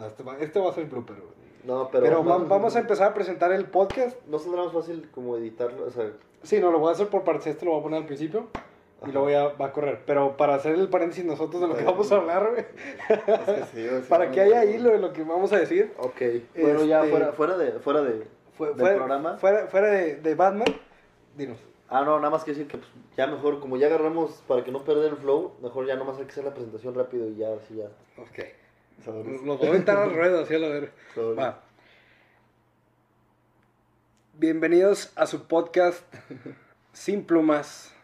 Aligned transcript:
No, 0.00 0.06
Este 0.06 0.22
va, 0.22 0.38
este 0.38 0.58
va 0.60 0.70
a 0.70 0.72
ser 0.72 0.84
blooper, 0.86 1.16
güey. 1.16 1.30
No, 1.64 1.88
pero. 1.90 2.04
Pero, 2.04 2.24
no, 2.24 2.46
vamos 2.46 2.74
a 2.76 2.80
empezar 2.80 3.10
a 3.10 3.14
presentar 3.14 3.52
el 3.52 3.66
podcast. 3.66 4.16
No 4.26 4.38
saldrá 4.38 4.64
más 4.64 4.72
fácil 4.72 5.08
como 5.12 5.36
editarlo. 5.36 5.86
O 5.86 5.90
sea, 5.90 6.10
Sí, 6.42 6.58
no, 6.58 6.70
lo 6.70 6.78
voy 6.78 6.88
a 6.88 6.92
hacer 6.92 7.08
por 7.08 7.22
partes. 7.22 7.48
Este 7.48 7.66
lo 7.66 7.72
voy 7.72 7.80
a 7.80 7.82
poner 7.82 7.98
al 8.00 8.06
principio. 8.06 8.46
Y 9.06 9.12
luego 9.12 9.30
ya 9.30 9.48
va 9.48 9.66
a 9.66 9.72
correr. 9.72 10.00
Pero 10.06 10.36
para 10.36 10.54
hacer 10.54 10.74
el 10.74 10.88
paréntesis 10.88 11.24
nosotros 11.24 11.60
de 11.62 11.68
lo 11.68 11.76
que 11.76 11.84
vamos 11.84 12.10
a 12.12 12.16
hablar, 12.16 12.50
güey. 12.50 12.64
Es 13.08 13.46
que 13.46 13.64
sí, 13.74 13.88
sea, 13.88 14.00
Para 14.08 14.30
que 14.30 14.40
haya 14.40 14.64
hilo 14.64 14.90
de 14.90 14.98
lo 14.98 15.12
que 15.12 15.22
vamos 15.22 15.52
a 15.52 15.58
decir. 15.58 15.92
ok. 15.98 16.20
Bueno, 16.60 16.84
ya 16.84 16.98
Este- 17.00 17.10
fuera, 17.10 17.32
fuera 17.32 17.56
de. 17.58 17.72
Fuera 17.80 18.02
de 18.02 18.26
Fue- 18.56 18.68
del 18.68 18.76
fuera, 18.78 18.96
programa. 18.96 19.36
fuera, 19.38 19.66
fuera 19.68 19.88
de, 19.88 20.16
de 20.16 20.34
Batman, 20.34 20.66
dinos. 21.36 21.58
Ah, 21.88 22.02
no, 22.04 22.16
nada 22.18 22.30
más 22.30 22.44
que 22.44 22.52
decir 22.52 22.68
que 22.68 22.76
pues, 22.78 22.88
ya 23.16 23.26
mejor, 23.26 23.58
como 23.60 23.76
ya 23.76 23.86
agarramos 23.88 24.42
para 24.46 24.62
que 24.62 24.70
no 24.70 24.84
perder 24.84 25.10
el 25.12 25.16
flow, 25.16 25.52
mejor 25.62 25.86
ya 25.86 25.96
nomás 25.96 26.18
hay 26.18 26.24
que 26.24 26.30
hacer 26.32 26.44
la 26.44 26.52
presentación 26.54 26.94
rápido 26.94 27.26
y 27.28 27.36
ya, 27.36 27.52
así 27.54 27.74
ya. 27.76 27.86
Ok. 28.22 28.38
Los 29.06 29.58
voy 29.58 29.66
a 29.66 29.70
aventar 29.70 29.96
al 29.98 30.14
ruedo, 30.14 30.42
así 30.42 30.54
a 30.54 30.58
la 30.58 30.68
ver. 30.68 30.92
Sobres. 31.14 31.38
Va. 31.38 31.62
Bienvenidos 34.34 35.12
a 35.16 35.26
su 35.26 35.46
podcast 35.46 36.02
Sin 36.92 37.24
Plumas. 37.24 37.94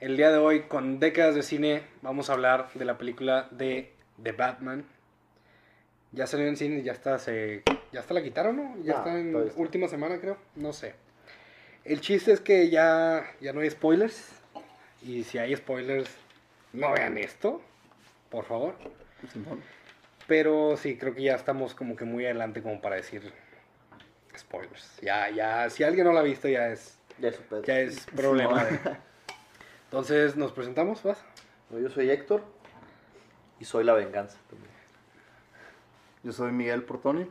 El 0.00 0.16
día 0.16 0.30
de 0.30 0.38
hoy, 0.38 0.62
con 0.62 0.98
décadas 1.00 1.34
de 1.34 1.42
cine, 1.42 1.82
vamos 2.02 2.28
a 2.30 2.34
hablar 2.34 2.68
de 2.74 2.84
la 2.84 2.98
película 2.98 3.48
de 3.50 3.92
The 4.22 4.32
Batman. 4.32 4.84
Ya 6.12 6.26
salió 6.26 6.46
en 6.46 6.56
cine, 6.56 6.82
ya 6.82 6.92
está, 6.92 7.18
se, 7.18 7.62
ya 7.92 8.00
está 8.00 8.14
la 8.14 8.22
quitaron, 8.22 8.56
¿no? 8.56 8.76
Ya 8.84 8.92
No, 8.94 8.98
está 8.98 9.18
en 9.18 9.36
está. 9.36 9.60
última 9.60 9.88
semana, 9.88 10.20
creo. 10.20 10.36
No 10.56 10.72
sé. 10.72 10.94
El 11.84 12.00
chiste 12.00 12.32
es 12.32 12.40
que 12.40 12.70
ya, 12.70 13.24
ya 13.40 13.52
no 13.52 13.60
hay 13.60 13.70
spoilers. 13.70 14.30
Y 15.02 15.24
si 15.24 15.38
hay 15.38 15.54
spoilers, 15.56 16.08
no 16.72 16.92
vean 16.92 17.18
esto, 17.18 17.60
por 18.30 18.44
favor. 18.44 18.74
Simón. 19.28 19.60
Pero 20.26 20.76
sí, 20.76 20.96
creo 20.96 21.14
que 21.14 21.22
ya 21.22 21.34
estamos 21.34 21.74
como 21.74 21.96
que 21.96 22.04
muy 22.04 22.24
adelante 22.24 22.62
como 22.62 22.80
para 22.80 22.96
decir 22.96 23.32
spoilers. 24.36 24.98
Ya, 25.02 25.30
ya, 25.30 25.68
si 25.70 25.84
alguien 25.84 26.06
no 26.06 26.12
la 26.12 26.20
ha 26.20 26.22
visto 26.24 26.48
ya 26.48 26.68
es, 26.68 26.98
Ya 27.18 27.30
ya 27.66 27.78
es 27.80 28.04
problema. 28.06 28.64
de- 28.64 28.78
Entonces, 29.84 30.36
¿nos 30.36 30.52
presentamos? 30.52 31.02
¿Vas? 31.02 31.18
No, 31.70 31.78
Yo 31.78 31.88
soy 31.90 32.10
Héctor 32.10 32.42
y 33.60 33.64
soy 33.64 33.84
la 33.84 33.92
venganza 33.94 34.38
también. 34.48 34.70
Yo 36.22 36.32
soy 36.32 36.52
Miguel 36.52 36.82
Portoni 36.82 37.26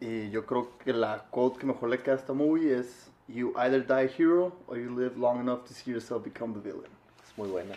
y 0.00 0.30
yo 0.30 0.46
creo 0.46 0.76
que 0.78 0.92
la 0.92 1.26
quote 1.30 1.58
que 1.60 1.66
mejor 1.66 1.90
le 1.90 1.98
queda 1.98 2.14
a 2.14 2.18
esta 2.18 2.32
movie 2.32 2.74
es 2.78 3.06
You 3.28 3.52
either 3.58 3.86
die 3.86 4.10
hero 4.18 4.56
or 4.66 4.76
you 4.76 4.98
live 4.98 5.16
long 5.16 5.38
enough 5.40 5.64
to 5.68 5.72
see 5.74 5.92
yourself 5.92 6.24
become 6.24 6.52
the 6.54 6.60
villain. 6.60 6.90
Es 7.24 7.36
muy 7.38 7.48
buena, 7.48 7.76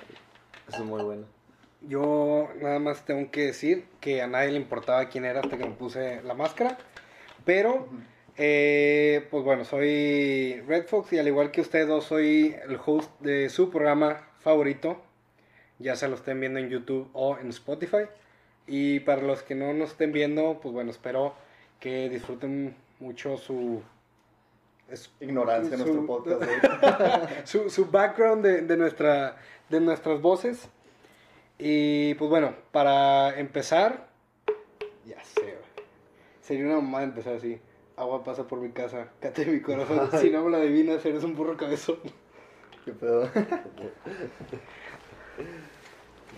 es 0.68 0.80
muy 0.80 1.04
buena. 1.04 1.24
Yo 1.88 2.50
nada 2.62 2.80
más 2.80 3.06
tengo 3.06 3.30
que 3.32 3.42
decir 3.48 3.86
que 4.00 4.22
a 4.22 4.28
nadie 4.28 4.52
le 4.52 4.58
importaba 4.58 5.10
quién 5.10 5.26
era 5.26 5.42
hasta 5.42 5.58
que 5.58 5.66
me 5.66 5.72
puse 5.76 6.22
la 6.24 6.34
máscara. 6.34 6.78
Pero, 7.46 7.88
eh, 8.38 9.28
pues 9.30 9.44
bueno, 9.44 9.66
soy 9.66 10.62
Red 10.68 10.86
Fox 10.88 11.12
y 11.14 11.20
al 11.20 11.28
igual 11.28 11.52
que 11.52 11.62
ustedes 11.62 11.88
dos, 11.88 12.06
soy 12.06 12.56
el 12.68 12.80
host 12.86 13.12
de 13.20 13.50
su 13.50 13.70
programa 13.70 14.28
favorito. 14.40 15.02
Ya 15.80 15.96
se 15.96 16.08
lo 16.08 16.16
estén 16.16 16.40
viendo 16.40 16.60
en 16.60 16.70
YouTube 16.70 17.10
o 17.14 17.38
en 17.38 17.50
Spotify. 17.50 18.06
Y 18.66 19.02
para 19.02 19.22
los 19.22 19.44
que 19.44 19.56
no 19.56 19.74
nos 19.74 19.90
estén 19.92 20.14
viendo, 20.14 20.60
pues 20.62 20.74
bueno, 20.74 20.92
espero 20.92 21.34
que 21.82 22.08
disfruten 22.10 22.76
mucho 23.02 23.36
su... 23.38 23.82
es- 24.90 25.12
Ignorancia 25.20 25.76
nuestro 25.76 26.06
podcast. 26.06 26.44
su, 27.44 27.70
su 27.70 27.88
background 27.88 28.46
de, 28.46 28.62
de 28.62 28.78
nuestra, 28.78 29.36
de 29.70 29.82
nuestras 29.82 30.22
voces. 30.22 30.70
Y 31.60 32.14
pues 32.16 32.30
bueno, 32.30 32.56
para 32.72 33.38
empezar, 33.40 34.10
ya 35.06 35.24
sé, 35.24 35.56
sería 36.42 36.66
una 36.66 36.76
mamada 36.76 37.04
empezar 37.06 37.36
así. 37.36 37.60
Agua 37.96 38.24
pasa 38.24 38.48
por 38.48 38.60
mi 38.60 38.72
casa, 38.72 39.10
cate 39.20 39.46
mi 39.46 39.62
corazón. 39.62 40.10
si 40.20 40.30
no 40.32 40.44
me 40.44 40.52
la 40.52 40.58
adivinas, 40.58 41.06
eres 41.06 41.24
un 41.24 41.36
burro 41.36 41.56
cabezón. 41.58 42.00
¿Qué 42.84 42.92
pedo? 42.92 43.30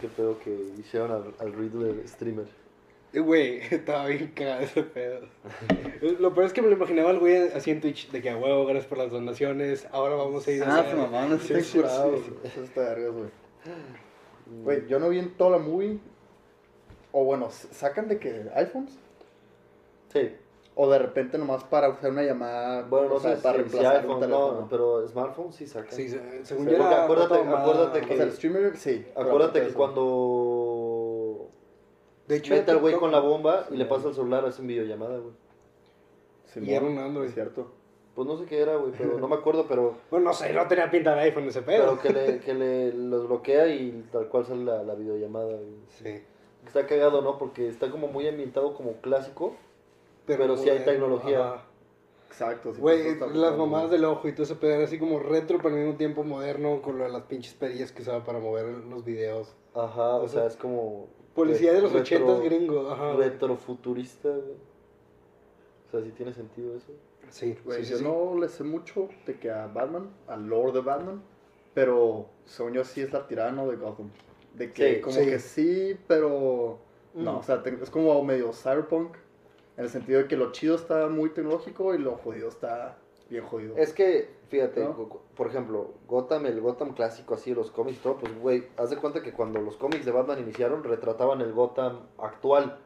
Qué 0.01 0.07
pedo 0.09 0.37
que 0.39 0.51
hicieron 0.79 1.11
al, 1.11 1.33
al 1.39 1.53
Riddler 1.53 2.07
streamer. 2.07 2.47
Eh, 3.13 3.19
Güey, 3.19 3.59
estaba 3.71 4.07
bien 4.07 4.31
cagado 4.35 4.61
ese 4.61 4.83
pedo. 4.83 5.21
Lo 6.19 6.33
peor 6.33 6.47
es 6.47 6.53
que 6.53 6.61
me 6.61 6.67
lo 6.67 6.75
imaginaba 6.75 7.11
el 7.11 7.19
güey 7.19 7.35
así 7.53 7.71
en 7.71 7.79
Twitch, 7.81 8.11
de 8.11 8.21
que 8.21 8.29
a 8.29 8.37
huevo, 8.37 8.65
gracias 8.65 8.87
por 8.87 8.97
las 8.97 9.09
donaciones, 9.09 9.87
ahora 9.91 10.15
vamos 10.15 10.45
a 10.47 10.51
ir 10.51 10.63
a 10.63 10.75
Ah, 10.75 10.79
hacer- 10.81 10.91
su 10.91 10.97
mamá, 10.97 11.25
no 11.27 11.39
Sí, 11.39 11.53
está 11.53 11.63
sí, 11.63 11.77
curado. 11.77 12.17
sí. 12.17 12.33
Eso 12.43 12.63
está 12.63 12.81
vergas, 12.81 13.11
güey. 13.11 13.29
Güey, 14.63 14.87
yo 14.87 14.99
no 14.99 15.09
vi 15.09 15.19
en 15.19 15.35
toda 15.37 15.51
la 15.51 15.57
movie. 15.57 15.99
O 17.11 17.23
bueno, 17.23 17.49
sacan 17.49 18.07
de 18.07 18.19
que 18.19 18.49
iPhones. 18.55 18.97
Sí. 20.11 20.33
O 20.77 20.89
de 20.89 20.99
repente 20.99 21.37
nomás 21.37 21.63
para 21.63 21.87
hacer 21.87 22.11
una 22.11 22.23
llamada. 22.23 22.81
Bueno, 22.83 23.07
no 23.09 23.15
o 23.15 23.19
sea, 23.19 23.37
sé 23.37 23.41
para 23.41 23.57
si, 23.63 23.63
si 23.63 23.69
reemplazar 23.77 23.95
un 23.95 24.01
iPhone, 24.11 24.19
teléfono. 24.19 24.61
no, 24.61 24.67
pero 24.69 25.07
smartphone 25.07 25.53
sí 25.53 25.65
saca. 25.67 25.91
Sí, 25.91 26.09
se- 26.09 26.45
según 26.45 26.65
Sí, 26.65 26.71
yo 26.71 26.77
porque 26.79 26.95
acuérdate- 26.95 27.47
acuérdate 27.47 28.01
O 28.01 28.07
sea, 28.15 28.23
el 28.25 28.31
streamer, 28.33 28.77
sí. 28.77 29.05
Acuérdate 29.15 29.61
que 29.67 29.73
cuando 29.73 31.49
De 32.27 32.35
hecho, 32.37 32.53
mete 32.53 32.71
al 32.71 32.79
güey 32.79 32.95
con 32.95 33.11
la 33.11 33.19
bomba 33.19 33.67
y 33.71 33.77
le 33.77 33.85
pasa 33.85 34.09
el 34.09 34.15
celular, 34.15 34.45
hace 34.45 34.61
un 34.61 34.67
videollamada, 34.67 35.19
güey. 35.19 35.33
Y 36.67 36.73
era 36.73 36.85
un 36.85 36.97
Android. 36.97 37.27
Es 37.29 37.33
cierto. 37.33 37.71
Pues 38.15 38.27
no 38.27 38.37
sé 38.37 38.45
qué 38.45 38.61
era, 38.61 38.77
güey, 38.77 38.93
pero 38.97 39.19
no 39.19 39.27
me 39.27 39.35
acuerdo, 39.35 39.65
pero, 39.67 39.95
Bueno, 40.09 40.27
no 40.27 40.33
sé, 40.33 40.53
no 40.53 40.65
tenía 40.67 40.89
pinta 40.89 41.13
de 41.15 41.21
iPhone 41.21 41.47
ese 41.49 41.61
pedo. 41.61 41.97
pero 42.01 42.01
que, 42.01 42.09
le, 42.31 42.39
que 42.39 42.53
le 42.53 42.93
los 42.93 43.27
bloquea 43.27 43.67
y 43.67 44.05
tal 44.11 44.27
cual 44.29 44.45
sale 44.45 44.63
la, 44.63 44.83
la 44.83 44.95
videollamada, 44.95 45.47
güey. 45.53 45.75
Sí. 45.89 46.21
Está 46.65 46.87
cagado, 46.87 47.21
¿no? 47.21 47.37
Porque 47.37 47.67
está 47.67 47.91
como 47.91 48.07
muy 48.07 48.27
ambientado 48.27 48.73
como 48.73 48.93
clásico. 49.01 49.55
Pero 50.25 50.57
sí 50.57 50.69
hay 50.69 50.79
tecnología. 50.85 51.39
ajá. 51.53 51.63
Exacto. 52.27 52.73
sí, 52.73 52.81
Güey, 52.81 53.07
está 53.07 53.27
las 53.27 53.55
mamadas 53.55 53.91
del 53.91 54.03
ojo 54.03 54.27
y 54.27 54.33
todo 54.33 54.43
ese 54.43 54.55
pedo 54.55 54.71
era 54.71 54.83
así 54.85 54.97
como 54.99 55.19
retro, 55.19 55.57
pero 55.61 55.75
al 55.75 55.81
mismo 55.81 55.95
tiempo 55.95 56.23
moderno, 56.23 56.81
con 56.81 56.97
lo 56.97 57.03
de 57.05 57.11
las 57.11 57.21
pinches 57.23 57.53
perillas 57.53 57.91
que 57.91 58.01
usaba 58.01 58.23
para 58.25 58.39
mover 58.39 58.65
los 58.65 59.05
videos. 59.05 59.53
Ajá, 59.73 60.15
o 60.15 60.23
O 60.23 60.27
sea, 60.27 60.41
sea, 60.41 60.47
es 60.47 60.57
como... 60.57 61.07
Policía 61.35 61.71
de 61.73 61.81
los 61.81 61.91
retro- 61.93 62.01
ochentas 62.01 62.41
gringos, 62.41 62.91
ajá. 62.91 63.13
Retrofuturista, 63.13 64.29
güey. 64.29 64.55
O 65.87 65.91
sea, 65.91 66.01
sí 66.01 66.11
tiene 66.11 66.33
sentido 66.33 66.75
eso. 66.75 66.91
Sí, 67.29 67.57
Güey, 67.65 67.79
sí, 67.79 67.85
sí, 67.85 67.91
yo 67.91 67.97
sí. 67.97 68.03
no 68.03 68.39
le 68.39 68.49
sé 68.49 68.63
mucho 68.63 69.09
de 69.25 69.39
que 69.39 69.49
a 69.51 69.67
Batman, 69.67 70.09
al 70.27 70.45
lore 70.47 70.71
de 70.73 70.81
Batman, 70.81 71.21
pero 71.73 72.27
según 72.45 72.73
yo 72.73 72.83
sí 72.83 73.01
es 73.01 73.11
la 73.13 73.27
tirano 73.27 73.67
de 73.67 73.75
Gotham. 73.77 74.09
De 74.53 74.71
que 74.71 74.95
Sí, 74.95 75.01
como 75.01 75.15
sí. 75.15 75.25
que 75.25 75.39
sí, 75.39 75.99
pero 76.07 76.79
no, 77.13 77.33
Mm. 77.33 77.37
o 77.37 77.43
sea, 77.43 77.63
es 77.81 77.89
como 77.89 78.23
medio 78.23 78.53
cyberpunk, 78.53 79.15
en 79.77 79.83
el 79.83 79.89
sentido 79.89 80.19
de 80.21 80.27
que 80.27 80.37
lo 80.37 80.51
chido 80.51 80.75
está 80.75 81.07
muy 81.07 81.29
tecnológico 81.31 81.93
y 81.93 81.97
lo 81.97 82.15
jodido 82.17 82.47
está 82.47 82.97
bien 83.29 83.43
jodido. 83.43 83.75
Es 83.75 83.91
que, 83.91 84.29
fíjate, 84.49 84.83
¿No? 84.85 84.95
por 85.35 85.47
ejemplo, 85.47 85.93
Gotham, 86.07 86.45
el 86.45 86.61
Gotham 86.61 86.93
clásico, 86.93 87.33
así, 87.33 87.53
los 87.53 87.71
cómics, 87.71 87.97
y 87.97 88.01
todo, 88.01 88.17
pues, 88.17 88.37
güey, 88.39 88.67
haz 88.77 88.91
de 88.91 88.97
cuenta 88.97 89.21
que 89.21 89.33
cuando 89.33 89.59
los 89.61 89.75
cómics 89.75 90.05
de 90.05 90.11
Batman 90.11 90.39
iniciaron, 90.39 90.83
retrataban 90.83 91.41
el 91.41 91.51
Gotham 91.51 92.01
actual, 92.17 92.79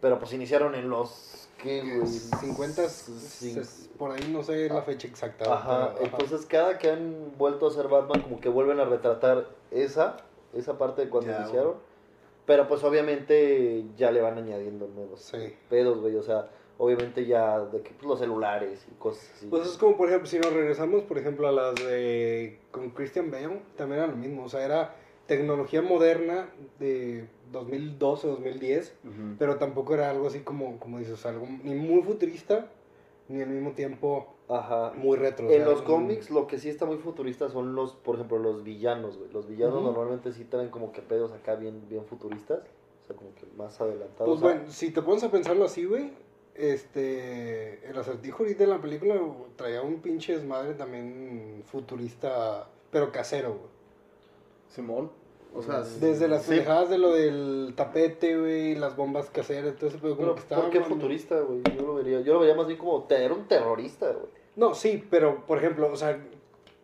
Pero 0.00 0.18
pues 0.18 0.32
iniciaron 0.32 0.74
en 0.74 0.88
los, 0.88 1.48
¿qué, 1.62 1.82
güey? 1.82 2.06
50, 2.06 2.82
Cin- 2.84 3.56
ses- 3.56 3.88
por 3.98 4.12
ahí 4.12 4.30
no 4.32 4.42
sé 4.42 4.68
la 4.68 4.82
fecha 4.82 5.06
exacta. 5.08 5.52
Ajá, 5.52 5.92
pero, 5.94 6.06
entonces 6.06 6.46
cada 6.46 6.78
que 6.78 6.90
han 6.90 7.32
vuelto 7.36 7.66
a 7.66 7.70
ser 7.70 7.88
Batman, 7.88 8.22
como 8.22 8.40
que 8.40 8.48
vuelven 8.48 8.80
a 8.80 8.84
retratar 8.84 9.46
esa, 9.70 10.16
esa 10.54 10.78
parte 10.78 11.02
de 11.04 11.10
cuando 11.10 11.30
Ya, 11.30 11.40
iniciaron, 11.40 11.74
pero 12.46 12.66
pues 12.68 12.82
obviamente 12.84 13.84
ya 13.96 14.10
le 14.10 14.20
van 14.22 14.38
añadiendo 14.38 14.86
nuevos 14.88 15.20
Sí. 15.22 15.54
pedos, 15.68 15.98
güey, 16.00 16.16
o 16.16 16.22
sea, 16.22 16.48
obviamente 16.78 17.26
ya 17.26 17.58
de 17.60 17.82
que 17.82 17.90
pues, 17.90 18.06
los 18.08 18.18
celulares 18.20 18.86
y 18.90 18.94
cosas 18.94 19.28
así. 19.36 19.46
Pues 19.48 19.66
es 19.66 19.76
como, 19.76 19.96
por 19.96 20.08
ejemplo, 20.08 20.28
si 20.28 20.38
nos 20.38 20.52
regresamos, 20.52 21.02
por 21.02 21.18
ejemplo, 21.18 21.48
a 21.48 21.52
las 21.52 21.74
de 21.74 22.58
con 22.70 22.90
Christian 22.90 23.30
Bale, 23.30 23.60
también 23.76 23.98
era 24.02 24.06
lo 24.06 24.16
mismo. 24.16 24.44
O 24.44 24.48
sea, 24.48 24.64
era 24.64 24.94
tecnología 25.28 25.80
moderna 25.82 26.48
de 26.80 27.28
2012, 27.52 28.26
2010, 28.26 28.94
Ujú. 29.04 29.12
pero 29.38 29.56
tampoco 29.58 29.94
era 29.94 30.10
algo 30.10 30.26
así 30.26 30.40
como, 30.40 30.80
como 30.80 30.98
dices, 30.98 31.24
algo 31.26 31.46
ni 31.62 31.74
muy 31.76 32.02
futurista, 32.02 32.66
ni 33.28 33.40
al 33.42 33.50
mismo 33.50 33.72
tiempo 33.72 34.34
Ajá. 34.48 34.92
muy 34.96 35.16
retro. 35.18 35.46
o 35.46 35.50
En 35.50 35.58
sea, 35.58 35.66
los 35.66 35.80
un- 35.80 35.84
cómics 35.86 36.30
lo 36.30 36.46
que 36.46 36.58
sí 36.58 36.68
está 36.70 36.86
muy 36.86 36.96
futurista 36.96 37.48
son 37.50 37.74
los, 37.76 37.92
por 37.92 38.16
ejemplo, 38.16 38.38
los 38.38 38.64
villanos, 38.64 39.18
güey. 39.18 39.30
Los 39.30 39.46
villanos 39.46 39.82
normalmente 39.82 40.32
sí 40.32 40.44
traen 40.44 40.70
como 40.70 40.90
que 40.92 41.02
pedos 41.02 41.30
acá 41.32 41.54
bien, 41.54 41.82
bien 41.88 42.04
futuristas. 42.06 42.60
O 43.04 43.06
sea, 43.06 43.14
como 43.16 43.34
que 43.34 43.44
más 43.56 43.80
adelantados. 43.80 44.40
Pues 44.40 44.42
a- 44.52 44.56
bueno, 44.56 44.72
si 44.72 44.90
te 44.90 45.02
pones 45.02 45.22
a 45.24 45.30
pensarlo 45.30 45.64
así, 45.66 45.84
güey, 45.84 46.10
este, 46.54 47.86
el 47.88 47.96
acertijo 47.98 48.42
ahorita 48.42 48.64
en 48.64 48.70
la 48.70 48.80
película 48.80 49.14
traía 49.56 49.82
un 49.82 50.00
pinche 50.00 50.34
desmadre 50.34 50.74
también 50.74 51.62
futurista, 51.66 52.68
pero 52.90 53.12
casero, 53.12 53.50
güey. 53.50 53.78
Simón, 54.68 55.10
o 55.54 55.62
sea, 55.62 55.80
Mm. 55.80 56.00
Desde 56.00 56.28
las 56.28 56.42
sí, 56.42 56.50
pendejadas 56.50 56.90
de 56.90 56.98
lo 56.98 57.12
del 57.12 57.72
tapete, 57.76 58.38
güey, 58.38 58.74
las 58.74 58.96
bombas 58.96 59.30
caseras, 59.30 59.76
todo 59.76 59.88
ese 59.88 59.98
pedo 59.98 60.16
como 60.16 60.28
Pero, 60.28 60.34
que 60.34 60.40
estaba... 60.40 60.62
¿Por 60.62 60.70
qué 60.70 60.80
futurista, 60.80 61.40
güey? 61.40 61.62
Yo 61.76 61.82
lo 61.82 61.94
vería, 61.94 62.20
yo 62.20 62.34
lo 62.34 62.40
vería 62.40 62.54
más 62.54 62.66
bien 62.66 62.78
como 62.78 63.06
era 63.08 63.34
un 63.34 63.48
terrorista, 63.48 64.10
güey. 64.10 64.26
No, 64.56 64.74
sí, 64.74 65.04
pero, 65.10 65.46
por 65.46 65.58
ejemplo, 65.58 65.90
o 65.92 65.96
sea, 65.96 66.20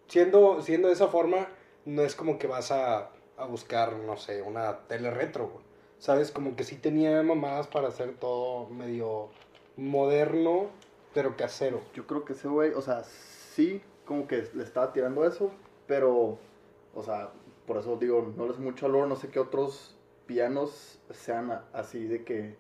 siendo, 0.09 0.61
siendo 0.63 0.89
de 0.89 0.95
esa 0.95 1.09
forma, 1.09 1.49
no 1.85 2.03
es 2.03 2.15
como 2.15 2.39
que 2.39 2.47
vas 2.47 2.71
a, 2.71 3.11
a 3.37 3.47
buscar, 3.47 3.97
no 3.97 4.17
sé, 4.17 4.43
una 4.43 4.87
tele 4.87 5.11
retro, 5.11 5.49
güey. 5.49 5.65
¿sabes? 6.05 6.31
Como 6.31 6.55
que 6.55 6.65
sí 6.65 6.77
tenía 6.77 7.23
mamadas 7.23 7.67
para 7.67 7.89
hacer 7.89 8.15
todo 8.17 8.69
medio 8.69 9.31
moderno, 9.77 10.67
pero 11.15 11.35
casero. 11.35 11.81
Yo 11.95 12.07
creo 12.07 12.27
que 12.27 12.35
ese 12.35 12.47
güey, 12.47 12.73
o 12.73 12.83
sea, 12.83 13.05
sí, 13.05 13.81
como 14.05 14.27
que 14.27 14.47
le 14.53 14.65
estaba 14.65 14.93
tirando 14.93 15.27
eso, 15.27 15.51
pero, 15.87 16.37
o 16.95 17.03
sea, 17.03 17.31
por 17.67 17.79
eso 17.79 17.97
digo, 17.97 18.33
no 18.37 18.47
les 18.47 18.59
mucho 18.59 18.87
valor, 18.87 19.09
no 19.09 19.17
sé 19.17 19.29
qué 19.29 19.41
otros 19.41 19.97
pianos 20.27 21.01
sean 21.11 21.63
así 21.73 22.05
de 22.07 22.25
que, 22.25 22.57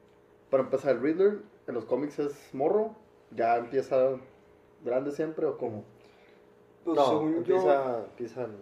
para 0.50 0.62
empezar, 0.62 0.92
el 0.92 1.00
Riddler 1.00 1.38
en 1.66 1.74
los 1.74 1.84
cómics 1.84 2.18
es 2.18 2.54
morro, 2.54 2.94
ya 3.30 3.56
empieza 3.56 4.16
grande 4.84 5.10
siempre 5.12 5.46
o 5.46 5.56
como. 5.58 5.84
Pues, 6.84 6.96
no, 6.96 7.06
según 7.06 7.32
yo, 7.32 7.38
empieza, 7.38 8.04
empiezan, 8.10 8.56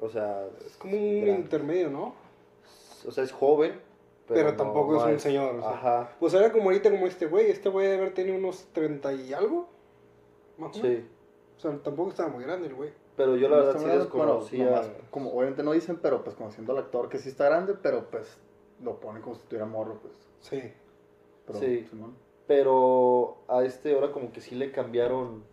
o 0.00 0.08
sea, 0.08 0.46
es 0.64 0.76
como 0.76 0.96
un 0.96 1.20
grande. 1.22 1.40
intermedio, 1.40 1.90
¿no? 1.90 2.14
o 3.04 3.10
sea, 3.10 3.24
es 3.24 3.32
joven, 3.32 3.80
pero, 4.28 4.40
Pero 4.40 4.50
no- 4.52 4.56
tampoco 4.56 4.92
no 4.92 5.06
es 5.08 5.14
un 5.14 5.20
señor, 5.20 5.56
o 5.56 5.60
sea. 5.60 5.70
Ajá, 5.72 6.16
Pues 6.20 6.32
era 6.34 6.52
como 6.52 6.66
ahorita 6.66 6.90
como 6.90 7.08
este 7.08 7.26
güey, 7.26 7.50
este 7.50 7.68
güey 7.68 7.86
debe 7.88 7.98
haber 8.02 8.14
tenido 8.14 8.36
unos 8.38 8.68
30 8.72 9.12
y 9.14 9.32
algo. 9.32 9.68
Más 10.58 10.76
sí. 10.76 11.04
O 11.56 11.60
sea, 11.60 11.76
tampoco 11.82 12.10
estaba 12.10 12.28
muy 12.28 12.44
grande 12.44 12.68
el 12.68 12.74
güey. 12.74 12.90
Pero 13.16 13.36
yo 13.36 13.48
la 13.48 13.56
No 13.58 13.62
verdad 13.64 13.78
sí 13.80 13.84
bueno, 13.86 13.98
desconocía. 14.02 14.64
nomás, 14.64 14.90
como 15.10 15.30
obviamente 15.32 15.62
no 15.62 15.72
dicen, 15.72 15.98
pero 16.00 16.24
pues 16.24 16.34
conociendo 16.34 16.72
al 16.72 16.78
actor 16.78 17.08
que 17.08 17.18
sí 17.18 17.28
está 17.28 17.44
grande, 17.44 17.74
pero 17.80 18.08
pues 18.10 18.38
lo 18.82 18.98
ponen 19.00 19.22
como 19.22 19.34
si 19.36 19.42
estuviera 19.42 19.66
morro, 19.66 19.98
pues. 20.00 20.14
Sí. 20.40 20.60
Pero, 21.46 21.58
Sí. 21.58 21.84
Simón. 21.90 22.16
Pero 22.46 23.38
a 23.48 23.62
este 23.64 23.94
ahora 23.94 24.12
como 24.12 24.32
que 24.32 24.40
sí 24.40 24.54
le 24.54 24.72
cambiaron, 24.72 25.44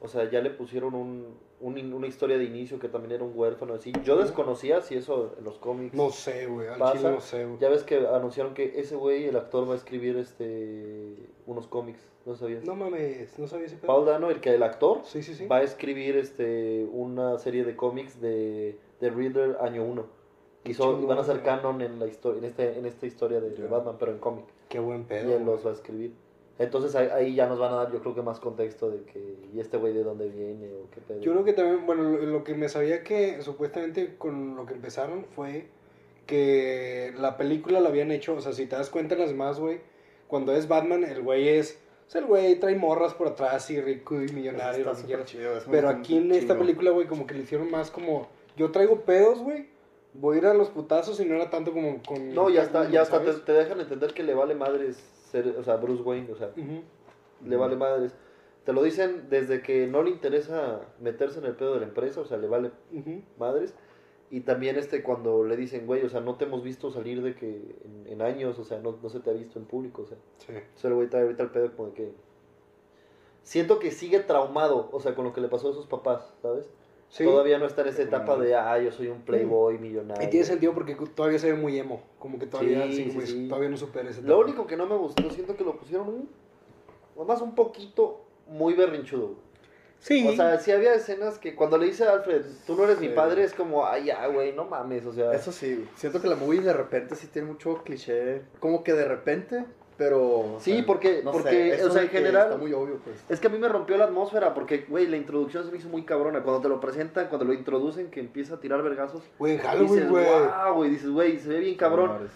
o 0.00 0.08
sea, 0.08 0.30
ya 0.30 0.40
le 0.40 0.50
pusieron 0.50 0.94
un, 0.94 1.38
un 1.60 1.92
una 1.94 2.06
historia 2.06 2.36
de 2.38 2.44
inicio 2.44 2.78
que 2.78 2.88
también 2.88 3.12
era 3.12 3.24
un 3.24 3.32
huérfano 3.34 3.74
así. 3.74 3.92
Yo 4.04 4.16
desconocía 4.18 4.82
si 4.82 4.94
eso 4.94 5.34
en 5.38 5.44
los 5.44 5.58
cómics. 5.58 5.94
No 5.94 6.10
sé, 6.10 6.46
güey. 6.46 6.68
Al 6.68 6.78
Pasa. 6.78 6.98
chile 6.98 7.10
no 7.10 7.20
sé, 7.20 7.44
güey. 7.46 7.58
Ya 7.58 7.68
ves 7.70 7.82
que 7.82 8.06
anunciaron 8.06 8.52
que 8.54 8.78
ese 8.80 8.94
güey, 8.96 9.24
el 9.24 9.36
actor, 9.36 9.68
va 9.68 9.72
a 9.72 9.76
escribir 9.76 10.16
este 10.16 11.16
unos 11.46 11.66
cómics, 11.66 12.00
¿no 12.26 12.34
sabías? 12.34 12.64
No 12.64 12.74
mames, 12.74 13.38
no 13.38 13.46
sabía 13.46 13.66
ese 13.66 13.76
pedo. 13.76 13.86
Paul 13.86 14.04
Dano, 14.06 14.30
el 14.30 14.40
que 14.40 14.54
el 14.54 14.62
actor, 14.62 15.00
Sí, 15.04 15.22
sí, 15.22 15.34
sí. 15.34 15.46
va 15.46 15.58
a 15.58 15.62
escribir 15.62 16.16
este 16.16 16.86
una 16.92 17.38
serie 17.38 17.64
de 17.64 17.76
cómics 17.76 18.20
de, 18.20 18.78
de 19.00 19.10
Riddler 19.10 19.56
año 19.60 19.84
1. 19.84 20.04
Y, 20.64 20.74
son- 20.74 21.02
y 21.02 21.06
van 21.06 21.18
a 21.18 21.24
ser 21.24 21.42
canon 21.42 21.80
en 21.80 21.98
la 22.00 22.06
historia, 22.06 22.38
en 22.40 22.44
este, 22.44 22.76
en 22.78 22.86
esta 22.86 23.06
historia 23.06 23.40
de. 23.40 23.66
Batman, 23.68 23.96
pero 23.98 24.10
en 24.12 24.18
cómic. 24.18 24.44
Qué 24.68 24.80
buen 24.80 25.02
Y 25.02 25.04
pedo. 25.04 25.20
él 25.36 25.44
güey. 25.44 25.44
los 25.44 25.64
va 25.64 25.70
a 25.70 25.74
escribir. 25.74 26.12
Entonces 26.58 26.94
ahí, 26.94 27.34
ya 27.34 27.46
nos 27.46 27.58
van 27.58 27.72
a 27.72 27.76
dar, 27.76 27.92
yo 27.92 28.00
creo 28.00 28.14
que 28.14 28.22
más 28.22 28.40
contexto 28.40 28.90
de 28.90 29.02
que, 29.02 29.36
¿y 29.52 29.60
este 29.60 29.76
güey 29.76 29.92
de 29.92 30.02
dónde 30.02 30.28
viene 30.28 30.72
o 30.72 30.88
qué 30.90 31.00
pedo? 31.02 31.20
Yo 31.20 31.32
creo 31.32 31.44
que 31.44 31.52
también, 31.52 31.84
bueno, 31.84 32.02
lo, 32.02 32.18
lo 32.18 32.44
que 32.44 32.54
me 32.54 32.68
sabía 32.70 33.02
que 33.02 33.42
supuestamente 33.42 34.16
con 34.16 34.56
lo 34.56 34.64
que 34.64 34.72
empezaron 34.72 35.26
fue 35.34 35.66
que 36.26 37.14
la 37.18 37.36
película 37.36 37.80
la 37.80 37.90
habían 37.90 38.10
hecho, 38.10 38.34
o 38.34 38.40
sea, 38.40 38.52
si 38.52 38.66
te 38.66 38.76
das 38.76 38.90
cuenta 38.90 39.14
en 39.14 39.20
las 39.20 39.34
más, 39.34 39.60
güey, 39.60 39.80
cuando 40.28 40.54
es 40.54 40.66
Batman, 40.66 41.04
el 41.04 41.22
güey 41.22 41.48
es, 41.48 41.78
o 42.08 42.10
sea, 42.10 42.20
el 42.20 42.26
güey 42.26 42.58
trae 42.58 42.74
morras 42.74 43.14
por 43.14 43.28
atrás 43.28 43.70
y 43.70 43.80
rico 43.80 44.20
y 44.20 44.28
millonario, 44.32 44.90
Está 44.90 45.24
chido, 45.24 45.52
Pero 45.70 45.88
aquí 45.88 46.16
en 46.16 46.32
esta 46.32 46.58
película, 46.58 46.90
güey, 46.90 47.06
como 47.06 47.26
que 47.26 47.34
le 47.34 47.42
hicieron 47.42 47.70
más 47.70 47.90
como, 47.90 48.28
yo 48.56 48.70
traigo 48.70 49.02
pedos, 49.02 49.40
güey, 49.40 49.68
voy 50.14 50.36
a 50.36 50.38
ir 50.38 50.46
a 50.46 50.54
los 50.54 50.70
putazos 50.70 51.20
y 51.20 51.24
no 51.24 51.34
era 51.34 51.50
tanto 51.50 51.72
como 51.72 52.02
con... 52.02 52.34
No, 52.34 52.48
ya 52.48 52.62
está, 52.62 52.88
ya 52.90 53.04
te, 53.04 53.10
¿sabes? 53.10 53.44
te 53.44 53.52
dejan 53.52 53.80
entender 53.80 54.14
que 54.14 54.22
le 54.22 54.34
vale 54.34 54.54
madres 54.54 54.98
ser, 55.26 55.48
o 55.58 55.62
sea, 55.62 55.76
Bruce 55.76 56.02
Wayne, 56.02 56.30
o 56.32 56.36
sea, 56.36 56.48
Ujú. 56.56 56.82
le 57.44 57.56
vale 57.56 57.76
madres. 57.76 58.14
Te 58.64 58.72
lo 58.72 58.82
dicen 58.82 59.28
desde 59.30 59.62
que 59.62 59.86
no 59.86 60.02
le 60.02 60.10
interesa 60.10 60.80
meterse 61.00 61.38
en 61.38 61.46
el 61.46 61.54
pedo 61.54 61.74
de 61.74 61.80
la 61.80 61.86
empresa, 61.86 62.20
o 62.20 62.24
sea, 62.24 62.36
le 62.36 62.48
vale 62.48 62.70
Ujú. 62.92 63.22
madres. 63.38 63.74
Y 64.28 64.40
también 64.40 64.76
este 64.76 65.04
cuando 65.04 65.44
le 65.44 65.56
dicen, 65.56 65.86
güey, 65.86 66.02
o 66.04 66.08
sea, 66.08 66.20
no 66.20 66.34
te 66.34 66.46
hemos 66.46 66.64
visto 66.64 66.90
salir 66.90 67.22
de 67.22 67.36
que 67.36 67.76
en, 67.84 68.06
en 68.12 68.22
años, 68.22 68.58
o 68.58 68.64
sea, 68.64 68.80
no, 68.80 68.98
no 69.00 69.08
se 69.08 69.20
te 69.20 69.30
ha 69.30 69.32
visto 69.32 69.58
en 69.58 69.66
público, 69.66 70.02
o 70.02 70.06
sea. 70.06 70.18
Sí. 70.38 70.46
Entonces 70.48 70.84
el 70.84 70.94
güey 70.94 71.08
trae 71.08 71.22
ahorita 71.22 71.44
el 71.44 71.50
pedo 71.50 71.76
como 71.76 71.90
de 71.90 71.94
que... 71.94 72.12
Siento 73.42 73.78
que 73.78 73.92
sigue 73.92 74.18
traumado, 74.18 74.88
o 74.90 74.98
sea, 74.98 75.14
con 75.14 75.24
lo 75.24 75.32
que 75.32 75.40
le 75.40 75.46
pasó 75.46 75.70
a 75.70 75.72
sus 75.72 75.86
papás, 75.86 76.34
¿sabes? 76.42 76.68
Sí. 77.08 77.24
Todavía 77.24 77.58
no 77.58 77.66
está 77.66 77.82
en 77.82 77.88
esa 77.88 78.02
etapa 78.02 78.36
de, 78.36 78.54
ah, 78.54 78.78
yo 78.78 78.90
soy 78.90 79.08
un 79.08 79.22
playboy 79.22 79.78
millonario. 79.78 80.26
Y 80.26 80.30
tiene 80.30 80.44
sentido 80.44 80.74
porque 80.74 80.96
todavía 81.14 81.38
se 81.38 81.52
ve 81.52 81.58
muy 81.58 81.78
emo, 81.78 82.02
como 82.18 82.38
que 82.38 82.46
todavía, 82.46 82.84
Sí, 82.86 83.10
sí, 83.24 83.48
todavía 83.48 83.70
no 83.70 83.76
supera 83.76 84.10
ese 84.10 84.22
Lo 84.22 84.38
único 84.40 84.66
que 84.66 84.76
no 84.76 84.86
me 84.86 84.96
gustó, 84.96 85.30
siento 85.30 85.56
que 85.56 85.64
lo 85.64 85.76
pusieron 85.76 86.08
un... 86.08 86.28
Nomás 87.16 87.40
un 87.40 87.54
poquito 87.54 88.26
muy 88.48 88.74
berrinchudo. 88.74 89.36
Sí. 89.98 90.26
O 90.28 90.32
sea, 90.32 90.58
sí 90.58 90.70
había 90.72 90.94
escenas 90.94 91.38
que 91.38 91.54
cuando 91.54 91.78
le 91.78 91.86
dice 91.86 92.04
a 92.04 92.12
Alfred, 92.12 92.42
tú 92.66 92.76
no 92.76 92.84
eres 92.84 93.00
mi 93.00 93.08
padre, 93.08 93.44
es 93.44 93.54
como, 93.54 93.86
ay, 93.86 94.06
ya, 94.06 94.26
güey, 94.26 94.52
no 94.52 94.64
mames, 94.64 95.06
o 95.06 95.12
sea... 95.12 95.32
Eso 95.32 95.52
sí, 95.52 95.86
siento 95.94 96.20
que 96.20 96.28
la 96.28 96.36
movie 96.36 96.60
de 96.60 96.72
repente 96.72 97.14
sí 97.14 97.28
tiene 97.28 97.48
mucho 97.48 97.82
cliché, 97.82 98.42
como 98.60 98.84
que 98.84 98.92
de 98.92 99.06
repente, 99.06 99.64
pero... 99.96 100.20
o 100.56 100.60
Sí, 100.60 100.74
sea, 100.76 100.86
porque- 100.86 101.22
no 101.24 101.32
sé, 101.32 101.38
porque, 101.38 101.84
o 101.84 101.90
sea, 101.90 102.02
en 102.02 102.08
general- 102.08 102.44
Está 102.46 102.56
muy 102.58 102.72
obvio, 102.72 102.98
pues. 103.04 103.24
Es 103.28 103.40
que 103.40 103.46
a 103.46 103.50
mí 103.50 103.58
me 103.58 103.68
rompió 103.68 103.96
la 103.96 104.04
atmósfera 104.04 104.52
porque, 104.54 104.84
güey, 104.88 105.06
la 105.06 105.16
introducción 105.16 105.64
se 105.64 105.70
me 105.72 105.78
hizo 105.78 105.88
muy 105.88 106.04
cabrona. 106.04 106.42
Cuando 106.42 106.60
te 106.62 106.68
lo 106.68 106.80
presentan, 106.80 107.28
cuando 107.28 107.44
lo 107.44 107.52
introducen, 107.54 108.10
que 108.10 108.20
empieza 108.20 108.54
a 108.56 108.60
tirar 108.60 108.82
vergazos. 108.82 109.22
Güey, 109.38 109.54
en 109.54 109.58
Halloween, 109.60 110.08
güey. 110.10 110.24
wow, 110.26 110.74
güey, 110.74 110.90
dices, 110.90 111.10
güey, 111.10 111.38
se 111.38 111.48
ve 111.48 111.60
bien 111.60 111.76
cabrón. 111.76 112.28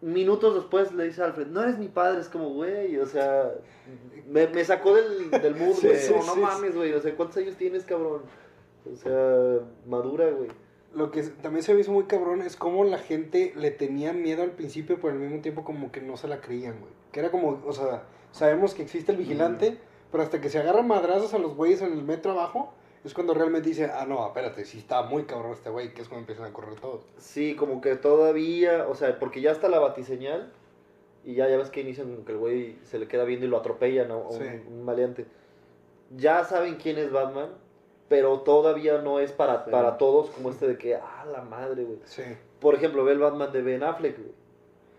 Minutos 0.00 0.54
después 0.54 0.92
le 0.94 1.06
dice 1.06 1.22
a 1.22 1.24
Alfred, 1.24 1.48
no 1.48 1.60
eres 1.60 1.76
mi 1.76 1.88
padre, 1.88 2.20
es 2.20 2.28
como, 2.28 2.50
güey, 2.50 2.96
o 2.98 3.06
sea, 3.06 3.50
me, 4.28 4.46
me 4.46 4.64
sacó 4.64 4.94
del, 4.94 5.28
del 5.28 5.56
mood, 5.56 5.74
güey, 5.82 5.96
sí, 5.96 6.14
no 6.14 6.22
sí, 6.22 6.40
mames, 6.40 6.76
güey, 6.76 6.92
o 6.92 7.00
sea, 7.00 7.16
¿cuántos 7.16 7.38
años 7.38 7.56
tienes, 7.56 7.84
cabrón? 7.84 8.22
O 8.92 8.94
sea, 8.96 9.58
madura, 9.88 10.30
güey. 10.30 10.50
Lo 10.98 11.12
que 11.12 11.22
también 11.22 11.62
se 11.62 11.72
me 11.74 11.80
hizo 11.80 11.92
muy 11.92 12.04
cabrón 12.04 12.42
es 12.42 12.56
cómo 12.56 12.82
la 12.84 12.98
gente 12.98 13.52
le 13.56 13.70
tenía 13.70 14.12
miedo 14.12 14.42
al 14.42 14.50
principio, 14.50 14.96
pero 15.00 15.12
al 15.14 15.20
mismo 15.20 15.40
tiempo 15.40 15.62
como 15.64 15.92
que 15.92 16.00
no 16.00 16.16
se 16.16 16.26
la 16.26 16.40
creían, 16.40 16.80
güey. 16.80 16.92
Que 17.12 17.20
era 17.20 17.30
como, 17.30 17.62
o 17.64 17.72
sea, 17.72 18.02
sabemos 18.32 18.74
que 18.74 18.82
existe 18.82 19.12
el 19.12 19.18
vigilante, 19.18 19.78
pero 20.10 20.24
hasta 20.24 20.40
que 20.40 20.50
se 20.50 20.58
agarran 20.58 20.88
madrazos 20.88 21.34
a 21.34 21.38
los 21.38 21.54
güeyes 21.54 21.82
en 21.82 21.92
el 21.92 22.02
metro 22.02 22.32
abajo, 22.32 22.74
es 23.04 23.14
cuando 23.14 23.32
realmente 23.32 23.68
dice, 23.68 23.84
ah, 23.94 24.06
no, 24.08 24.26
espérate, 24.26 24.64
sí 24.64 24.78
está 24.78 25.02
muy 25.02 25.22
cabrón 25.22 25.52
este 25.52 25.70
güey, 25.70 25.94
que 25.94 26.02
es 26.02 26.08
cuando 26.08 26.22
empiezan 26.22 26.46
a 26.46 26.52
correr 26.52 26.74
todos. 26.80 27.06
Sí, 27.16 27.54
como 27.54 27.80
que 27.80 27.94
todavía, 27.94 28.86
o 28.88 28.96
sea, 28.96 29.18
porque 29.20 29.40
ya 29.40 29.52
está 29.52 29.68
la 29.68 29.78
batiseñal 29.78 30.52
y 31.24 31.34
ya, 31.34 31.48
ya 31.48 31.58
ves 31.58 31.70
que 31.70 31.80
inician 31.80 32.10
como 32.10 32.24
que 32.24 32.32
el 32.32 32.38
güey 32.38 32.76
se 32.82 32.98
le 32.98 33.06
queda 33.06 33.22
viendo 33.22 33.46
y 33.46 33.48
lo 33.48 33.58
atropellan 33.58 34.10
un, 34.10 34.32
Sí. 34.32 34.44
un 34.68 34.84
maleante. 34.84 35.26
Ya 36.16 36.42
saben 36.42 36.74
quién 36.74 36.98
es 36.98 37.12
Batman, 37.12 37.50
pero 38.08 38.40
todavía 38.40 38.98
no 38.98 39.18
es 39.20 39.32
para, 39.32 39.64
Sí. 39.64 39.70
para 39.70 39.98
todos 39.98 40.30
como 40.30 40.50
este 40.50 40.66
de 40.68 40.78
que, 40.78 40.94
ah, 40.96 41.26
la 41.30 41.42
madre, 41.42 41.84
güey. 41.84 41.98
Sí. 42.04 42.22
Por 42.60 42.74
ejemplo, 42.74 43.04
ve 43.04 43.12
el 43.12 43.18
Batman 43.18 43.52
de 43.52 43.62
Ben 43.62 43.82
Affleck, 43.82 44.16
güey. 44.18 44.32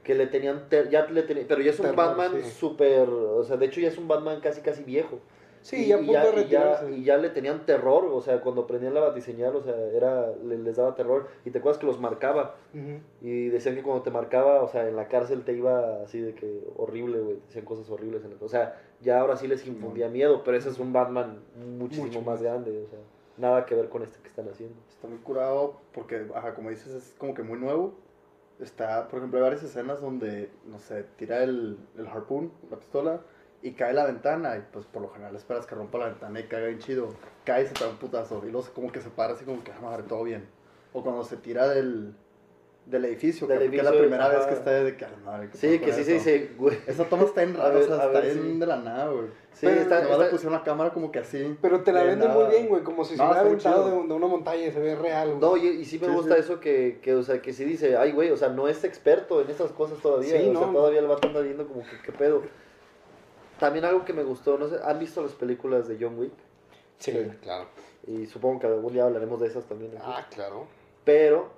Que 0.03 0.15
le 0.15 0.27
tenían, 0.27 0.69
ter- 0.69 0.89
ya 0.89 1.06
le 1.07 1.23
tenían, 1.23 1.45
pero 1.47 1.61
ya 1.61 1.71
es 1.71 1.79
un 1.79 1.85
Terror, 1.88 1.97
Batman 1.97 2.31
sí. 2.44 2.50
súper, 2.51 3.09
o 3.09 3.44
sea, 3.44 3.57
de 3.57 3.65
hecho 3.65 3.79
ya 3.81 3.89
es 3.89 3.98
un 3.98 4.07
Batman 4.07 4.39
casi, 4.41 4.62
casi 4.62 4.84
viejo. 4.84 5.19
Sí, 5.62 5.84
Y- 5.84 5.88
ya 5.88 5.98
a 5.98 6.01
y 6.01 6.06
punto 6.06 6.20
de 6.22 6.28
y 6.28 6.48
ya, 6.48 6.63
retirarse. 6.63 6.92
y 6.92 7.04
ya 7.04 7.18
le 7.18 7.30
tenían 7.30 7.66
terror, 7.66 8.06
o 8.06 8.22
sea, 8.22 8.39
cuando 8.42 8.66
prendían 8.66 8.94
la 8.94 9.01
batiseñal, 9.01 9.56
o 9.56 9.62
sea, 9.62 9.75
era, 9.94 10.32
le- 10.44 10.58
les 10.58 10.78
daba 10.78 10.96
terror. 10.96 11.28
Y 11.46 11.51
te 11.51 11.60
acuerdas 11.60 11.80
que 11.80 11.86
los 11.86 12.00
marcaba. 12.00 12.56
Ujú. 12.74 13.00
Y 13.22 13.50
decían 13.50 13.75
que 13.75 13.84
cuando 13.84 14.01
te 14.04 14.12
marcaba, 14.12 14.62
o 14.63 14.68
sea, 14.70 14.88
en 14.88 14.96
la 14.96 15.08
cárcel 15.10 15.44
te 15.44 15.54
iba 15.54 16.01
así 16.04 16.20
de 16.22 16.34
que 16.34 16.63
horrible, 16.78 17.20
güey. 17.20 17.36
Decían 17.48 17.66
cosas 17.66 17.89
horribles. 17.89 18.24
En 18.24 18.32
el- 18.32 18.38
o 18.39 18.48
sea, 18.48 18.82
ya 19.01 19.20
ahora 19.20 19.36
sí 19.36 19.48
les 19.48 19.66
infundía 19.68 20.08
miedo, 20.10 20.44
pero 20.44 20.56
ese 20.58 20.70
es 20.70 20.80
un 20.80 20.94
Batman 20.94 21.39
muchísimo 21.78 22.08
Mucho 22.08 22.20
más 22.22 22.28
más. 22.36 22.42
grande, 22.42 22.84
o 22.86 22.89
sea, 22.89 23.00
nada 23.38 23.66
que 23.66 23.75
ver 23.75 23.89
con 23.89 24.04
este 24.04 24.20
que 24.22 24.28
están 24.30 24.48
haciendo. 24.50 24.75
Está 24.89 25.08
muy 25.08 25.20
curado 25.20 25.75
porque, 25.94 26.25
ajá, 26.36 26.54
como 26.56 26.70
dices, 26.70 26.94
es 26.94 27.16
como 27.18 27.34
que 27.34 27.44
muy 27.44 27.60
nuevo. 27.60 27.94
Está, 28.60 29.08
por 29.08 29.20
ejemplo, 29.20 29.39
hay 29.39 29.44
varias 29.44 29.63
escenas 29.63 30.01
donde, 30.01 30.50
no 30.66 30.80
sé, 30.80 31.06
tira 31.16 31.44
el, 31.44 31.78
el 31.98 32.08
harpoon, 32.08 32.51
la 32.70 32.75
pistola, 32.78 33.22
y 33.62 33.72
cae 33.74 33.94
la 33.94 34.06
ventana, 34.06 34.56
y 34.58 34.63
pues 34.72 34.86
por 34.86 35.01
lo 35.01 35.10
general 35.10 35.36
esperas 35.36 35.66
que 35.66 35.75
rompa 35.75 35.98
la 35.98 36.06
ventana 36.08 36.39
y 36.39 36.44
caiga 36.44 36.68
bien 36.68 36.80
chido. 36.80 37.10
Cae 37.44 37.63
y 37.63 37.68
se 37.68 37.74
trae 37.74 37.89
un 37.89 37.98
putazo, 37.98 38.39
y 38.44 38.51
luego 38.51 38.62
se- 38.63 38.72
como 38.72 38.92
que 38.92 39.01
se 39.01 39.10
para 39.10 39.34
así 39.34 39.44
como 39.46 39.63
que, 39.63 39.72
ah, 39.72 39.80
madre, 39.82 40.04
todo 40.04 40.24
bien. 40.24 40.48
O 40.94 41.04
cuando 41.04 41.24
se 41.24 41.36
tira 41.38 41.68
del, 41.68 42.13
del 42.86 43.06
edificio, 43.06 43.46
Del 43.48 43.60
que, 43.60 43.70
que 43.70 43.78
es 43.78 43.84
la 43.84 43.89
edificio, 43.89 44.01
primera 44.08 44.25
ajá. 44.28 44.38
vez 44.38 44.48
que 44.48 44.54
está 44.56 44.72
de 44.72 44.98
que, 44.98 45.06
ah, 45.06 45.12
madre, 45.24 45.50
¿qué 45.51 45.58
Sí, 45.58 45.80
que 45.80 45.92
sí 45.94 46.04
se 46.04 46.16
eso? 46.16 46.30
dice, 46.30 46.51
güey. 46.58 46.78
Esa 46.88 47.04
toma 47.06 47.24
está 47.24 47.44
en 47.44 47.54
ver, 47.58 47.62
o 47.62 47.84
sea, 47.84 47.96
está 47.98 48.08
ver, 48.08 48.25
en 48.25 48.42
sí. 48.54 48.60
de 48.60 48.66
la 48.66 48.78
nada, 48.78 49.10
güey. 49.12 49.28
Sí, 49.54 49.66
Pero 49.68 49.82
está, 49.82 49.96
Nomás 50.04 50.18
le 50.20 50.24
está- 50.24 50.32
pusieron 50.32 50.54
la 50.54 50.63
cámara 50.63 50.94
como 50.94 51.12
que 51.12 51.20
así. 51.20 51.58
Pero 51.62 51.82
te 51.84 51.92
la 51.92 52.01
de 52.04 52.08
venden 52.08 52.32
muy 52.32 52.46
bien, 52.46 52.68
güey, 52.70 52.82
como 52.82 53.04
si 53.04 53.18
se 53.18 53.22
No, 53.22 53.25
hubiera 53.30 53.42
está 53.42 53.70
muy 53.72 53.78
aventado 53.80 54.01
de, 54.04 54.08
de 54.08 54.13
una 54.13 54.28
montaña 54.28 54.66
y 54.68 54.72
se 54.72 54.80
ve 54.80 54.96
real, 54.96 55.28
güey. 55.36 55.39
No, 55.42 55.58
y, 55.58 55.68
y 55.68 55.86
sí 55.86 56.00
me 56.00 56.08
Sí, 56.08 56.13
gusta 56.13 56.36
sí. 56.36 56.39
eso 56.39 56.60
que, 56.62 57.00
que, 57.04 57.13
o 57.13 57.24
sea, 57.24 57.42
que 57.42 57.51
sí 57.51 57.66
dice, 57.66 57.98
ay, 57.98 58.13
güey, 58.13 58.32
o 58.32 58.38
sea, 58.38 58.48
no 58.50 58.68
es 58.70 58.84
experto 58.86 59.42
en 59.42 59.50
estas 59.50 59.72
cosas 59.74 60.00
todavía. 60.00 60.39
Sí, 60.39 60.48
o 60.50 60.58
sea, 60.58 60.66
no. 60.68 60.72
todavía 60.74 61.00
el 61.01 61.08
vato 61.08 61.28
anda 61.28 61.42
viendo 61.42 61.68
como 61.68 61.82
que, 61.82 62.00
qué 62.06 62.12
pedo. 62.13 62.42
También 63.60 63.86
algo 63.86 64.06
que 64.06 64.13
me 64.13 64.24
gustó, 64.24 64.58
no 64.58 64.68
sé, 64.70 64.78
¿han 64.84 64.98
visto 65.00 65.22
las 65.22 65.34
películas 65.34 65.88
de 65.88 65.98
John 66.00 66.18
Wick? 66.18 66.32
Sí, 66.98 67.12
Sí. 67.12 67.20
claro. 67.42 67.66
Y 68.08 68.25
supongo 68.25 68.62
que 68.62 68.68
algún 68.68 68.94
día 68.94 69.04
hablaremos 69.06 69.39
de 69.42 69.48
esas 69.48 69.66
también. 69.66 69.92
aquí. 69.96 70.04
Ah, 70.06 70.25
claro. 70.34 70.66
Pero 71.04 71.50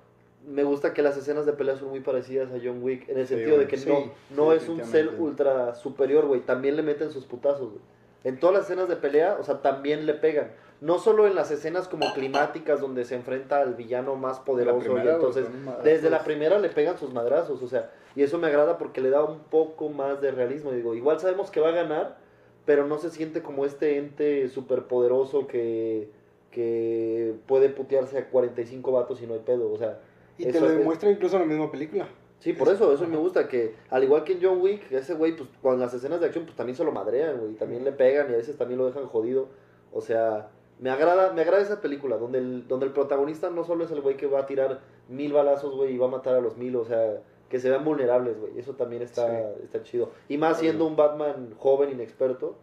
me 0.48 0.64
gusta 0.64 0.94
que 0.94 1.02
las 1.04 1.16
escenas 1.18 1.46
de 1.46 1.54
pelea 1.54 1.78
son 1.78 1.90
muy 1.90 2.00
parecidas 2.00 2.50
a 2.52 2.58
John 2.64 2.82
Wick, 2.84 3.08
en 3.10 3.20
el 3.20 3.28
Sí, 3.28 3.36
sentido 3.36 3.58
de 3.60 3.68
que 3.68 3.78
Sí, 3.78 3.90
no, 3.90 4.12
no 4.36 4.52
es 4.54 4.68
un 4.68 4.78
ser 4.78 4.86
definitivamente. 5.06 5.22
ultra 5.24 5.76
superior, 5.76 6.26
güey. 6.26 6.42
También 6.42 6.76
le 6.76 6.82
meten 6.84 7.12
sus 7.12 7.26
putazos, 7.26 7.70
güey. 7.70 7.82
En 8.24 8.40
todas 8.40 8.56
las 8.56 8.64
escenas 8.66 8.88
de 8.88 8.96
pelea, 8.98 9.38
o 9.40 9.44
sea, 9.44 9.62
también 9.62 10.06
le 10.06 10.14
pegan. 10.14 10.52
No 10.80 10.98
solo 11.00 11.28
en 11.28 11.36
las 11.36 11.52
escenas 11.52 11.88
como 11.88 12.12
climáticas 12.14 12.82
donde 12.82 13.06
se 13.06 13.16
enfrenta 13.16 13.62
al 13.62 13.76
villano 13.76 14.16
más 14.16 14.40
poderoso. 14.40 14.78
y 14.80 14.82
primera, 14.90 15.16
entonces, 15.16 15.46
desde 15.84 16.10
la 16.10 16.24
primera 16.24 16.58
le 16.60 16.70
pegan 16.70 16.98
sus 16.98 17.14
madrazos, 17.14 17.62
o 17.62 17.68
sea, 17.68 17.92
y 18.16 18.24
eso 18.24 18.38
me 18.40 18.48
agrada 18.48 18.78
porque 18.78 19.00
le 19.02 19.10
da 19.12 19.24
un 19.24 19.40
poco 19.40 19.90
más 19.90 20.22
de 20.22 20.32
realismo. 20.32 20.72
Digo, 20.72 20.96
igual 20.96 21.20
sabemos 21.20 21.52
que 21.52 21.60
va 21.60 21.70
a 21.70 21.74
ganar, 21.74 22.18
pero 22.66 22.86
no 22.88 22.98
se 22.98 23.10
siente 23.12 23.42
como 23.44 23.66
este 23.66 23.98
ente 23.98 24.48
superpoderoso 24.50 25.48
que, 25.48 26.10
que 26.52 27.36
puede 27.48 27.70
putearse 27.70 28.18
a 28.18 28.30
45 28.30 28.92
vatos 28.92 29.22
y 29.22 29.28
no 29.28 29.34
hay 29.36 29.40
pedo, 29.42 29.72
o 29.72 29.78
sea. 29.78 30.00
Y 30.38 30.46
te 30.46 30.60
lo 30.60 30.68
es- 30.68 30.78
demuestra 30.78 31.10
incluso 31.12 31.36
en 31.38 31.44
la 31.44 31.48
misma 31.48 31.72
película. 31.72 32.08
Sí, 32.42 32.54
por 32.54 32.68
eso, 32.70 32.92
eso 32.92 33.08
me 33.08 33.18
gusta, 33.18 33.48
que 33.48 33.76
al 33.90 34.04
igual 34.04 34.24
que 34.24 34.34
en 34.34 34.40
John 34.42 34.60
Wick, 34.62 34.92
ese 34.92 35.14
güey, 35.14 35.36
pues 35.36 35.48
con 35.62 35.80
las 35.80 35.94
escenas 35.94 36.20
de 36.20 36.26
acción, 36.26 36.44
pues 36.46 36.58
también 36.58 36.76
se 36.76 36.84
lo 36.84 36.92
madrean, 36.92 37.40
güey, 37.40 37.54
también 37.54 37.84
le 37.86 37.92
pegan 37.92 38.30
y 38.30 38.34
a 38.34 38.38
veces 38.38 38.58
también 38.58 38.80
lo 38.80 38.88
dejan 38.88 39.06
jodido. 39.06 39.48
O 39.94 40.02
sea, 40.02 40.50
me 40.80 40.90
agrada, 40.90 41.34
me 41.34 41.42
agrada 41.42 41.62
esa 41.62 41.80
película, 41.82 42.18
donde 42.18 42.40
el, 42.40 42.68
donde 42.68 42.88
el 42.88 42.94
protagonista 42.94 43.50
no 43.52 43.64
solo 43.64 43.84
es 43.86 43.92
el 43.92 44.02
güey 44.02 44.18
que 44.18 44.26
va 44.26 44.40
a 44.40 44.46
tirar 44.48 44.80
mil 45.08 45.32
balazos, 45.34 45.76
güey, 45.76 45.94
y 45.94 45.98
va 46.00 46.08
a 46.08 46.10
matar 46.10 46.34
a 46.36 46.42
los 46.42 46.58
mil, 46.58 46.76
o 46.76 46.84
sea, 46.84 47.22
que 47.48 47.60
se 47.60 47.70
vean 47.70 47.86
vulnerables, 47.86 48.40
güey, 48.40 48.58
eso 48.58 48.74
también 48.74 49.04
está, 49.04 49.28
Sí. 49.28 49.60
está 49.64 49.84
chido. 49.84 50.10
Y 50.28 50.38
más 50.40 50.58
siendo 50.58 50.86
un 50.88 50.96
Batman 50.96 51.54
joven, 51.60 51.92
inexperto, 51.92 52.56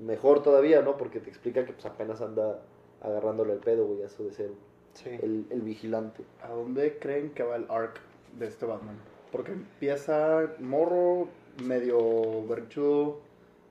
mejor 0.00 0.42
todavía, 0.42 0.82
¿no? 0.82 0.96
Porque 0.96 1.20
te 1.20 1.28
explica 1.30 1.64
que 1.64 1.72
pues 1.72 1.86
apenas 1.86 2.20
anda 2.20 2.60
agarrándole 3.00 3.52
el 3.52 3.60
pedo, 3.60 3.86
güey, 3.86 4.02
eso 4.02 4.24
de 4.24 4.32
ser 4.32 4.50
Sí. 4.94 5.10
el, 5.22 5.46
el 5.50 5.60
vigilante. 5.60 6.24
¿A 6.42 6.48
dónde 6.48 6.98
creen 6.98 7.30
que 7.34 7.42
va 7.42 7.56
el 7.56 7.66
arc 7.68 8.00
de 8.38 8.46
este 8.46 8.66
Batman? 8.66 8.96
Porque 9.32 9.52
empieza 9.52 10.50
morro, 10.60 11.28
medio 11.64 12.46
berchudo. 12.46 13.20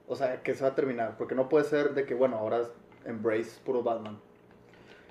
O 0.07 0.15
sea, 0.15 0.43
que 0.43 0.53
se 0.53 0.63
va 0.63 0.69
a 0.71 0.75
terminar. 0.75 1.17
Porque 1.17 1.33
no 1.35 1.49
puede 1.49 1.65
ser 1.65 1.93
de 1.93 2.05
que, 2.05 2.13
bueno, 2.13 2.37
ahora 2.37 2.61
Embrace 3.05 3.59
puro 3.63 3.81
Batman. 3.83 4.19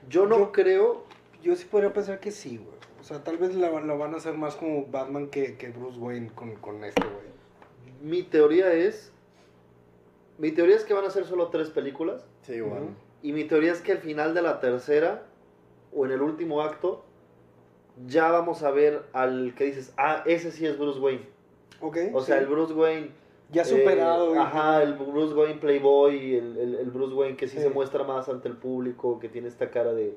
Yo 0.08 0.26
no 0.26 0.38
Yo- 0.38 0.52
creo 0.52 1.04
Yo 1.42 1.54
sí 1.56 1.66
podría 1.66 1.92
pensar 1.92 2.20
que 2.20 2.30
sí, 2.30 2.56
güey. 2.56 2.75
O 3.00 3.04
sea, 3.04 3.23
tal 3.23 3.37
vez 3.37 3.54
lo 3.54 3.99
van 3.99 4.14
a 4.14 4.16
hacer 4.16 4.32
más 4.34 4.54
como 4.56 4.87
Batman 4.87 5.28
que, 5.28 5.56
que 5.58 5.68
Bruce 5.68 5.99
Wayne 5.99 6.30
con, 6.34 6.54
con 6.56 6.82
este, 6.84 7.02
güey. 7.02 7.26
Mi 8.02 8.23
teoría 8.23 8.73
es. 8.73 9.12
Mi 10.38 10.52
teoría 10.52 10.75
es 10.76 10.84
que 10.84 10.94
van 10.94 11.04
a 11.04 11.11
ser 11.11 11.26
solo 11.26 11.49
tres 11.49 11.68
películas. 11.70 12.25
Sí, 12.42 12.54
igual. 12.54 12.82
Ujú. 12.84 12.90
Y 13.23 13.32
mi 13.32 13.44
teoría 13.44 13.73
es 13.73 13.82
que 13.82 13.92
al 13.92 13.99
final 13.99 14.32
de 14.34 14.40
la 14.42 14.58
tercera, 14.61 15.26
o 15.92 16.06
en 16.06 16.12
el 16.12 16.23
último 16.23 16.62
acto, 16.62 17.04
ya 18.06 18.30
vamos 18.30 18.62
a 18.62 18.70
ver 18.70 19.02
al 19.12 19.54
que 19.56 19.64
dices, 19.64 19.92
ah, 19.96 20.22
ese 20.26 20.50
sí 20.50 20.66
es 20.66 20.78
Bruce 20.78 20.98
Wayne. 21.00 21.26
Ok. 21.80 21.98
O 22.12 22.20
sea, 22.20 22.36
sí. 22.38 22.42
el 22.44 22.48
Bruce 22.50 22.72
Wayne. 22.74 23.10
Ya 23.50 23.62
eh, 23.62 23.64
superado, 23.66 24.28
güey. 24.30 24.40
ajá, 24.40 24.82
el 24.82 24.94
Bruce 24.94 25.34
Wayne 25.34 25.60
Playboy, 25.60 26.34
el, 26.36 26.56
el, 26.56 26.74
el 26.76 26.90
Bruce 26.90 27.14
Wayne 27.14 27.36
que 27.36 27.46
sí, 27.46 27.56
Sí. 27.56 27.62
se 27.62 27.70
muestra 27.70 28.02
más 28.04 28.28
ante 28.28 28.48
el 28.48 28.56
público, 28.56 29.18
que 29.20 29.28
tiene 29.28 29.48
esta 29.48 29.70
cara 29.70 29.92
de. 29.92 30.16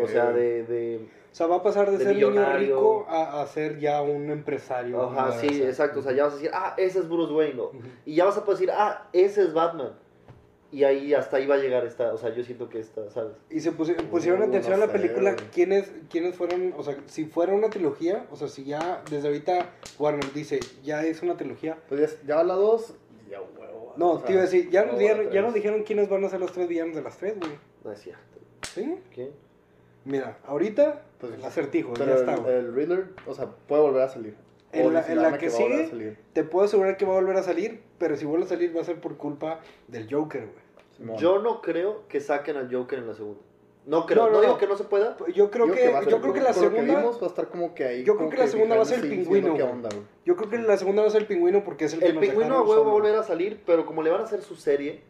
O 0.00 0.06
sea, 0.06 0.32
de. 0.32 0.64
de 0.64 1.08
O 1.30 1.34
sea, 1.34 1.46
va 1.48 1.56
a 1.56 1.62
pasar 1.62 1.90
de, 1.90 1.98
de 1.98 2.04
ser 2.04 2.14
niño 2.14 2.30
millonario. 2.30 2.76
rico 2.76 3.06
a, 3.08 3.42
a 3.42 3.46
ser 3.46 3.78
ya 3.78 4.00
un 4.02 4.30
empresario. 4.30 5.02
ajá, 5.02 5.32
sí, 5.32 5.62
exacto. 5.62 6.00
O 6.00 6.02
sea, 6.02 6.12
ya 6.12 6.24
vas 6.24 6.32
a 6.32 6.36
decir, 6.36 6.50
ah, 6.54 6.74
ese 6.76 7.00
es 7.00 7.08
Bruce 7.08 7.32
Wayne. 7.32 7.54
¿no? 7.54 7.70
Y 8.06 8.14
ya 8.16 8.24
vas 8.24 8.36
a 8.38 8.44
poder 8.44 8.60
decir, 8.60 8.74
ah, 8.76 9.08
ese 9.12 9.42
es 9.42 9.52
Batman. 9.52 9.92
Y 10.72 10.84
ahí 10.84 11.12
hasta 11.12 11.36
ahí 11.36 11.46
va 11.46 11.56
a 11.56 11.58
llegar 11.58 11.84
esta, 11.84 12.14
o 12.14 12.16
sea, 12.16 12.34
yo 12.34 12.42
siento 12.42 12.68
que 12.70 12.78
esta, 12.80 13.08
¿sabes? 13.10 13.34
Y 13.50 13.60
se 13.60 13.72
pusi- 13.72 13.94
pusieron 14.08 14.40
Uh, 14.40 14.44
atención 14.44 14.78
no 14.78 14.84
a 14.84 14.86
la 14.86 14.92
sé, 14.92 14.98
película, 14.98 15.32
güey. 15.34 15.44
¿quiénes, 15.52 15.92
quiénes 16.10 16.34
fueron, 16.34 16.72
o 16.78 16.82
sea, 16.82 16.96
si 17.06 17.26
fuera 17.26 17.52
una 17.52 17.68
trilogía, 17.68 18.26
o 18.30 18.36
sea, 18.36 18.48
si 18.48 18.64
ya 18.64 19.02
desde 19.10 19.28
ahorita 19.28 19.70
Warner 19.98 20.32
dice, 20.32 20.60
ya 20.82 21.04
es 21.04 21.22
una 21.22 21.36
trilogía. 21.36 21.78
Pues 21.90 22.00
ya, 22.00 22.26
ya 22.26 22.36
va 22.36 22.44
la 22.44 22.54
2. 22.54 22.94
Ya, 23.30 23.40
huevo. 23.42 23.92
No, 23.98 24.12
o 24.12 24.16
sea, 24.18 24.26
te 24.26 24.32
iba 24.32 24.40
a 24.40 24.44
decir, 24.46 24.70
ya, 24.70 24.84
no 24.86 24.92
nos 24.92 24.98
dieron, 24.98 25.30
ya 25.30 25.42
nos 25.42 25.52
dijeron 25.52 25.82
quiénes 25.82 26.08
van 26.08 26.24
a 26.24 26.30
ser 26.30 26.40
los 26.40 26.52
tres 26.52 26.66
villanos 26.68 26.96
de 26.96 27.02
las 27.02 27.18
tres, 27.18 27.38
güey. 27.38 27.52
No 27.84 27.92
es 27.92 28.00
cierto. 28.00 28.38
¿Sí? 28.74 28.96
¿Qué? 29.14 29.30
Mira, 30.06 30.38
ahorita, 30.46 31.02
Pues, 31.20 31.34
el 31.34 31.44
acertijo, 31.44 31.92
Pero 31.94 32.06
ya 32.06 32.14
está, 32.14 32.34
el, 32.34 32.46
el 32.46 32.74
Riddler, 32.74 33.08
o 33.26 33.34
sea, 33.34 33.46
puede 33.68 33.82
volver 33.82 34.02
a 34.02 34.08
salir. 34.08 34.34
En 34.72 34.92
la- 34.94 35.06
en 35.06 35.20
la 35.22 35.36
que 35.38 35.46
a 35.46 35.50
sigue. 35.50 36.16
Te 36.32 36.44
puedo 36.44 36.64
asegurar 36.64 36.96
que 36.96 37.04
va 37.04 37.12
a 37.12 37.16
volver 37.16 37.36
a 37.36 37.42
salir, 37.42 37.82
pero 37.98 38.16
si 38.16 38.24
vuelve 38.24 38.46
a 38.46 38.48
salir 38.48 38.74
va 38.76 38.80
a 38.80 38.84
ser 38.84 39.00
por 39.00 39.16
culpa 39.16 39.60
del 39.88 40.12
Joker, 40.12 40.46
güey. 40.46 41.18
Yo 41.18 41.40
no 41.40 41.60
creo 41.62 42.06
que 42.08 42.20
saquen 42.20 42.56
al 42.56 42.72
Joker 42.74 42.98
en 42.98 43.06
la 43.08 43.14
segunda. 43.14 43.40
No 43.84 44.06
creo, 44.06 44.24
No, 44.24 44.28
no, 44.28 44.34
no, 44.36 44.40
digo 44.42 44.52
no. 44.52 44.58
que 44.58 44.66
no 44.68 44.76
se 44.76 44.84
pueda. 44.84 45.16
Yo 45.34 45.50
creo 45.50 45.66
que, 45.72 45.88
va 45.88 45.98
a 45.98 46.02
ser- 46.04 46.12
yo 46.12 46.20
creo 46.20 46.32
que 46.32 46.40
la 46.40 46.48
que 46.48 46.60
segunda, 46.60 47.02
va 47.02 47.10
a 47.10 47.26
estar 47.26 47.48
como 47.48 47.74
que 47.74 47.84
ahí. 47.84 48.04
Yo 48.04 48.16
creo 48.16 48.30
que 48.30 48.36
la 48.36 48.46
segunda 48.46 48.76
va 48.76 48.82
a 48.82 48.84
ser 48.84 49.00
el 49.00 49.08
pingüino, 49.10 49.56
yo 50.24 50.36
creo 50.36 50.48
que 50.50 50.58
la 50.58 50.76
segunda 50.76 51.02
va 51.02 51.08
a 51.08 51.10
ser 51.10 51.22
el 51.22 51.26
pingüino 51.26 51.64
porque 51.64 51.86
es 51.86 51.92
el 51.94 51.98
que 51.98 52.06
El 52.06 52.14
nos 52.14 52.24
pingüino 52.24 52.58
a 52.58 52.62
huevo 52.62 52.84
va 52.84 52.90
a 52.90 52.92
volver 52.94 53.16
a 53.16 53.24
salir, 53.24 53.60
pero 53.66 53.84
como 53.84 54.02
le 54.04 54.10
van 54.10 54.20
a 54.20 54.24
hacer 54.24 54.42
su 54.42 54.54
serie, 54.54 55.00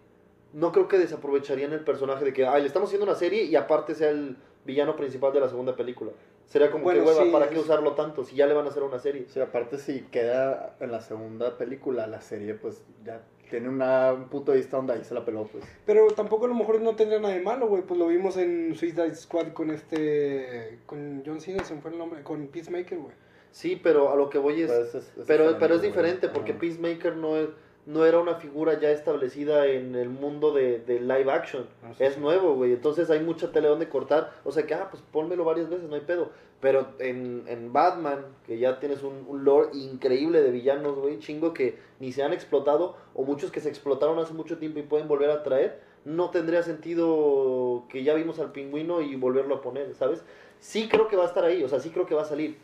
no 0.55 0.73
creo 0.73 0.89
que 0.89 0.99
desaprovecharían 0.99 1.73
el 1.75 1.85
personaje 1.85 2.25
de 2.25 2.33
que, 2.33 2.47
ay, 2.47 2.63
le 2.63 2.67
estamos 2.69 2.89
haciendo 2.89 3.05
una 3.05 3.15
serie 3.15 3.45
y 3.45 3.57
aparte 3.57 3.95
sea 3.95 4.09
el 4.09 4.37
villano 4.65 4.97
principal 4.97 5.33
de 5.33 5.41
la 5.41 5.49
segunda 5.49 5.75
película. 5.77 6.13
Sería 6.47 6.71
como 6.71 6.85
Bueno, 6.85 7.01
que 7.05 7.09
hueva, 7.11 7.25
sí, 7.25 7.31
¿para 7.31 7.45
es- 7.47 7.51
qué 7.53 7.59
usarlo 7.59 7.93
tanto? 7.93 8.25
Si 8.25 8.37
ya 8.37 8.47
le 8.47 8.55
van 8.55 8.67
a 8.67 8.69
hacer 8.71 8.83
una 8.83 8.99
serie. 8.99 9.27
Sí, 9.29 9.41
aparte 9.41 9.79
si 9.79 10.03
queda 10.03 10.77
en 10.81 10.93
la 10.93 11.01
segunda 11.01 11.57
película, 11.59 12.07
la 12.07 12.21
serie 12.21 12.55
pues 12.55 12.83
ya 13.05 13.23
tiene 13.51 13.69
una, 13.69 14.13
un 14.13 14.29
punto 14.29 14.53
de 14.53 14.59
vista 14.59 14.77
donde 14.79 14.95
ahí 14.95 15.05
se 15.05 15.15
la 15.15 15.25
peló, 15.25 15.45
pues. 15.51 15.65
Pero 15.87 16.07
tampoco 16.13 16.47
a 16.47 16.49
lo 16.49 16.55
mejor 16.55 16.81
no 16.81 16.95
tendría 16.97 17.21
nada 17.21 17.35
de 17.35 17.41
malo, 17.41 17.69
güey. 17.69 17.83
Pues 17.83 17.99
lo 17.99 18.07
vimos 18.09 18.37
en 18.37 18.75
Suicide 18.75 19.15
Squad 19.15 19.53
con 19.53 19.71
este. 19.71 20.79
Con 20.87 21.23
John 21.25 21.41
Cena, 21.41 21.63
se 21.65 21.75
me 21.75 21.81
fue 21.81 21.91
el 21.91 21.99
nombre. 21.99 22.23
Con 22.23 22.47
Peacemaker, 22.49 22.99
güey. 22.99 23.15
Sí, 23.51 23.79
pero 23.83 24.11
a 24.11 24.17
lo 24.17 24.31
que 24.31 24.39
voy 24.39 24.63
es... 24.63 24.71
Pues, 24.71 24.95
es- 24.95 25.17
es 25.19 25.25
pero, 25.27 25.57
pero 25.59 25.75
es 25.75 25.83
diferente 25.83 26.29
porque. 26.29 26.55
Peacemaker 26.55 27.17
no 27.17 27.37
es 27.37 27.49
no 27.85 28.05
era 28.05 28.21
una 28.21 28.37
figura 28.37 28.79
ya 28.79 28.91
establecida 28.91 29.67
en 29.67 29.95
el 29.95 30.09
mundo 30.09 30.53
de, 30.53 30.79
de 30.79 31.01
live 31.01 31.31
action. 31.31 31.67
Ah, 31.83 31.93
sí, 31.97 32.05
es 32.05 32.15
sí. 32.15 32.21
nuevo, 32.21 32.55
güey. 32.55 32.73
Entonces 32.73 33.11
hay 33.11 33.21
mucha 33.21 33.51
tele 33.51 33.69
donde 33.69 33.89
cortar. 33.89 34.33
O 34.45 34.53
sea 34.53 34.67
que, 34.67 34.75
ah, 34.75 34.89
pues 34.91 35.03
pónmelo 35.11 35.45
varias 35.45 35.69
veces, 35.69 35.89
no 35.89 35.95
hay 35.95 36.03
pedo. 36.03 36.31
Pero 36.61 36.87
en, 37.01 37.45
en 37.49 37.73
Batman, 37.73 38.25
que 38.47 38.59
ya 38.59 38.79
tienes 38.79 39.03
un, 39.03 39.25
un 39.27 39.45
lore 39.45 39.71
increíble 39.73 40.43
de 40.43 40.53
villanos, 40.53 40.97
güey, 40.97 41.19
chingo 41.19 41.53
que 41.53 41.77
ni 41.99 42.13
se 42.13 42.23
han 42.23 42.33
explotado, 42.33 42.97
o 43.15 43.25
muchos 43.25 43.51
que 43.51 43.61
se 43.61 43.69
explotaron 43.69 44.19
hace 44.21 44.33
mucho 44.33 44.59
tiempo 44.59 44.79
y 44.79 44.83
pueden 44.83 45.09
volver 45.09 45.31
a 45.31 45.43
traer, 45.43 45.81
no 46.05 46.31
tendría 46.31 46.63
sentido 46.63 47.85
que 47.89 48.05
ya 48.05 48.15
vimos 48.15 48.39
al 48.39 48.53
pingüino 48.53 49.01
y 49.01 49.17
volverlo 49.17 49.57
a 49.57 49.61
poner, 49.61 49.93
¿sabes? 49.95 50.23
Sí 50.61 50.89
creo 50.89 51.09
que 51.09 51.17
va 51.17 51.25
a 51.25 51.27
estar 51.27 51.45
ahí, 51.45 51.65
o 51.65 51.69
sea, 51.69 51.81
sí 51.81 51.91
creo 51.91 52.07
que 52.07 52.15
va 52.15 52.23
a 52.23 52.27
salir 52.27 52.59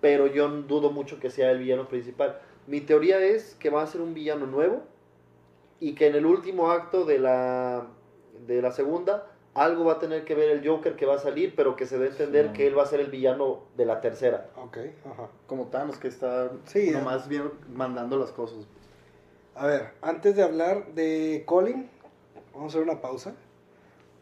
pero 0.00 0.26
yo 0.28 0.48
dudo 0.48 0.90
mucho 0.90 1.18
que 1.18 1.30
sea 1.30 1.50
el 1.50 1.58
villano 1.58 1.88
principal. 1.88 2.38
Mi 2.66 2.80
teoría 2.80 3.18
es 3.20 3.54
que 3.56 3.70
va 3.70 3.82
a 3.82 3.86
ser 3.86 4.00
un 4.00 4.14
villano 4.14 4.46
nuevo 4.46 4.82
y 5.80 5.94
que 5.94 6.06
en 6.06 6.14
el 6.14 6.26
último 6.26 6.70
acto 6.70 7.04
de 7.04 7.18
la, 7.18 7.86
de 8.46 8.62
la 8.62 8.70
segunda 8.72 9.26
algo 9.54 9.84
va 9.86 9.94
a 9.94 9.98
tener 9.98 10.24
que 10.24 10.34
ver 10.36 10.50
el 10.50 10.66
Joker 10.66 10.94
que 10.94 11.06
va 11.06 11.16
a 11.16 11.18
salir, 11.18 11.54
pero 11.56 11.74
que 11.74 11.84
se 11.86 11.98
dé 11.98 12.06
a 12.06 12.10
entender 12.10 12.46
Sí. 12.48 12.52
que 12.52 12.66
él 12.68 12.78
va 12.78 12.84
a 12.84 12.86
ser 12.86 13.00
el 13.00 13.10
villano 13.10 13.60
de 13.76 13.84
la 13.84 14.00
tercera. 14.00 14.48
Ok, 14.56 14.78
ajá. 15.10 15.28
Como 15.48 15.66
Thanos 15.66 15.98
que 15.98 16.06
está 16.08 16.52
Sí, 16.66 16.90
nomás 16.92 17.26
bien 17.28 17.50
mandando 17.74 18.16
las 18.16 18.30
cosas. 18.30 18.58
A 19.56 19.66
ver, 19.66 19.90
antes 20.02 20.36
de 20.36 20.42
hablar 20.44 20.94
de 20.94 21.42
Colin, 21.46 21.90
vamos 22.54 22.72
a 22.74 22.78
hacer 22.78 22.88
una 22.88 23.00
pausa. 23.00 23.34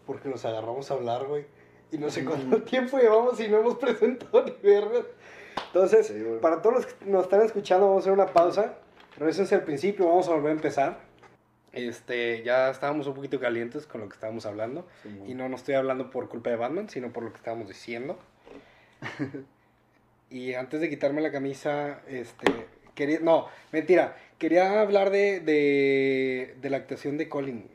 Porque 0.07 0.31
nos 0.31 0.43
agarramos 0.47 0.91
a 0.91 0.95
hablar, 0.95 1.27
güey. 1.27 1.45
Y 1.93 1.99
no 1.99 2.09
sé 2.09 2.25
cuánto 2.25 2.63
tiempo 2.63 2.97
llevamos 2.97 3.39
y 3.41 3.49
no 3.49 3.59
hemos 3.59 3.75
presentado 3.77 4.43
ni 4.47 4.53
vergas. 4.63 5.05
Entonces, 5.67 6.07
Sí, 6.07 6.21
güey. 6.23 6.41
para 6.41 6.63
todos 6.63 6.77
los 6.77 6.87
que 6.87 7.05
nos 7.07 7.25
están 7.25 7.43
escuchando, 7.43 7.87
vamos 7.87 8.03
a 8.03 8.05
hacer 8.05 8.13
una 8.13 8.27
pausa. 8.33 8.75
Regresense 9.17 9.55
al 9.55 9.65
principio, 9.65 10.07
vamos 10.07 10.29
a 10.29 10.33
volver 10.33 10.51
a 10.51 10.55
empezar. 10.55 10.99
Este, 11.73 12.43
ya 12.43 12.71
estábamos 12.71 13.07
un 13.07 13.15
poquito 13.15 13.39
calientes 13.39 13.87
con 13.87 14.01
lo 14.01 14.09
que 14.09 14.15
estábamos 14.15 14.47
hablando. 14.47 14.87
Y 15.27 15.35
no, 15.35 15.49
no 15.49 15.57
estoy 15.57 15.75
hablando 15.75 16.11
por 16.11 16.29
culpa 16.29 16.51
de 16.51 16.57
Batman, 16.57 16.89
sino 16.89 17.13
por 17.13 17.23
lo 17.25 17.31
que 17.33 17.37
estábamos 17.39 17.69
diciendo. 17.69 18.19
y 20.31 20.55
antes 20.55 20.81
de 20.81 20.89
quitarme 20.89 21.21
la 21.21 21.31
camisa, 21.33 22.01
este, 22.09 22.47
quería, 22.95 23.21
no, 23.21 23.47
mentira, 23.73 24.17
quería 24.39 24.81
hablar 24.81 25.11
de, 25.11 25.41
de, 25.41 26.57
de 26.61 26.71
la 26.71 26.79
actuación 26.79 27.17
de 27.19 27.29
Colin. 27.29 27.69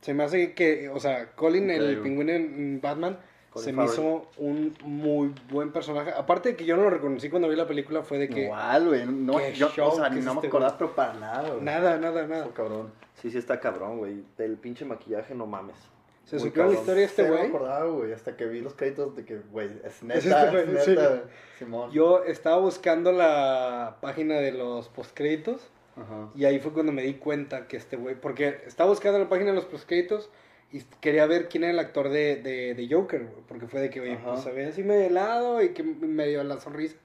Se 0.00 0.14
me 0.14 0.24
hace 0.24 0.54
que, 0.54 0.88
o 0.88 0.98
sea, 1.00 1.32
Colin, 1.32 1.70
el 1.70 1.76
Increíble. 1.76 2.02
pingüino 2.02 2.32
en 2.32 2.80
Batman, 2.80 3.18
se 3.56 3.72
me 3.72 3.84
hizo 3.84 4.26
un 4.36 4.76
muy 4.84 5.34
buen 5.50 5.72
personaje. 5.72 6.12
Aparte 6.16 6.50
de 6.50 6.56
que 6.56 6.64
yo 6.64 6.76
no 6.76 6.84
lo 6.84 6.90
reconocí 6.90 7.28
cuando 7.30 7.48
vi 7.48 7.56
la 7.56 7.66
película, 7.66 8.02
fue 8.02 8.18
de 8.18 8.28
que 8.28 8.44
Igual, 8.44 8.88
güey. 8.88 9.06
No, 9.06 9.40
yo, 9.50 9.68
o 9.88 9.96
sea, 9.96 10.08
no 10.10 10.34
me 10.40 10.46
acordaba, 10.46 10.78
pero 10.78 10.94
para 10.94 11.14
nada, 11.14 11.48
güey. 11.50 11.62
nada, 11.62 11.98
nada, 11.98 12.26
nada. 12.26 12.46
Oh, 12.46 12.54
cabrón. 12.54 12.92
Sí, 13.20 13.30
sí 13.30 13.38
está 13.38 13.58
cabrón, 13.60 13.98
güey. 13.98 14.22
El 14.38 14.56
pinche 14.56 14.84
maquillaje, 14.84 15.34
no 15.34 15.46
mames. 15.46 15.76
Se 16.24 16.36
Muy 16.36 16.46
supió 16.48 16.64
la 16.66 16.72
historia 16.74 16.94
de 17.00 17.04
este 17.04 17.22
Sí, 17.24 17.28
No 17.28 17.34
güey. 17.36 17.48
me 17.50 17.56
acordaba, 17.56 17.86
güey. 17.86 18.12
Hasta 18.12 18.36
que 18.36 18.46
vi 18.46 18.60
los 18.60 18.74
créditos 18.74 19.16
de 19.16 19.24
que, 19.24 19.38
güey, 19.50 19.68
es 19.84 19.96
Es 19.96 20.02
neta, 20.04 20.44
este 20.44 20.60
es, 20.60 20.70
güey, 20.72 20.84
sí. 20.84 20.94
güey. 20.94 21.20
Simón. 21.58 21.90
Yo 21.90 22.22
estaba 22.24 22.58
buscando 22.58 23.10
la 23.10 23.96
página 24.00 24.36
de 24.36 24.52
los 24.52 24.88
postcréditos. 24.88 25.60
Ajá. 25.96 26.28
Y 26.36 26.44
ahí 26.44 26.60
fue 26.60 26.72
cuando 26.72 26.92
me 26.92 27.02
di 27.02 27.14
cuenta 27.14 27.66
que 27.66 27.76
este 27.76 27.96
güey, 27.96 28.14
porque 28.14 28.60
estaba 28.66 28.88
buscando 28.90 29.18
la 29.18 29.28
página 29.28 29.50
de 29.50 29.56
los 29.56 29.64
postcréditos 29.64 30.30
y 30.72 30.82
quería 31.00 31.26
ver 31.26 31.48
quién 31.48 31.64
era 31.64 31.72
el 31.72 31.78
actor 31.78 32.08
de, 32.10 32.36
de, 32.36 32.74
de 32.74 32.88
Joker, 32.88 33.24
güey, 33.24 33.42
porque 33.48 33.66
fue 33.66 33.80
de 33.80 33.90
que, 33.90 34.00
oye, 34.00 34.14
Ajá. 34.14 34.32
pues 34.32 34.42
se 34.42 34.52
ve 34.52 34.66
así 34.66 34.82
medio 34.82 35.06
helado 35.06 35.62
y 35.62 35.70
que 35.70 35.82
me 35.82 36.28
dio 36.28 36.44
la 36.44 36.58
sonrisa. 36.58 36.96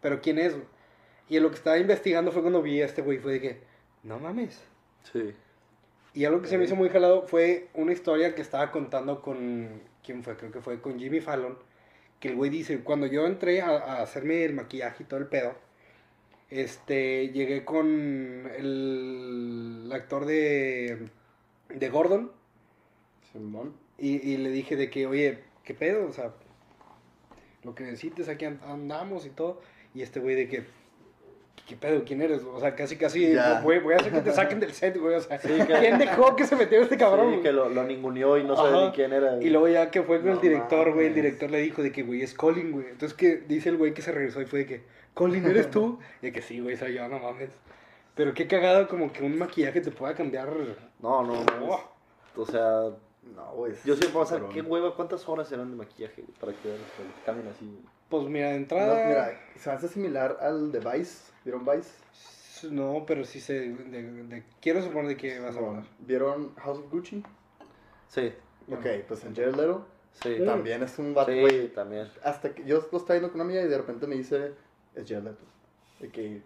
Pero 0.00 0.20
quién 0.20 0.38
es, 0.38 0.54
güey? 0.54 0.66
Y 1.28 1.40
lo 1.40 1.50
que 1.50 1.56
estaba 1.56 1.78
investigando 1.78 2.32
fue 2.32 2.42
cuando 2.42 2.62
vi 2.62 2.82
a 2.82 2.86
este 2.86 3.02
güey, 3.02 3.18
fue 3.18 3.34
de 3.34 3.40
que, 3.40 3.60
no 4.02 4.18
mames. 4.18 4.62
Sí. 5.12 5.34
Y 6.14 6.24
algo 6.26 6.40
que 6.40 6.48
se 6.48 6.58
me 6.58 6.64
hizo 6.64 6.76
muy 6.76 6.90
jalado 6.90 7.22
fue 7.22 7.68
una 7.74 7.92
historia 7.92 8.34
que 8.34 8.42
estaba 8.42 8.70
contando 8.70 9.20
con. 9.20 9.82
¿Quién 10.04 10.22
fue? 10.22 10.36
Creo 10.36 10.52
que 10.52 10.60
fue 10.60 10.80
con 10.80 10.98
Jimmy 10.98 11.20
Fallon. 11.20 11.58
Que 12.20 12.28
el 12.28 12.36
güey 12.36 12.50
dice: 12.50 12.80
Cuando 12.80 13.06
yo 13.06 13.26
entré 13.26 13.60
a, 13.62 13.70
a 13.70 14.02
hacerme 14.02 14.44
el 14.44 14.54
maquillaje 14.54 15.02
y 15.02 15.06
todo 15.06 15.18
el 15.18 15.26
pedo, 15.26 15.54
este. 16.50 17.30
Llegué 17.30 17.64
con 17.64 18.48
el, 18.56 19.90
actor 19.92 20.24
de. 20.24 21.08
de 21.68 21.88
Gordon. 21.88 22.30
Simón. 23.40 23.74
Y, 23.98 24.16
y 24.28 24.36
le 24.38 24.50
dije 24.50 24.76
de 24.76 24.88
que, 24.90 25.06
oye, 25.06 25.40
¿qué 25.64 25.74
pedo? 25.74 26.06
O 26.06 26.12
sea, 26.12 26.32
lo 27.62 27.74
que 27.74 27.84
necesites, 27.84 28.28
aquí 28.28 28.44
and- 28.44 28.62
andamos 28.64 29.26
y 29.26 29.30
todo. 29.30 29.60
Y 29.94 30.02
este 30.02 30.20
güey 30.20 30.34
de 30.34 30.48
que, 30.48 30.64
¿qué 31.66 31.76
pedo? 31.76 32.04
¿Quién 32.04 32.20
eres? 32.22 32.42
O 32.42 32.58
sea, 32.60 32.74
casi, 32.74 32.96
casi, 32.96 33.32
Ya. 33.32 33.60
voy, 33.62 33.78
voy 33.78 33.94
a 33.94 33.96
hacer 33.98 34.12
que 34.12 34.20
te 34.20 34.32
saquen 34.32 34.60
del 34.60 34.72
set, 34.72 34.96
güey. 34.98 35.14
O 35.14 35.20
sea, 35.20 35.38
¿quién 35.38 35.98
dejó 35.98 36.34
que 36.36 36.44
se 36.46 36.56
metió 36.56 36.80
este 36.82 36.96
cabrón? 36.96 37.34
Sí, 37.36 37.40
que 37.42 37.52
lo, 37.52 37.68
lo 37.68 37.84
ninguneó 37.84 38.36
y 38.38 38.44
no 38.44 38.56
sabe 38.56 38.70
Ajá. 38.76 38.86
ni 38.86 38.92
quién 38.92 39.12
era. 39.12 39.42
Y 39.42 39.50
luego 39.50 39.68
ya 39.68 39.90
que 39.90 40.02
fue 40.02 40.20
con 40.20 40.30
el 40.30 40.40
director, 40.40 40.92
güey, 40.92 41.06
el 41.08 41.14
director 41.14 41.50
le 41.50 41.58
dijo 41.58 41.82
de 41.82 41.92
que, 41.92 42.02
güey, 42.02 42.22
es 42.22 42.34
Colin, 42.34 42.72
güey. 42.72 42.86
Entonces 42.88 43.16
que 43.16 43.36
dice 43.36 43.68
el 43.68 43.76
güey 43.76 43.94
que 43.94 44.02
se 44.02 44.12
regresó 44.12 44.40
y 44.42 44.46
fue 44.46 44.60
de 44.60 44.66
que, 44.66 44.82
Colin, 45.14 45.46
¿eres 45.46 45.70
tú? 45.70 45.98
Y 46.20 46.26
de 46.26 46.32
que 46.32 46.42
sí, 46.42 46.60
güey, 46.60 46.76
soy 46.76 46.94
yo, 46.94 47.08
no 47.08 47.18
mames. 47.20 47.50
Pero 48.16 48.34
qué 48.34 48.46
cagado 48.46 48.86
como 48.88 49.12
que 49.12 49.22
un 49.24 49.38
maquillaje 49.38 49.80
te 49.80 49.90
pueda 49.90 50.14
cambiar. 50.14 50.48
No, 51.00 51.22
no, 51.22 51.44
no. 51.44 51.66
Oh. 51.70 51.80
O 52.36 52.46
sea, 52.46 52.90
No, 53.34 53.52
güey. 53.52 53.72
yo 53.84 53.96
siempre 53.96 54.10
voy 54.12 54.26
a 54.26 54.30
pensar. 54.30 54.48
¿qué 54.50 54.60
hueva? 54.62 54.94
¿Cuántas 54.94 55.28
horas 55.28 55.48
serán 55.48 55.70
de 55.70 55.76
maquillaje 55.76 56.22
güey, 56.22 56.34
para 56.38 56.52
que 56.52 56.68
para 56.68 57.08
que 57.08 57.24
cambien 57.24 57.48
así? 57.48 57.64
güey? 57.64 57.82
Pues 58.08 58.28
mira, 58.28 58.46
de 58.48 58.52
No, 58.54 58.58
entrada... 58.58 59.06
mira, 59.08 59.40
se 59.56 59.70
hace 59.70 59.88
similar 59.88 60.36
al 60.40 60.70
de 60.72 60.78
Vice. 60.80 61.32
¿Vieron 61.44 61.64
Vice? 61.64 61.90
No, 62.70 63.04
pero 63.06 63.24
sí 63.24 63.40
sé. 63.40 63.54
de- 63.72 64.02
de- 64.24 64.44
quiero 64.60 64.82
suponer 64.82 65.08
de 65.08 65.16
qué 65.16 65.38
vas 65.40 65.56
a 65.56 65.58
hablar. 65.58 65.84
¿Vieron 66.00 66.54
House 66.56 66.78
of 66.78 66.90
Gucci? 66.90 67.22
Sí, 68.08 68.32
Ok, 68.70 68.86
pues 69.08 69.24
en 69.24 69.34
Jared 69.34 69.54
Leto 69.56 69.86
sí. 70.22 70.36
También 70.44 70.82
es 70.82 70.98
un 70.98 71.12
vato, 71.12 71.30
Sí, 71.32 71.40
güey. 71.40 71.68
también. 71.74 72.08
Hasta 72.22 72.54
que 72.54 72.64
yo 72.64 72.76
lo 72.90 72.98
estaba 72.98 73.18
viendo 73.18 73.28
con 73.32 73.40
una 73.40 73.44
amiga 73.44 73.62
y 73.62 73.68
de 73.68 73.76
repente 73.76 74.06
me 74.06 74.14
dice, 74.14 74.52
es 74.94 75.06
Jared 75.08 75.24
Leto. 75.24 75.44
De 76.00 76.08
que, 76.10 76.42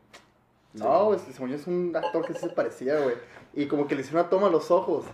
no, 0.75 1.17
según 1.19 1.51
yo 1.51 1.57
es 1.57 1.67
un 1.67 1.95
actor 1.95 2.25
que 2.27 2.33
sí 2.35 2.41
se 2.41 2.49
parecía, 2.49 2.99
güey. 3.01 3.17
Y 3.55 3.67
como 3.67 3.87
que 3.87 3.95
le 3.95 4.01
hice 4.01 4.13
una 4.15 4.29
toma 4.31 4.47
a 4.49 4.51
los 4.51 4.71
ojos. 4.71 5.05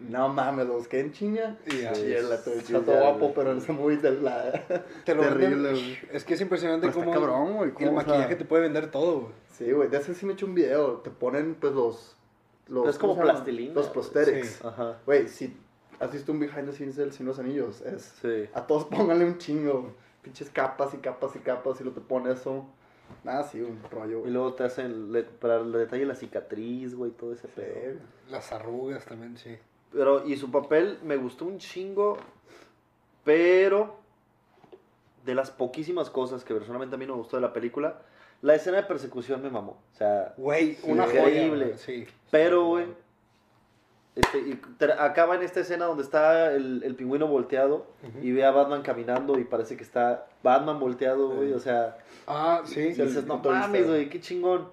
No 0.00 0.28
mames, 0.28 0.66
lo 0.66 0.74
busqué 0.74 1.00
en 1.00 1.12
chinga. 1.12 1.56
Y 1.66 1.80
ya. 1.82 1.94
Sí, 1.94 2.12
el 2.12 2.28
chato 2.64 2.92
ya, 2.92 3.00
guapo, 3.00 3.32
pero 3.34 3.52
en 3.52 3.58
ese 3.58 3.72
movie 3.72 3.96
de 3.96 4.12
la... 4.20 4.52
Te 5.04 5.14
lo 5.14 5.22
Terrible, 5.22 5.72
venden-. 5.72 5.98
Es 6.12 6.24
que 6.24 6.34
es 6.34 6.40
impresionante 6.40 6.86
está 6.88 7.00
cómo 7.00 7.12
cabrón, 7.12 7.54
güey, 7.56 7.68
el 7.70 7.74
cómo, 7.74 7.86
o 7.96 8.00
sea- 8.00 8.06
maquillaje 8.08 8.36
te 8.36 8.44
puede 8.44 8.62
vender 8.64 8.90
todo, 8.90 9.20
güey. 9.20 9.32
Sí, 9.52 9.72
güey, 9.72 9.88
de 9.88 9.96
ese 9.96 10.14
sí 10.14 10.26
me 10.26 10.32
he 10.32 10.34
hecho 10.34 10.46
un 10.46 10.54
video. 10.54 10.98
Te 10.98 11.10
ponen, 11.10 11.54
pues, 11.54 11.72
los... 11.72 12.14
los 12.68 12.88
Es 12.88 12.98
como 12.98 13.18
plastilina, 13.18 13.74
Los 13.74 13.88
prosthetics. 13.88 14.48
Sí. 14.48 14.64
Ajá. 14.66 14.98
Güey, 15.06 15.28
si 15.28 15.56
has 15.98 16.12
visto 16.12 16.30
un 16.30 16.40
behind 16.40 16.66
the 16.66 16.72
scenes 16.72 16.96
del 16.96 17.10
de 17.10 17.24
los 17.24 17.38
Anillos, 17.38 17.80
es... 17.80 18.02
Sí. 18.20 18.48
A 18.52 18.66
todos 18.66 18.84
pónganle 18.90 19.24
un 19.24 19.38
chingo. 19.38 19.94
Pinches 20.20 20.50
capas 20.50 20.92
y 20.92 20.98
capas 20.98 21.34
y 21.36 21.38
capas 21.38 21.80
y 21.80 21.84
lo 21.84 21.92
te 21.92 22.00
pone 22.02 22.32
eso. 22.32 22.66
Nada, 23.24 23.44
sí, 23.44 23.60
un 23.62 23.80
rollo, 23.90 24.18
Y 24.18 24.20
güey. 24.22 24.32
luego 24.32 24.52
te 24.54 24.64
hacen, 24.64 25.12
le, 25.12 25.22
para 25.22 25.60
el 25.60 25.70
detalle 25.72 26.04
la 26.04 26.16
cicatriz, 26.16 26.94
güey, 26.96 27.12
todo 27.12 27.32
ese 27.32 27.46
Sí, 27.46 27.52
pedo. 27.54 28.00
Las 28.28 28.50
arrugas 28.52 29.04
también, 29.06 29.36
sí. 29.38 29.56
Pero, 29.92 30.26
y 30.26 30.36
su 30.36 30.50
papel 30.50 30.98
me 31.04 31.16
gustó 31.16 31.44
un 31.46 31.58
chingo, 31.58 32.18
pero 33.24 33.96
de 35.24 35.34
las 35.34 35.50
poquísimas 35.50 36.10
cosas 36.10 36.44
que 36.44 36.54
personalmente 36.54 36.94
a 36.94 36.98
mí 36.98 37.06
no 37.06 37.14
me 37.14 37.18
gustó 37.20 37.36
de 37.36 37.42
la 37.42 37.52
película, 37.52 38.00
la 38.42 38.54
escena 38.54 38.76
de 38.78 38.82
persecución 38.84 39.42
me 39.42 39.50
mamó. 39.50 39.78
O 39.94 39.96
sea, 39.96 40.34
Güey, 40.36 40.78
una 40.84 41.04
Increíble. 41.06 41.64
joya. 41.66 41.78
Sí. 41.78 42.06
pero, 42.30 42.64
güey, 42.66 42.86
este, 44.14 44.38
y 44.38 44.60
acaba 44.98 45.34
en 45.34 45.42
esta 45.42 45.60
escena 45.60 45.84
donde 45.86 46.02
está 46.02 46.52
el, 46.54 46.82
el 46.84 46.94
pingüino 46.94 47.26
volteado 47.26 47.86
Ujú. 48.08 48.18
y 48.26 48.32
ve 48.32 48.44
a 48.44 48.50
Batman 48.50 48.82
caminando 48.82 49.38
y 49.38 49.44
parece 49.44 49.76
que 49.76 49.82
está 49.82 50.26
Batman 50.42 50.78
volteado, 50.80 51.30
güey. 51.30 51.52
O 51.52 51.58
sea, 51.60 51.98
Ah, 52.26 52.62
sí. 52.64 52.80
y 52.80 52.88
dices, 52.92 53.26
no 53.26 53.38
mames, 53.38 53.86
güey. 53.86 54.08
qué 54.08 54.20
chingón. 54.20 54.68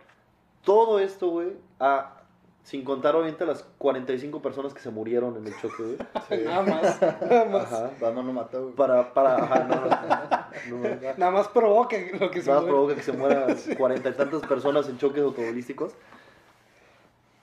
Todo 0.63 0.99
esto, 0.99 1.29
güey, 1.29 1.53
ah, 1.79 2.21
sin 2.63 2.85
contar 2.85 3.15
obviamente 3.15 3.45
las 3.45 3.63
45 3.77 4.41
personas 4.41 4.73
que 4.73 4.79
se 4.79 4.89
murieron 4.89 5.35
en 5.35 5.47
el 5.47 5.53
choque, 5.59 5.83
güey. 5.83 5.97
Sí. 6.29 6.43
Nada 6.45 6.61
más. 6.61 7.01
Nada 7.01 7.45
más. 7.45 7.73
Ajá. 7.73 7.91
Batman 7.99 8.25
no 8.25 8.33
mata, 8.33 8.57
güey. 8.57 8.73
Para, 8.73 9.13
para, 9.13 9.35
ajá, 9.35 9.63
no, 9.65 9.75
no, 9.75 10.79
no, 10.79 10.89
no. 10.89 11.13
Nada 11.17 11.31
más 11.31 11.49
provoca 11.49 11.97
lo 12.19 12.31
que 12.31 12.41
se 12.41 12.47
Nada 12.49 12.61
más 12.61 12.69
provoca 12.69 12.95
que 12.95 13.01
se 13.01 13.11
mueran 13.11 13.55
cuarenta 13.77 14.09
y 14.09 14.13
tantas 14.13 14.41
personas 14.43 14.87
en 14.87 14.97
choques 14.97 15.21
automovilísticos. 15.21 15.93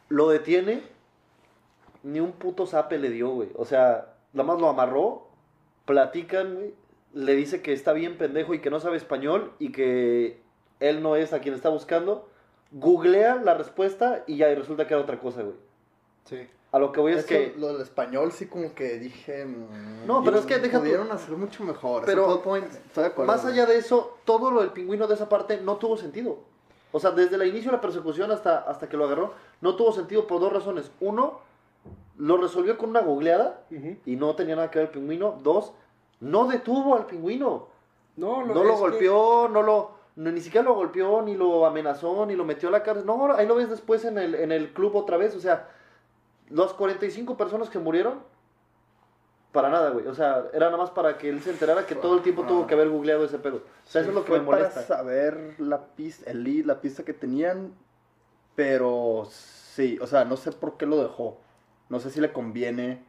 Lo 0.08 0.28
detiene, 0.30 0.82
ni 2.02 2.20
un 2.20 2.32
puto 2.32 2.66
zape 2.66 2.98
le 2.98 3.10
dio, 3.10 3.28
güey. 3.28 3.50
O 3.54 3.66
sea, 3.66 4.14
nada 4.32 4.46
más 4.46 4.60
lo 4.60 4.68
amarró, 4.68 5.28
platican, 5.84 6.54
güey. 6.54 6.74
Le 7.12 7.34
dice 7.34 7.60
que 7.60 7.72
está 7.72 7.92
bien 7.92 8.16
pendejo 8.16 8.54
y 8.54 8.60
que 8.60 8.70
no 8.70 8.80
sabe 8.80 8.96
español 8.96 9.52
y 9.58 9.72
que 9.72 10.40
él 10.78 11.02
no 11.02 11.16
es 11.16 11.32
a 11.32 11.40
quien 11.40 11.54
está 11.54 11.68
buscando. 11.68 12.29
Googlea 12.72 13.36
la 13.36 13.54
respuesta 13.54 14.22
y 14.26 14.36
ya 14.36 14.50
y 14.50 14.54
resulta 14.54 14.86
que 14.86 14.94
era 14.94 15.02
otra 15.02 15.18
cosa, 15.18 15.42
güey. 15.42 15.56
Sí. 16.24 16.46
A 16.72 16.78
lo 16.78 16.92
que 16.92 17.00
voy 17.00 17.12
es 17.12 17.18
Eso, 17.18 17.28
que... 17.28 17.54
Lo 17.58 17.72
del 17.72 17.82
español 17.82 18.30
sí 18.30 18.46
como 18.46 18.72
que 18.74 18.98
dije... 19.00 19.44
mm, 19.44 20.06
No, 20.06 20.22
pero 20.22 20.38
es 20.38 20.46
que 20.46 20.58
deja 20.58 20.78
tú- 20.78 20.84
Pudieron 20.84 21.10
hacer 21.10 21.36
mucho 21.36 21.64
mejor. 21.64 22.04
Pero- 22.06 22.40
point, 22.42 22.66
estoy 22.72 23.02
de 23.04 23.08
acuerdo. 23.10 23.32
Más 23.32 23.44
allá 23.44 23.66
de 23.66 23.76
eso, 23.76 24.16
todo 24.24 24.52
lo 24.52 24.60
del 24.60 24.70
pingüino 24.70 25.08
de 25.08 25.14
esa 25.14 25.28
parte 25.28 25.60
no 25.60 25.76
tuvo 25.76 25.96
sentido. 25.96 26.38
O 26.92 27.00
sea, 27.00 27.10
desde 27.10 27.34
el 27.36 27.42
inicio 27.48 27.70
de 27.72 27.76
la 27.76 27.80
persecución 27.80 28.30
hasta, 28.30 28.58
hasta 28.58 28.88
que 28.88 28.96
lo 28.96 29.04
agarró, 29.06 29.32
no 29.60 29.74
tuvo 29.74 29.92
sentido 29.92 30.26
por 30.28 30.40
dos 30.40 30.52
razones. 30.52 30.90
Uno, 31.00 31.40
lo 32.18 32.36
resolvió 32.36 32.78
con 32.78 32.90
una 32.90 33.00
googleada 33.00 33.62
y 34.06 34.14
no 34.16 34.34
tenía 34.36 34.54
nada 34.54 34.70
que 34.70 34.78
ver 34.78 34.88
el 34.88 34.94
pingüino. 34.94 35.38
Dos, 35.42 35.72
no 36.20 36.46
detuvo 36.46 36.94
al 36.96 37.06
pingüino. 37.06 37.66
No, 38.16 38.44
No 38.44 38.54
lo 38.54 38.62
es 38.64 38.74
que- 38.74 38.80
golpeó, 38.80 39.48
no 39.48 39.62
lo... 39.62 39.99
no- 40.20 40.30
ni 40.32 40.40
siquiera 40.40 40.64
lo 40.68 40.74
golpeó, 40.74 41.22
ni 41.22 41.34
lo 41.34 41.64
amenazó, 41.66 42.26
ni 42.26 42.36
lo 42.36 42.44
metió 42.44 42.68
a 42.68 42.72
la 42.72 42.82
cárcel. 42.82 43.06
No, 43.06 43.32
ahí 43.34 43.46
lo 43.46 43.54
ves 43.54 43.70
después 43.70 44.04
en 44.04 44.18
el, 44.18 44.34
en 44.34 44.52
el 44.52 44.72
club 44.72 44.94
otra 44.94 45.16
vez. 45.16 45.34
O 45.34 45.40
sea, 45.40 45.68
las 46.50 46.72
45 46.74 47.36
personas 47.36 47.70
que 47.70 47.78
murieron, 47.78 48.22
para 49.52 49.70
nada, 49.70 49.90
güey. 49.90 50.06
O 50.06 50.14
sea, 50.14 50.44
era 50.52 50.66
nada 50.66 50.76
más 50.76 50.90
para 50.90 51.16
que 51.16 51.28
él 51.28 51.40
se 51.40 51.50
enterara 51.50 51.86
que 51.86 51.94
todo 51.94 52.14
el 52.16 52.22
tiempo 52.22 52.44
tuvo 52.44 52.66
que 52.66 52.74
haber 52.74 52.88
googleado 52.90 53.24
ese 53.24 53.38
pedo. 53.38 53.56
O 53.56 53.90
sea, 53.90 54.02
eso 54.02 54.10
es 54.10 54.14
lo 54.14 54.24
que 54.24 54.32
me 54.32 54.40
para 54.40 54.58
molesta. 54.58 54.82
saber 54.82 55.54
la 55.58 55.86
pista, 55.86 56.30
el 56.30 56.44
lead, 56.44 56.66
la 56.66 56.80
pista 56.80 57.02
que 57.02 57.14
tenían, 57.14 57.74
pero 58.54 59.26
sí, 59.30 59.98
o 60.00 60.06
sea, 60.06 60.24
no 60.24 60.36
sé 60.36 60.52
por 60.52 60.76
qué 60.76 60.86
lo 60.86 61.02
dejó. 61.02 61.38
No 61.88 61.98
sé 61.98 62.10
si 62.10 62.20
le 62.20 62.32
conviene 62.32 63.02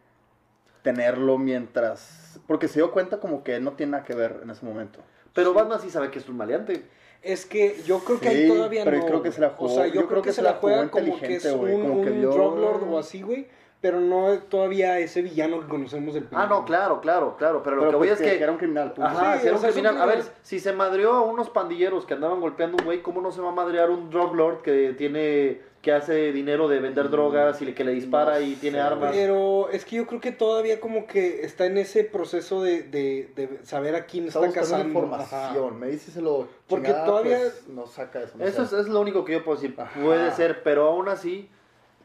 tenerlo 0.82 1.38
mientras... 1.38 2.39
Porque 2.47 2.67
se 2.67 2.80
dio 2.80 2.91
cuenta 2.91 3.19
como 3.19 3.43
que 3.43 3.58
él 3.58 3.63
no 3.63 3.74
tiene 3.74 3.91
nada 3.91 4.04
que 4.04 4.15
ver 4.15 4.39
en 4.41 4.50
ese 4.50 4.65
momento. 4.65 5.00
Pero 5.34 5.54
Batman 5.54 5.80
sí 5.82 5.89
sabe 5.89 6.12
que 6.12 6.20
es 6.20 6.28
un 6.30 6.38
maleante. 6.38 6.84
Es 7.22 7.46
que 7.46 7.76
yo 7.86 8.00
creo 8.00 8.20
que 8.20 8.30
Sí, 8.30 8.36
ahí 8.36 8.48
todavía 8.48 8.84
pero 8.84 8.98
no. 8.98 9.04
yo 9.04 9.08
creo 9.10 9.22
que 9.24 9.32
se 9.32 9.41
la 9.41 9.48
O 9.48 9.52
jugó- 9.52 9.76
sea, 9.76 9.88
yo, 9.88 10.08
creo, 10.08 10.22
que, 10.22 10.32
se 10.34 10.41
la 10.41 10.54
juega 10.54 10.89
como 10.89 11.20
que 11.20 11.36
es 11.36 11.56
güey, 11.56 11.76
un, 11.76 12.04
que 12.04 12.10
un 12.12 12.20
vio- 12.22 12.32
drug 12.32 12.58
lord 12.58 12.84
o 12.89 12.98
así, 12.98 13.22
güey. 13.22 13.48
Pero 13.80 14.00
no 14.00 14.38
todavía 14.48 15.00
ese 15.00 15.24
villano 15.24 15.60
que 15.60 15.67
conocemos 15.67 16.13
del 16.13 16.28
Ah, 16.32 16.46
no, 16.48 16.65
claro, 16.65 17.02
claro, 17.02 17.36
claro. 17.38 17.63
Pero 17.63 17.78
lo 17.78 17.82
Pero 17.82 17.91
que 17.94 17.98
voy 17.98 18.08
pues 18.10 18.22
es 18.22 18.28
que... 18.38 18.41
era 18.44 18.52
un 18.52 18.58
criminal. 18.60 18.94
punto. 18.94 19.10
Ajá, 19.10 19.34
Sí, 19.36 19.39
si 19.41 19.48
era 19.48 19.56
o 19.56 19.60
un 19.60 19.65
criminal. 19.65 20.02
A 20.02 20.06
ver, 20.06 20.24
si 20.44 20.60
se 20.60 20.72
madreó 20.74 21.13
a 21.13 21.22
unos 21.22 21.50
pandilleros 21.50 22.06
que 22.06 22.13
andaban 22.13 22.41
golpeando 22.41 22.78
un 22.80 22.86
güey, 22.86 23.02
¿cómo 23.02 23.22
no 23.22 23.32
se 23.32 23.41
va 23.41 23.50
a 23.50 23.54
madrear 23.54 23.89
un 23.89 24.12
drug 24.12 24.36
lord 24.36 24.62
que 24.62 24.94
tiene, 24.96 25.62
que 25.82 25.91
hace 25.91 26.32
dinero 26.32 26.67
de 26.67 26.80
vender 26.80 27.10
drogas 27.10 27.62
y 27.62 27.65
le- 27.65 27.74
que 27.74 27.84
le 27.84 27.91
dispara 27.91 28.39
no 28.39 28.46
y 28.46 28.54
tiene 28.56 28.78
sé, 28.78 28.82
armas? 28.84 29.12
Pero 29.13 29.70
es 29.70 29.84
que 29.84 29.96
yo 29.96 30.06
creo 30.06 30.22
que 30.22 30.32
todavía 30.32 30.80
como 30.80 31.08
que 31.08 31.44
está 31.44 31.65
en 31.65 31.78
ese 31.80 32.04
proceso 32.04 32.62
de, 32.62 32.84
de, 32.84 33.32
de 33.36 33.60
saber 33.63 33.96
a 33.96 34.06
quién 34.06 34.28
Está 34.28 34.52
cazando. 34.52 34.86
información. 34.88 35.80
Me 35.80 35.88
dice 35.88 36.12
se 36.12 36.22
lo 36.22 36.48
Porque 36.67 36.88
chingada, 36.88 37.06
todavía- 37.06 37.39
pues, 37.39 37.67
no 37.67 37.88
saca 37.88 38.22
eso. 38.22 38.38
no 38.38 38.46
Eso 38.46 38.63
es, 38.80 38.88
lo 38.88 39.00
único 39.02 39.26
que 39.26 39.34
yo 39.34 39.44
puedo 39.44 39.60
decir. 39.60 39.74
Ajá. 39.80 40.00
Puede 40.00 40.32
ser, 40.34 40.62
pero 40.63 40.86
aún 40.88 41.10
así, 41.10 41.50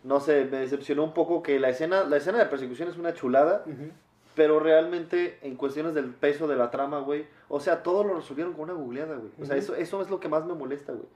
no 0.05 0.21
sé, 0.21 0.47
me 0.51 0.59
decepcionó 0.59 1.05
un 1.05 1.13
poco 1.13 1.43
que 1.43 1.61
la 1.61 1.69
escena, 1.69 2.05
la 2.05 2.17
escena 2.17 2.39
de 2.39 2.47
persecución 2.47 2.89
es 2.89 2.97
una 2.97 3.13
chulada, 3.13 3.65
pero 4.35 4.59
realmente 4.61 5.39
en 5.43 5.57
cuestiones 5.57 5.95
del 5.95 6.07
peso 6.15 6.47
de 6.49 6.57
la 6.57 6.71
trama, 6.71 7.01
güey, 7.01 7.27
o 7.49 7.61
sea, 7.61 7.83
todo 7.83 8.05
lo 8.05 8.15
resolvieron 8.15 8.53
con 8.55 8.65
una 8.71 8.73
googleada, 8.75 9.17
güey. 9.17 9.31
O 9.41 9.45
sea, 9.45 9.57
eso, 9.57 9.75
eso 9.75 10.01
es 10.01 10.09
lo 10.11 10.19
que 10.21 10.29
más 10.29 10.45
me 10.47 10.55
molesta, 10.55 10.93
güey. 10.93 11.07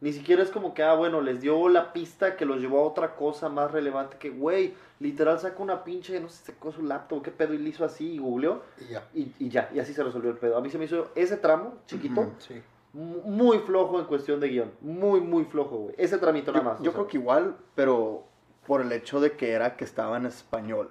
Ni 0.00 0.12
siquiera 0.12 0.42
es 0.42 0.50
como 0.50 0.74
que, 0.74 0.82
ah, 0.84 0.94
bueno, 0.94 1.20
les 1.20 1.40
dio 1.40 1.68
la 1.68 1.92
pista 1.92 2.36
que 2.36 2.44
los 2.44 2.60
llevó 2.60 2.78
a 2.80 2.86
otra 2.88 3.16
cosa 3.16 3.48
más 3.48 3.72
relevante 3.72 4.16
que, 4.16 4.30
güey, 4.30 4.74
literal 5.00 5.40
saca 5.40 5.60
una 5.62 5.82
pinche, 5.82 6.20
no 6.20 6.28
sé, 6.28 6.44
sacó 6.52 6.70
su 6.70 6.82
laptop, 6.82 7.22
qué 7.22 7.30
pedo, 7.32 7.52
y 7.54 7.58
le 7.58 7.68
hizo 7.70 7.84
así 7.84 8.12
y 8.14 8.18
googleó, 8.18 8.62
Y 8.80 8.92
ya. 8.92 9.08
y, 9.12 9.32
y 9.40 9.48
ya, 9.48 9.70
y 9.74 9.80
así 9.80 9.92
se 9.94 10.04
resolvió 10.04 10.30
el 10.30 10.36
pedo. 10.36 10.56
A 10.56 10.60
mí 10.60 10.70
se 10.70 10.78
me 10.78 10.84
hizo 10.84 11.10
ese 11.16 11.36
tramo, 11.36 11.74
chiquito. 11.86 12.30
Sí. 12.38 12.62
mu- 12.92 13.22
muy 13.24 13.58
flojo 13.58 13.98
en 13.98 14.06
cuestión 14.06 14.38
de 14.38 14.48
guion. 14.48 14.70
Muy, 14.80 15.20
muy 15.20 15.44
flojo, 15.44 15.76
güey. 15.78 15.94
Ese 15.98 16.18
tramito 16.18 16.52
nada 16.52 16.64
más. 16.64 16.78
yo 16.80 16.92
creo 16.92 17.04
sea. 17.04 17.10
que 17.10 17.16
igual, 17.18 17.56
pero 17.74 18.22
por 18.68 18.80
el 18.82 18.92
hecho 18.92 19.18
de 19.18 19.32
que 19.32 19.50
era 19.50 19.76
que 19.76 19.84
estaba 19.84 20.16
en 20.16 20.26
español. 20.26 20.90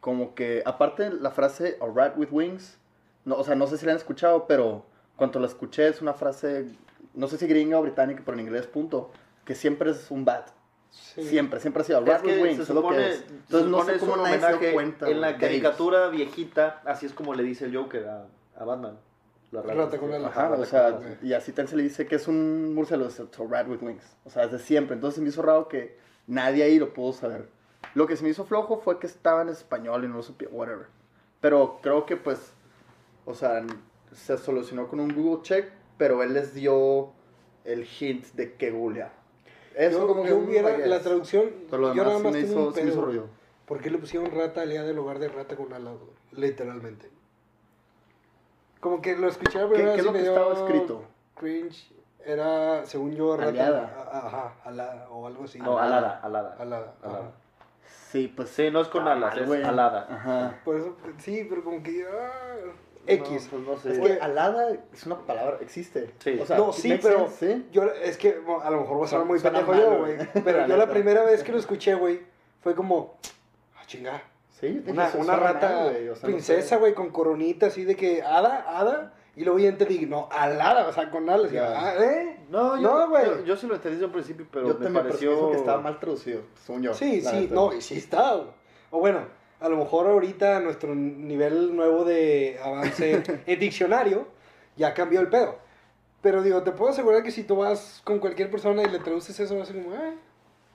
Como 0.00 0.34
que, 0.34 0.62
aparte 0.66 1.10
la 1.12 1.30
frase 1.30 1.78
A 1.80 1.86
rat 1.86 2.18
with 2.18 2.28
wings, 2.32 2.76
no, 3.24 3.36
o 3.36 3.44
sea, 3.44 3.54
no 3.54 3.68
sé 3.68 3.78
si 3.78 3.86
la 3.86 3.92
han 3.92 3.98
escuchado, 3.98 4.46
pero 4.48 4.84
cuando 5.14 5.38
la 5.38 5.46
escuché 5.46 5.86
es 5.86 6.02
una 6.02 6.12
frase, 6.14 6.66
no 7.14 7.28
sé 7.28 7.38
si 7.38 7.46
gringa 7.46 7.78
o 7.78 7.82
británica, 7.82 8.22
pero 8.24 8.38
en 8.38 8.46
inglés, 8.46 8.66
punto, 8.66 9.10
que 9.44 9.54
siempre 9.54 9.90
es 9.90 10.10
un 10.10 10.24
bat. 10.24 10.50
Sí. 10.90 11.22
Siempre, 11.24 11.58
siempre 11.60 11.82
ha 11.82 11.84
sido 11.86 12.00
Es 12.00 12.06
Rat 12.06 12.22
que 12.22 12.34
with 12.34 12.42
Wings, 12.42 12.56
se 12.56 12.62
es 12.62 12.68
lo 12.68 12.82
supone, 12.82 12.96
que 12.98 13.08
es. 13.10 13.16
se 13.18 13.26
Entonces 13.28 13.70
no 13.70 13.78
supone 13.78 13.84
sé 13.84 13.92
es 13.96 14.00
cómo 14.00 14.16
nadie 14.22 14.32
se 14.34 14.38
dio 14.38 14.46
homenaje 14.48 14.72
cuenta. 14.74 15.08
en 15.10 15.20
la 15.20 15.26
de 15.28 15.32
ellos. 15.32 15.40
caricatura 15.40 16.08
viejita, 16.08 16.82
así 16.84 17.06
es 17.06 17.12
como 17.14 17.34
le 17.34 17.42
dice 17.42 17.64
el 17.64 17.76
Joker 17.76 18.08
a, 18.08 18.26
a 18.56 18.64
Batman. 18.64 18.98
La 19.52 19.62
Rata 19.62 19.98
con 19.98 20.12
alas. 20.12 20.30
Ajá, 20.30 20.50
o 20.52 20.64
sea, 20.64 20.98
y 21.22 21.32
así 21.34 21.52
también 21.52 21.68
se 21.68 21.76
le 21.76 21.82
dice 21.82 22.06
que 22.06 22.14
es 22.16 22.26
un 22.28 22.74
murciélago, 22.74 23.10
es 23.10 23.20
a 23.20 23.26
rat 23.48 23.68
with 23.68 23.82
wings. 23.82 24.16
O 24.24 24.30
sea, 24.30 24.46
desde 24.46 24.58
siempre. 24.64 24.94
Entonces 24.94 25.22
me 25.22 25.28
hizo 25.28 25.42
raro 25.42 25.68
que 25.68 25.98
nadie 26.26 26.62
ahí 26.62 26.78
lo 26.78 26.94
pudo 26.94 27.12
saber. 27.12 27.48
Lo 27.94 28.06
que 28.06 28.16
se 28.16 28.22
me 28.22 28.30
hizo 28.30 28.44
flojo 28.46 28.78
fue 28.80 28.98
que 28.98 29.06
estaba 29.06 29.42
en 29.42 29.50
español 29.50 30.04
y 30.04 30.08
no 30.08 30.16
lo 30.16 30.22
supe, 30.22 30.46
whatever. 30.46 30.86
Pero 31.42 31.80
creo 31.82 32.06
que 32.06 32.16
pues, 32.16 32.52
o 33.26 33.34
sea, 33.34 33.62
se 34.14 34.38
solucionó 34.38 34.88
con 34.88 35.00
un 35.00 35.12
Google 35.14 35.42
check, 35.42 35.70
pero 36.02 36.20
él 36.24 36.34
les 36.34 36.52
dio 36.52 37.12
el 37.64 37.86
hint 38.00 38.24
de 38.34 38.54
que 38.54 38.72
googlear. 38.72 39.12
Eso 39.76 40.00
yo, 40.00 40.06
como 40.08 40.24
que 40.24 40.30
yo 40.30 40.38
hubiera, 40.38 40.76
la 40.78 40.98
traducción, 41.00 41.44
Pero 41.70 41.80
lo 41.82 41.94
yo 41.94 42.02
nada 42.02 42.16
demás 42.16 42.24
más 42.24 42.32
me 42.32 42.42
tengo 42.48 42.62
un 42.64 42.70
hizo, 42.70 42.80
me 42.82 42.88
hizo 42.88 42.96
pedo. 42.96 43.04
ruido. 43.06 43.26
¿Por 43.66 43.80
qué 43.80 43.88
le 43.88 43.98
pusieron 43.98 44.28
rata 44.32 44.62
al 44.62 44.70
día 44.70 44.84
en 44.84 44.96
lugar 44.96 45.20
de 45.20 45.28
rata 45.28 45.54
con 45.54 45.72
alas? 45.72 45.94
Literalmente. 46.32 47.08
Como 48.80 49.00
que 49.00 49.16
lo 49.16 49.28
escuché 49.28 49.60
¿Qué, 49.60 49.74
qué 49.76 49.94
es 49.94 50.04
lo 50.04 50.12
que 50.12 50.18
me 50.18 50.26
estaba 50.26 50.54
escrito? 50.54 51.04
Cringe. 51.36 51.92
Era, 52.24 52.84
según 52.84 53.12
yo, 53.14 53.36
rata. 53.36 53.50
Aliada. 53.50 54.08
a- 54.12 54.26
Ajá, 54.26 54.54
alada 54.64 55.08
o 55.08 55.24
algo 55.28 55.44
así. 55.44 55.60
No, 55.60 55.78
alada, 55.78 56.18
alada. 56.20 56.56
Alada. 56.58 56.94
Alada. 57.00 57.30
Sí, 58.10 58.26
pues 58.36 58.48
Sí, 58.48 58.72
no 58.72 58.80
es 58.80 58.88
con 58.88 59.02
está 59.02 59.12
alas, 59.12 59.36
es 59.36 59.64
alada. 59.64 60.08
Ajá. 60.10 60.60
Por 60.64 60.76
eso, 60.78 60.96
sí, 61.18 61.46
pero 61.48 61.62
como 61.62 61.80
que. 61.80 62.04
ah, 62.10 62.72
X. 63.06 63.50
No, 63.52 63.58
pues 63.58 63.62
no 63.68 63.76
sé. 63.78 63.92
Es 63.92 63.98
que 63.98 64.20
alada 64.20 64.76
es 64.92 65.06
una 65.06 65.18
palabra, 65.18 65.58
existe. 65.60 66.10
Sí. 66.18 66.38
O 66.40 66.46
sea, 66.46 66.56
no, 66.56 66.72
sí, 66.72 66.98
pero 67.02 67.28
¿sí? 67.28 67.66
yo 67.72 67.84
es 67.84 68.16
que 68.16 68.38
bueno, 68.38 68.62
a 68.62 68.70
lo 68.70 68.80
mejor 68.80 68.96
voy 68.96 69.06
a 69.06 69.08
sonar 69.08 69.26
muy 69.26 69.38
Suena 69.40 69.58
pendejo 69.66 69.72
mal, 69.90 69.90
yo, 69.92 69.98
güey. 69.98 70.44
Pero 70.44 70.66
yo 70.68 70.76
la 70.76 70.88
primera 70.88 71.22
vez 71.24 71.42
que 71.42 71.52
lo 71.52 71.58
escuché, 71.58 71.94
güey, 71.94 72.20
fue 72.62 72.74
como, 72.74 73.18
ah, 73.76 73.82
chinga. 73.86 74.22
Sí, 74.60 74.80
Una, 74.86 75.10
una 75.18 75.34
rata 75.34 75.68
mal, 75.68 75.90
güey, 75.90 76.08
o 76.08 76.14
sea, 76.14 76.28
no 76.28 76.34
princesa, 76.34 76.68
sé. 76.68 76.76
güey, 76.76 76.94
con 76.94 77.10
coronita 77.10 77.66
así 77.66 77.84
de 77.84 77.96
que, 77.96 78.22
hada, 78.22 78.64
hada. 78.78 79.14
Y 79.34 79.44
luego 79.44 79.58
ya 79.58 79.70
entendí, 79.70 80.04
no, 80.06 80.28
alada, 80.30 80.86
o 80.86 80.92
sea, 80.92 81.10
con 81.10 81.28
alas. 81.28 81.50
y, 81.50 81.54
Ya. 81.54 81.72
ah, 81.74 81.94
¿eh? 81.98 82.38
No, 82.50 82.76
yo, 82.76 82.82
No, 82.82 83.08
güey. 83.08 83.24
yo, 83.24 83.44
yo 83.44 83.56
sí 83.56 83.66
lo 83.66 83.74
entendí 83.74 83.96
desde 83.96 84.06
un 84.06 84.12
principio, 84.12 84.46
pero 84.52 84.68
yo 84.68 84.78
me 84.78 84.90
pareció 85.00 85.50
que 85.50 85.56
estaba 85.56 85.80
mal 85.80 85.98
traducido, 85.98 86.42
según 86.64 86.82
yo. 86.82 86.92
Sí, 86.94 87.22
sí, 87.22 87.34
neta. 87.40 87.54
no, 87.54 87.72
y 87.72 87.80
sí 87.80 87.96
está. 87.96 88.34
güey. 88.34 88.48
O 88.90 89.00
bueno, 89.00 89.20
a 89.62 89.68
lo 89.68 89.76
mejor 89.76 90.06
ahorita 90.06 90.60
nuestro 90.60 90.94
nivel 90.94 91.74
nuevo 91.76 92.04
de 92.04 92.58
avance 92.62 93.22
en 93.46 93.60
diccionario 93.60 94.26
ya 94.76 94.94
cambió 94.94 95.20
el 95.20 95.28
pedo. 95.28 95.56
Pero 96.20 96.42
digo, 96.42 96.62
te 96.62 96.72
puedo 96.72 96.90
asegurar 96.90 97.22
que 97.22 97.30
si 97.30 97.42
tú 97.44 97.56
vas 97.56 98.00
con 98.04 98.18
cualquier 98.20 98.50
persona 98.50 98.82
y 98.82 98.88
le 98.88 98.98
traduces 99.00 99.38
eso, 99.40 99.56
va 99.56 99.62
a 99.64 99.66
ser 99.66 99.82
como, 99.82 99.94
"Ay, 99.96 100.14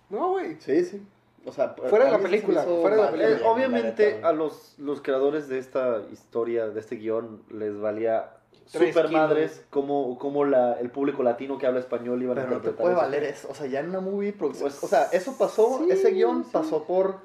no, 0.09 0.31
güey. 0.31 0.57
Sí, 0.59 0.83
sí. 0.85 1.01
O 1.45 1.51
sea, 1.53 1.69
Fuera 1.89 2.05
de 2.05 2.11
la 2.11 2.19
película, 2.19 2.63
fuera 2.63 2.97
de 2.97 3.01
la 3.03 3.11
película. 3.11 3.37
Eh, 3.37 3.39
la 3.41 3.49
obviamente 3.49 4.19
a 4.23 4.33
los, 4.33 4.75
los 4.77 5.01
creadores 5.01 5.47
de 5.47 5.59
esta 5.59 6.01
historia, 6.11 6.67
de 6.67 6.79
este 6.81 6.97
guion, 6.97 7.41
les 7.49 7.79
valía 7.79 8.31
super 8.65 9.09
madres 9.09 9.63
cómo, 9.69 10.17
cómo 10.19 10.43
la, 10.43 10.73
el 10.73 10.89
público 10.89 11.23
latino 11.23 11.57
que 11.57 11.65
habla 11.65 11.79
español 11.79 12.21
iban 12.21 12.37
a 12.37 12.41
Pero 12.41 12.55
no 12.55 12.61
te 12.61 12.67
interpretar 12.69 12.81
puede 12.83 12.95
eso. 12.95 13.01
valer 13.01 13.23
eso. 13.23 13.47
O 13.49 13.55
sea, 13.55 13.67
ya 13.67 13.79
en 13.79 13.89
una 13.89 14.01
movie 14.01 14.33
producción. 14.33 14.69
Pues, 14.69 14.83
o 14.83 14.87
sea, 14.87 15.03
eso 15.13 15.37
pasó, 15.37 15.79
sí, 15.85 15.91
ese 15.91 16.11
guion 16.11 16.43
sí. 16.43 16.49
pasó 16.51 16.83
por 16.83 17.19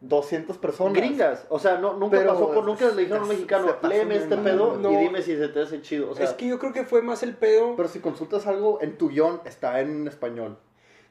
200 0.00 0.58
personas. 0.58 0.94
Gringas, 0.94 1.46
o 1.48 1.58
sea, 1.58 1.78
no, 1.78 1.94
nunca 1.94 2.18
Pero 2.18 2.32
pasó 2.34 2.52
por, 2.52 2.64
nunca 2.64 2.84
le 2.90 3.02
dijeron 3.02 3.20
a 3.20 3.22
un 3.22 3.28
mexicano, 3.30 3.76
léeme 3.82 4.16
este 4.16 4.36
mal, 4.36 4.44
pedo 4.44 4.92
y 4.92 4.96
dime 4.96 5.22
si 5.22 5.36
se 5.36 5.48
te 5.48 5.62
hace 5.62 5.80
chido. 5.80 6.10
O 6.10 6.14
sea, 6.14 6.24
es 6.26 6.32
que 6.34 6.46
yo 6.46 6.58
creo 6.58 6.72
que 6.72 6.84
fue 6.84 7.00
más 7.02 7.22
el 7.22 7.34
pedo. 7.34 7.74
Pero 7.76 7.88
si 7.88 8.00
consultas 8.00 8.46
algo 8.46 8.78
en 8.82 8.98
tu 8.98 9.08
guion, 9.08 9.40
está 9.46 9.80
en 9.80 10.06
español. 10.06 10.58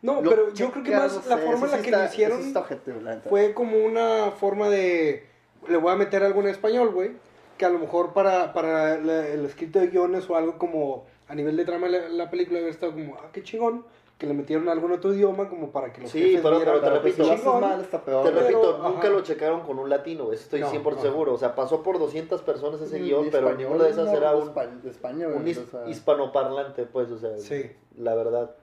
no, 0.02 0.21
Lo 0.21 0.30
pero 0.30 0.54
yo 0.54 0.71
creo 0.71 0.84
que 0.84 0.95
más 0.95 1.13
no 1.15 1.30
la 1.30 1.38
sé, 1.38 1.41
forma 1.45 1.65
en 1.65 1.71
la 1.71 1.78
sí 1.78 1.84
que 1.84 1.89
está- 1.89 2.04
lo 2.04 2.06
hicieron 2.12 2.43
sí 2.43 2.54
la 2.54 3.21
fue 3.28 3.54
como 3.56 3.78
una 3.78 4.32
forma 4.32 4.69
de. 4.69 5.28
Le 5.67 5.78
voy 5.78 5.91
a 5.91 5.95
meter 5.95 6.24
algo 6.24 6.41
en 6.41 6.48
español, 6.50 6.91
güey. 6.91 7.13
Que 7.58 7.65
a 7.65 7.69
lo 7.69 7.80
mejor 7.80 8.13
para, 8.13 8.54
para 8.54 8.98
la- 9.00 9.28
el 9.28 9.45
escrito 9.45 9.80
de 9.80 9.88
guiones 9.88 10.30
o 10.30 10.36
algo 10.36 10.60
como 10.60 11.06
a 11.28 11.34
nivel 11.34 11.58
de 11.58 11.65
trama 11.65 11.88
de 11.88 12.02
la, 12.02 12.10
la 12.10 12.30
película 12.30 12.60
hubiera 12.60 12.71
estado 12.71 12.91
como, 12.91 13.15
ah, 13.15 13.30
qué 13.34 13.41
chingón. 13.41 13.84
Que 14.17 14.28
le 14.28 14.34
metieron 14.34 14.69
algún 14.69 14.93
otro 14.93 15.13
idioma 15.13 15.49
como 15.49 15.71
para 15.71 15.91
que 15.91 15.99
los 16.01 16.10
Sí, 16.10 16.21
jefes 16.21 16.41
pero- 16.41 16.60
pero 16.60 16.80
te 16.80 16.89
repito, 16.89 17.15
si 17.17 17.21
lo 17.23 17.28
haces 17.34 17.43
chingón. 17.43 17.62
mal, 17.62 17.82
está 17.82 18.01
peor. 18.06 18.23
te 18.25 18.30
pero- 18.32 18.41
repito, 18.47 18.75
ajá. 18.80 18.89
nunca 18.89 19.10
lo 19.10 19.21
checaron 19.21 19.62
con 19.62 19.78
un 19.78 19.89
latino, 19.89 20.32
eso 20.32 20.43
estoy 20.43 20.62
No, 20.62 20.69
100% 20.69 20.93
ajá. 21.01 21.01
seguro. 21.01 21.34
O 21.34 21.38
sea, 21.38 21.54
pasó 21.54 21.84
por 21.84 21.99
200 21.99 22.41
personas 22.41 22.80
ese 22.80 22.99
guion, 22.99 23.28
pero 23.30 23.54
ninguna 23.56 23.84
de 23.84 23.89
esas 23.89 24.06
no, 24.06 24.12
era 24.17 24.34
un, 24.36 24.54
de 24.82 24.89
España, 24.89 25.25
güey, 25.28 25.39
un 25.39 25.47
his- 25.47 25.58
o 25.58 25.65
sea, 25.67 25.89
hispanoparlante, 25.89 26.84
pues, 26.86 27.12
o 27.12 27.17
sea, 27.17 27.38
Sí. 27.38 27.69
la 27.97 28.15
verdad. 28.15 28.56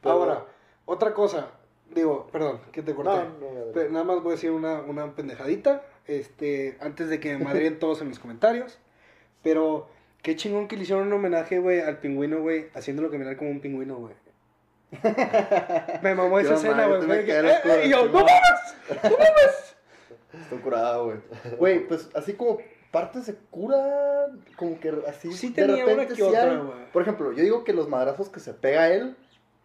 Pero- 0.00 0.14
Ahora, 0.14 0.44
otra 0.84 1.12
cosa. 1.12 1.48
Digo, 1.92 2.28
perdón, 2.32 2.60
que 2.72 2.82
te 2.82 2.94
corté. 2.94 3.10
No. 3.10 3.72
Pero 3.74 3.90
nada 3.90 4.04
más 4.04 4.22
voy 4.22 4.32
a 4.32 4.34
decir 4.36 4.50
una, 4.52 4.80
una 4.82 5.12
pendejadita. 5.14 5.82
Este, 6.06 6.76
antes 6.80 7.08
de 7.08 7.18
que 7.18 7.36
me 7.36 7.44
madrien 7.44 7.78
todos 7.80 8.00
en 8.00 8.10
los 8.10 8.18
comentarios. 8.18 8.78
Pero 9.42 9.86
qué 10.22 10.36
chingón 10.36 10.68
que 10.68 10.76
le 10.76 10.82
hicieron 10.84 11.06
un 11.08 11.12
homenaje, 11.14 11.58
güey, 11.58 11.80
al 11.80 11.98
pingüino, 11.98 12.40
güey, 12.40 12.66
haciéndolo 12.74 13.10
caminar 13.10 13.36
como 13.36 13.50
un 13.50 13.60
pingüino, 13.60 13.96
güey. 13.96 14.14
Me 16.02 16.14
mamó 16.14 16.38
esa 16.38 16.54
escena, 16.54 16.86
güey. 16.86 17.10
eh, 17.30 17.60
eh, 17.64 17.82
y 17.86 17.90
yo, 17.90 18.06
¡no 18.06 18.12
man. 18.12 18.26
mames! 19.02 19.76
Está 20.42 20.56
curada, 20.62 20.98
güey. 20.98 21.18
Güey, 21.58 21.86
pues 21.86 22.08
así 22.14 22.34
como 22.34 22.58
partes 22.90 23.26
de 23.26 23.34
cura, 23.50 24.26
como 24.56 24.78
que 24.80 24.92
así. 25.08 25.32
Sí 25.32 25.48
de 25.48 25.54
tenía 25.66 25.84
una 25.84 25.92
repente 25.94 26.08
que 26.08 26.14
sí 26.16 26.22
otra, 26.22 26.42
hay. 26.50 26.56
güey. 26.56 26.92
Por 26.92 27.02
ejemplo, 27.02 27.32
yo 27.32 27.42
digo 27.42 27.64
que 27.64 27.72
los 27.72 27.88
madrazos 27.88 28.28
que 28.28 28.40
se 28.40 28.52
pega 28.54 28.88
él, 28.90 29.16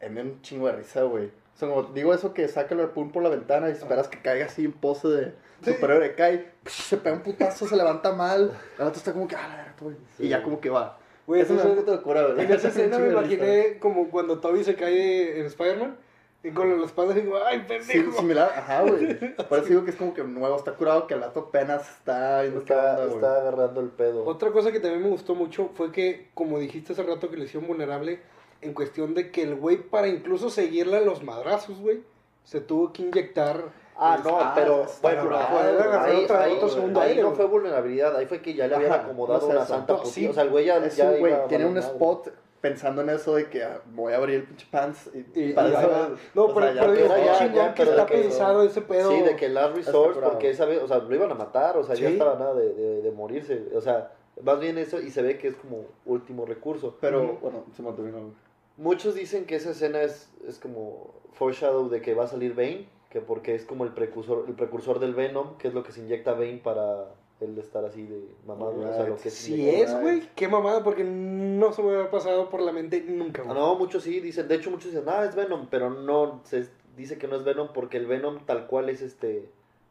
a 0.01 0.05
mí 0.05 0.09
me 0.15 0.23
da 0.23 0.29
un 0.29 0.41
chingo 0.41 0.67
de 0.67 0.73
risa, 0.73 1.03
güey. 1.03 1.27
O 1.27 1.57
sea, 1.59 1.67
como 1.69 1.83
digo 1.83 2.13
eso 2.13 2.33
que 2.33 2.47
saca 2.47 2.73
el 2.73 2.81
harpún 2.81 3.11
por 3.11 3.21
la 3.21 3.29
ventana 3.29 3.67
y 3.69 3.73
esperas 3.73 4.07
que 4.07 4.21
caiga 4.21 4.45
así 4.45 4.65
en 4.65 4.71
pose 4.73 5.07
de 5.09 5.33
Sí. 5.63 5.73
superhéroe, 5.73 6.15
cae, 6.15 6.53
psh, 6.63 6.83
se 6.83 6.97
pega 6.97 7.17
un 7.17 7.21
putazo, 7.21 7.67
se 7.67 7.75
levanta 7.75 8.13
mal, 8.13 8.57
el 8.77 8.85
otro 8.85 8.97
está 8.97 9.11
como 9.11 9.27
que, 9.27 9.35
ah, 9.35 9.65
la 9.67 9.75
güey. 9.81 9.97
Sí. 10.15 10.23
Y 10.25 10.29
ya 10.29 10.41
como 10.41 10.61
que 10.61 10.69
va. 10.69 10.97
Güey, 11.29 11.41
eso 11.41 11.53
me 11.53 11.59
da 11.59 11.65
un 11.65 11.77
entonces, 11.77 11.85
puto 11.85 11.97
de 11.97 12.03
cura, 12.03 12.23
güey. 12.33 12.45
en 12.45 12.51
esa 12.51 12.67
escena 12.69 12.97
me 12.97 13.09
imaginé 13.11 13.77
como 13.79 14.09
cuando 14.09 14.39
Toby 14.39 14.63
se 14.63 14.73
cae 14.73 15.39
en 15.39 15.45
Spider-Man. 15.45 15.95
Y 16.41 16.51
con 16.51 16.79
la 16.79 16.85
espalda 16.85 17.13
digo, 17.13 17.37
¡ay, 17.45 17.59
Sí, 17.59 17.65
pendejo! 17.67 18.17
similar, 18.17 18.51
ajá, 18.55 18.81
güey. 18.83 19.19
Por 19.49 19.59
eso 19.59 19.67
digo 19.67 19.83
que 19.83 19.91
es 19.91 19.95
como 19.97 20.13
que 20.13 20.23
nuevo, 20.23 20.55
está 20.55 20.73
curado, 20.73 21.05
que 21.05 21.13
el 21.13 21.19
vato 21.19 21.41
apenas 21.49 21.87
está 21.97 22.41
viendo 22.41 22.61
Está, 22.61 22.93
onda, 22.93 23.13
está 23.13 23.41
agarrando 23.41 23.81
el 23.81 23.89
pedo. 23.89 24.25
Otra 24.25 24.49
cosa 24.51 24.71
que 24.71 24.79
también 24.79 25.03
me 25.03 25.09
gustó 25.09 25.35
mucho 25.35 25.69
fue 25.75 25.91
que, 25.91 26.29
como 26.33 26.57
dijiste 26.57 26.93
hace 26.93 27.03
rato, 27.03 27.29
que 27.29 27.37
le 27.37 27.43
hicieron 27.45 27.67
vulnerable 27.67 28.21
en 28.61 28.73
cuestión 28.73 29.13
de 29.13 29.29
que 29.31 29.43
el 29.43 29.55
güey, 29.55 29.77
para 29.77 30.07
incluso 30.07 30.49
seguirle 30.49 30.97
a 30.97 31.01
los 31.01 31.23
madrazos, 31.23 31.79
güey, 31.79 32.03
se 32.43 32.59
tuvo 32.61 32.91
que 32.91 33.03
inyectar. 33.03 33.65
Ah, 34.01 34.17
no, 34.23 34.39
Ah, 34.39 34.53
pero 34.55 34.85
bueno, 35.01 35.23
curado. 35.23 35.59
ahí, 35.59 36.15
ahí- 36.15 36.27
ahí- 36.29 36.53
otro 36.55 36.69
segundo 36.69 37.01
ahí 37.01 37.09
aire, 37.09 37.21
no 37.23 37.31
fue 37.33 37.45
vulnerabilidad, 37.45 38.15
ahí 38.15 38.25
fue 38.25 38.41
que 38.41 38.53
ya 38.53 38.67
le 38.67 38.75
habían 38.75 38.93
acomodado 38.93 39.41
no 39.41 39.47
una 39.47 39.63
eso. 39.63 39.73
santa 39.73 39.93
No, 39.93 40.05
sí. 40.05 40.27
O 40.27 40.33
sea, 40.33 40.43
el 40.43 40.49
güey 40.51 40.65
ya, 40.65 40.77
Es 40.77 40.95
ya 40.95 41.09
un 41.11 41.19
güey, 41.19 41.33
tiene 41.49 41.65
un 41.65 41.77
spot 41.77 42.29
pensando 42.61 43.01
en 43.01 43.09
eso 43.09 43.35
de 43.35 43.49
que 43.49 43.63
ah, 43.63 43.81
voy 43.93 44.13
a 44.13 44.17
abrir 44.17 44.35
el 44.37 44.43
pinche 44.43 44.67
pants 44.71 45.09
y, 45.13 45.49
Y- 45.49 45.53
para 45.53 45.67
y- 45.69 45.71
eso- 45.73 46.15
no, 46.33 46.47
pero, 46.53 46.59
sea, 46.61 46.73
ya 46.73 46.81
pero 46.81 46.93
digo, 46.93 47.07
ya- 47.09 47.37
chingón 47.39 47.55
ya, 47.55 47.73
que 47.73 47.83
pero 47.83 47.91
está 47.91 48.05
pensado 48.05 48.63
ese 48.63 48.81
pedo. 48.81 49.11
Sí, 49.11 49.21
de 49.21 49.35
que 49.35 49.49
Last 49.49 49.75
Resort, 49.75 50.19
porque 50.21 50.49
esa 50.49 50.65
vez, 50.65 50.81
o 50.81 50.87
sea, 50.87 50.99
lo 50.99 51.13
iban 51.15 51.31
a 51.31 51.35
matar, 51.35 51.77
o 51.77 51.83
sea, 51.83 51.95
ya 51.95 52.07
Sí. 52.07 52.13
estaba 52.13 52.35
nada 52.39 52.53
de, 52.55 52.73
de, 52.73 53.01
de 53.01 53.11
morirse. 53.11 53.67
O 53.75 53.81
sea, 53.81 54.11
más 54.43 54.59
bien 54.61 54.77
eso, 54.77 55.01
y 55.01 55.09
se 55.11 55.21
ve 55.21 55.37
que 55.37 55.49
es 55.49 55.55
como 55.55 55.83
último 56.05 56.45
recurso. 56.45 56.95
Pero 57.01 57.37
bueno, 57.41 57.65
se 57.75 57.81
me 57.81 57.91
terminó. 57.91 58.33
Muchos 58.77 59.13
dicen 59.15 59.45
que 59.45 59.55
esa 59.55 59.71
escena 59.71 60.01
es, 60.01 60.29
es 60.47 60.57
como 60.57 61.13
foreshadow 61.33 61.89
de 61.89 62.01
que 62.01 62.13
va 62.13 62.23
a 62.23 62.27
salir 62.27 62.55
Bane, 62.55 62.87
que 63.09 63.21
porque 63.21 63.55
es 63.55 63.65
como 63.65 63.83
el 63.83 63.91
precursor, 63.91 64.45
el 64.47 64.53
precursor 64.53 64.99
del 64.99 65.15
Venom, 65.15 65.57
que 65.57 65.67
es 65.67 65.73
lo 65.73 65.83
que 65.83 65.91
se 65.91 66.01
inyecta 66.01 66.33
Bane 66.33 66.61
para 66.63 67.07
él 67.41 67.57
estar 67.57 67.83
así 67.85 68.05
de 68.05 68.21
mamado, 68.45 68.77
o 68.77 68.93
sea, 68.93 69.07
lo 69.07 69.17
que 69.17 69.29
se 69.29 69.51
inyecta. 69.53 69.97
es, 69.97 70.01
güey, 70.01 70.29
qué 70.35 70.47
mamada, 70.47 70.83
porque 70.83 71.03
no 71.03 71.71
se 71.71 71.81
me 71.81 71.95
había 71.95 72.11
pasado 72.11 72.49
por 72.49 72.61
la 72.61 72.71
mente 72.71 73.01
nunca, 73.01 73.43
Ah, 73.47 73.53
no, 73.53 73.75
muchos 73.75 74.03
sí 74.03 74.19
dicen, 74.19 74.47
de 74.47 74.55
hecho 74.55 74.69
muchos 74.69 74.91
dicen, 74.91 75.07
ah, 75.07 75.25
es 75.25 75.35
Venom, 75.35 75.67
pero 75.69 75.89
no, 75.89 76.41
se 76.43 76.67
dice 76.95 77.17
que 77.17 77.27
no 77.27 77.35
es 77.37 77.43
Venom 77.43 77.69
porque 77.73 77.97
el 77.97 78.07
Venom 78.07 78.45
tal 78.45 78.67
cual 78.67 78.89
es 78.89 79.01
este, 79.01 79.49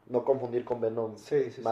no 0.08 0.24
confundir 0.24 0.64
con 0.64 0.80
Venom 0.80 1.16
Sí, 1.16 1.44
sí, 1.44 1.50
sí. 1.50 1.62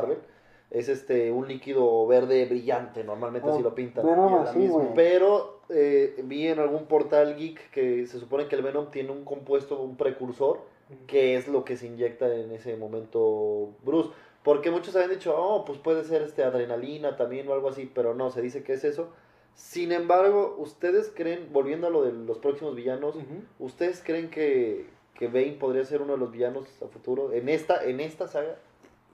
Es 0.70 0.88
este, 0.88 1.30
un 1.30 1.46
líquido 1.46 2.06
verde 2.06 2.44
brillante, 2.46 3.04
normalmente 3.04 3.48
así 3.48 3.60
Oh, 3.60 3.62
lo 3.62 3.74
pintan. 3.74 4.04
Venom 4.04 4.34
así. 4.34 4.68
Pero 4.94 5.60
eh, 5.68 6.20
vi 6.24 6.48
en 6.48 6.58
algún 6.58 6.86
portal 6.86 7.36
geek 7.36 7.70
que 7.70 8.06
se 8.06 8.18
supone 8.18 8.48
que 8.48 8.56
el 8.56 8.62
Venom 8.62 8.90
tiene 8.90 9.10
un 9.10 9.24
compuesto, 9.24 9.80
un 9.80 9.96
precursor, 9.96 10.60
que 11.06 11.36
es 11.36 11.48
lo 11.48 11.64
que 11.64 11.76
se 11.76 11.86
inyecta 11.86 12.32
en 12.34 12.50
ese 12.52 12.76
momento 12.76 13.70
Bruce. 13.84 14.10
Porque 14.42 14.70
muchos 14.70 14.94
habían 14.94 15.10
dicho, 15.10 15.34
oh, 15.36 15.64
pues 15.64 15.78
puede 15.78 16.04
ser 16.04 16.22
este 16.22 16.44
adrenalina 16.44 17.16
también 17.16 17.48
o 17.48 17.52
algo 17.52 17.68
así, 17.68 17.90
pero 17.92 18.14
no, 18.14 18.30
se 18.30 18.42
dice 18.42 18.62
que 18.62 18.74
es 18.74 18.84
eso. 18.84 19.08
Sin 19.56 19.90
embargo, 19.90 20.54
¿ustedes 20.58 21.10
creen, 21.14 21.48
volviendo 21.52 21.86
a 21.86 21.90
lo 21.90 22.04
de 22.04 22.12
los 22.12 22.38
próximos 22.38 22.76
villanos. 22.76 23.16
¿ustedes 23.58 24.02
creen 24.04 24.30
que, 24.30 24.86
que 25.14 25.28
Bane 25.28 25.56
podría 25.58 25.84
ser 25.84 26.02
uno 26.02 26.12
de 26.12 26.18
los 26.18 26.30
villanos 26.30 26.66
a 26.82 26.86
futuro 26.86 27.32
en 27.32 27.48
esta, 27.48 27.84
en 27.84 28.00
esta 28.00 28.28
saga? 28.28 28.56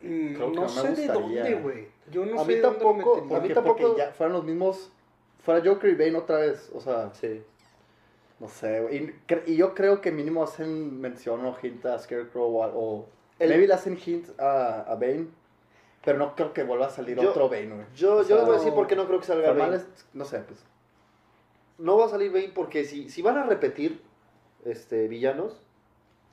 Mm, 0.02 0.34
Creo 0.34 0.48
que 0.50 0.56
no 0.56 0.62
me 0.62 0.68
sé 0.68 0.82
de 0.82 0.88
gustaría. 1.06 1.12
dónde, 1.42 1.54
güey. 1.62 1.88
Yo 2.10 2.26
no 2.26 2.40
A 2.40 2.44
sé 2.44 2.48
mí 2.48 2.54
de 2.54 2.60
dónde 2.60 2.78
tampoco, 2.80 3.16
a 3.36 3.40
mí 3.40 3.48
tampoco- 3.50 3.78
porque 3.82 3.98
ya 3.98 4.12
fueron 4.12 4.32
los 4.34 4.44
mismos. 4.44 4.90
Fuera 5.44 5.62
Joker 5.64 5.90
y 5.90 5.94
Bane 5.94 6.16
otra 6.16 6.38
vez. 6.38 6.70
O 6.74 6.80
sea, 6.80 7.12
Sí. 7.14 7.42
No 8.40 8.48
sé, 8.48 8.80
güey. 8.80 8.96
Y, 9.46 9.52
y 9.52 9.56
yo 9.56 9.72
creo 9.74 10.00
que 10.00 10.10
mínimo 10.10 10.42
hacen 10.42 11.00
mención 11.00 11.44
o 11.46 11.56
hint 11.62 11.86
a 11.86 11.96
Scarecrow 11.98 12.56
o... 12.56 12.64
o 12.74 13.08
El- 13.38 13.50
maybe 13.50 13.68
le 13.68 13.74
hacen 13.74 13.96
hint 13.96 14.28
a, 14.40 14.80
a 14.82 14.94
Bane. 14.96 15.28
Pero 16.04 16.18
no 16.18 16.34
creo 16.34 16.52
que 16.52 16.64
vuelva 16.64 16.86
a 16.86 16.90
salir 16.90 17.16
Yo- 17.20 17.30
otro 17.30 17.48
Bane, 17.48 17.66
güey. 17.72 17.86
Yo, 17.94 18.16
O 18.16 18.22
yo 18.24 18.36
les 18.36 18.44
voy 18.46 18.56
a 18.56 18.58
sea, 18.58 18.64
decir 18.64 18.72
por 18.74 18.88
qué 18.88 18.96
no 18.96 19.06
creo 19.06 19.20
que 19.20 19.26
salga 19.26 19.52
Bane. 19.52 19.76
es- 19.76 19.86
no 20.12 20.24
sé, 20.24 20.40
pues. 20.40 20.64
No 21.78 21.96
va 21.96 22.06
a 22.06 22.08
salir 22.08 22.32
Bane 22.32 22.50
porque 22.54 22.84
si, 22.84 23.08
si 23.10 23.22
van 23.22 23.38
a 23.38 23.44
repetir 23.46 24.00
este, 24.64 25.06
villanos, 25.06 25.60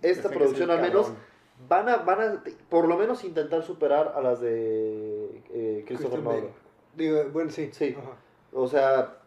esta 0.01 0.29
que 0.29 0.35
producción 0.37 0.71
al 0.71 0.81
menos 0.81 1.07
cabrón. 1.07 1.23
Van 1.67 1.89
a, 1.89 1.97
van 1.97 2.21
a 2.21 2.43
por 2.69 2.87
lo 2.87 2.97
menos 2.97 3.23
intentar 3.23 3.63
superar 3.63 4.13
a 4.15 4.21
las 4.21 4.39
de 4.39 5.41
eh, 5.51 5.83
Christopher 5.85 6.21
Nolan. 6.21 6.49
Digo, 6.95 7.23
bueno, 7.31 7.51
sí. 7.51 7.69
Sí. 7.71 7.95
Ajá. 7.97 8.15
O 8.53 8.67
sea, 8.67 9.17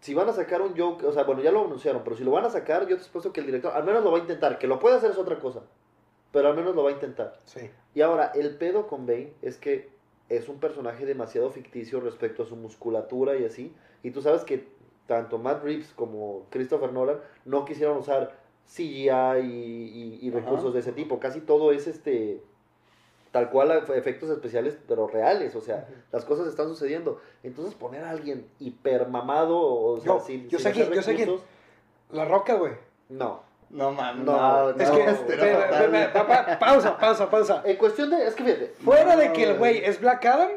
si 0.00 0.14
van 0.14 0.28
a 0.28 0.32
sacar 0.32 0.62
un 0.62 0.76
Joker, 0.76 1.06
o 1.06 1.12
sea, 1.12 1.24
bueno, 1.24 1.42
ya 1.42 1.52
lo 1.52 1.64
anunciaron, 1.64 2.02
pero 2.02 2.16
si 2.16 2.24
lo 2.24 2.30
van 2.30 2.44
a 2.44 2.50
sacar, 2.50 2.86
yo 2.86 2.96
te 2.96 3.02
supuesto 3.02 3.32
que 3.32 3.40
el 3.40 3.46
director 3.46 3.72
al 3.72 3.84
menos 3.84 4.02
lo 4.02 4.10
va 4.10 4.18
a 4.18 4.20
intentar. 4.20 4.58
Que 4.58 4.66
lo 4.66 4.78
puede 4.78 4.96
hacer 4.96 5.10
es 5.10 5.18
otra 5.18 5.38
cosa, 5.38 5.62
pero 6.32 6.48
al 6.48 6.56
menos 6.56 6.74
lo 6.74 6.82
va 6.82 6.90
a 6.90 6.92
intentar. 6.92 7.38
Sí. 7.44 7.70
Y 7.94 8.00
ahora, 8.00 8.32
el 8.34 8.56
pedo 8.56 8.86
con 8.86 9.06
Bane 9.06 9.34
es 9.42 9.58
que 9.58 9.90
es 10.28 10.48
un 10.48 10.60
personaje 10.60 11.04
demasiado 11.04 11.50
ficticio 11.50 12.00
respecto 12.00 12.44
a 12.44 12.46
su 12.46 12.56
musculatura 12.56 13.36
y 13.36 13.44
así. 13.44 13.74
Y 14.02 14.12
tú 14.12 14.22
sabes 14.22 14.44
que 14.44 14.68
tanto 15.06 15.38
Matt 15.38 15.64
Reeves 15.64 15.92
como 15.94 16.46
Christopher 16.50 16.92
Nolan 16.92 17.18
no 17.44 17.64
quisieron 17.64 17.98
usar 17.98 18.38
CGI 18.74 19.10
y, 19.42 19.44
y- 19.44 20.18
y 20.22 20.28
Ajá. 20.30 20.38
recursos 20.40 20.72
de 20.74 20.80
ese 20.80 20.92
tipo. 20.92 21.18
Casi 21.20 21.40
todo 21.40 21.72
es 21.72 21.86
este 21.86 22.42
tal 23.32 23.48
cual 23.50 23.70
efectos 23.94 24.28
especiales, 24.30 24.76
pero 24.88 25.06
reales. 25.06 25.54
O 25.54 25.60
sea, 25.60 25.86
las 26.12 26.24
cosas 26.24 26.46
están 26.48 26.68
sucediendo. 26.68 27.20
Entonces 27.42 27.74
poner 27.74 28.04
a 28.04 28.10
alguien 28.10 28.46
hipermamado, 28.58 29.60
o 29.60 29.96
sea, 30.00 30.06
Yo- 30.14 30.20
sin, 30.20 30.48
yo 30.48 30.58
sin 30.58 30.66
sé 30.68 30.72
quién, 30.72 30.90
yo 30.92 31.02
sé 31.02 31.14
quién. 31.14 31.36
La 32.10 32.24
Roca, 32.24 32.54
güey. 32.54 32.72
No. 33.08 33.48
No, 33.70 33.92
mames. 33.92 34.24
No, 34.24 34.32
No, 34.32 34.70
Es 34.70 34.90
que, 34.90 36.10
no, 36.12 36.26
pa- 36.26 36.58
pausa, 36.58 36.98
pausa, 36.98 37.30
pausa. 37.30 37.62
En 37.64 37.76
cuestión 37.76 38.10
de, 38.10 38.26
es 38.26 38.34
que 38.34 38.42
fíjate, 38.44 38.66
Fuera 38.84 39.16
de 39.16 39.32
que 39.32 39.44
el 39.44 39.58
güey. 39.58 39.74
güey 39.78 39.84
es 39.88 40.00
Black 40.00 40.24
Adam, 40.26 40.50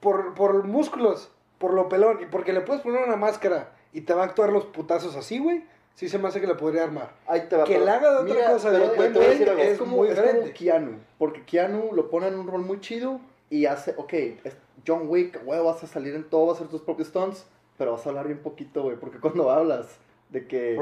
por, 0.00 0.34
por 0.34 0.64
músculos, 0.64 1.30
por 1.58 1.72
lo 1.72 1.88
pelón, 1.88 2.18
y 2.22 2.26
porque 2.26 2.52
le 2.52 2.60
puedes 2.60 2.82
poner 2.82 3.04
una 3.04 3.14
máscara 3.14 3.72
y 3.92 4.00
te 4.00 4.14
va 4.14 4.22
a 4.22 4.26
actuar 4.26 4.50
los 4.52 4.64
putazos 4.66 5.14
así, 5.14 5.38
güey, 5.38 5.64
sí 5.94 6.08
se 6.08 6.18
me 6.18 6.28
hace 6.28 6.40
que 6.40 6.46
le 6.46 6.54
podría 6.54 6.84
armar. 6.84 7.10
ahí 7.26 7.46
te 7.48 7.56
va. 7.56 7.64
Que 7.64 7.74
pero- 7.74 7.84
le 7.84 7.90
haga 7.90 8.10
de 8.10 8.16
otra 8.18 8.34
Mira, 8.34 8.50
cosa 8.52 8.70
pero 8.70 8.88
de 8.90 9.10
te 9.10 9.18
decir 9.20 9.48
algo, 9.50 9.62
es, 9.62 9.68
es 9.70 9.78
como, 9.78 9.96
muy 9.96 10.08
es 10.08 10.20
como. 10.20 10.52
Keanu. 10.52 10.98
Porque 11.18 11.44
Keanu 11.44 11.92
lo 11.94 12.10
pone 12.10 12.28
en 12.28 12.34
un 12.38 12.46
rol 12.46 12.62
muy 12.62 12.80
chido 12.80 13.20
y 13.50 13.66
hace, 13.66 13.94
ok, 13.96 14.12
es 14.12 14.56
John 14.86 15.02
Wick, 15.08 15.44
güey, 15.44 15.62
vas 15.62 15.82
a 15.82 15.86
salir 15.86 16.14
en 16.14 16.24
todo, 16.24 16.46
vas 16.46 16.56
a 16.56 16.58
hacer 16.64 16.68
tus 16.68 16.82
propios 16.82 17.08
stunts, 17.08 17.46
pero 17.78 17.92
vas 17.92 18.04
a 18.06 18.08
hablar 18.10 18.26
bien 18.26 18.40
poquito, 18.40 18.82
güey, 18.82 18.96
porque 18.96 19.18
cuando 19.20 19.50
hablas 19.50 19.98
de 20.30 20.48
que, 20.48 20.76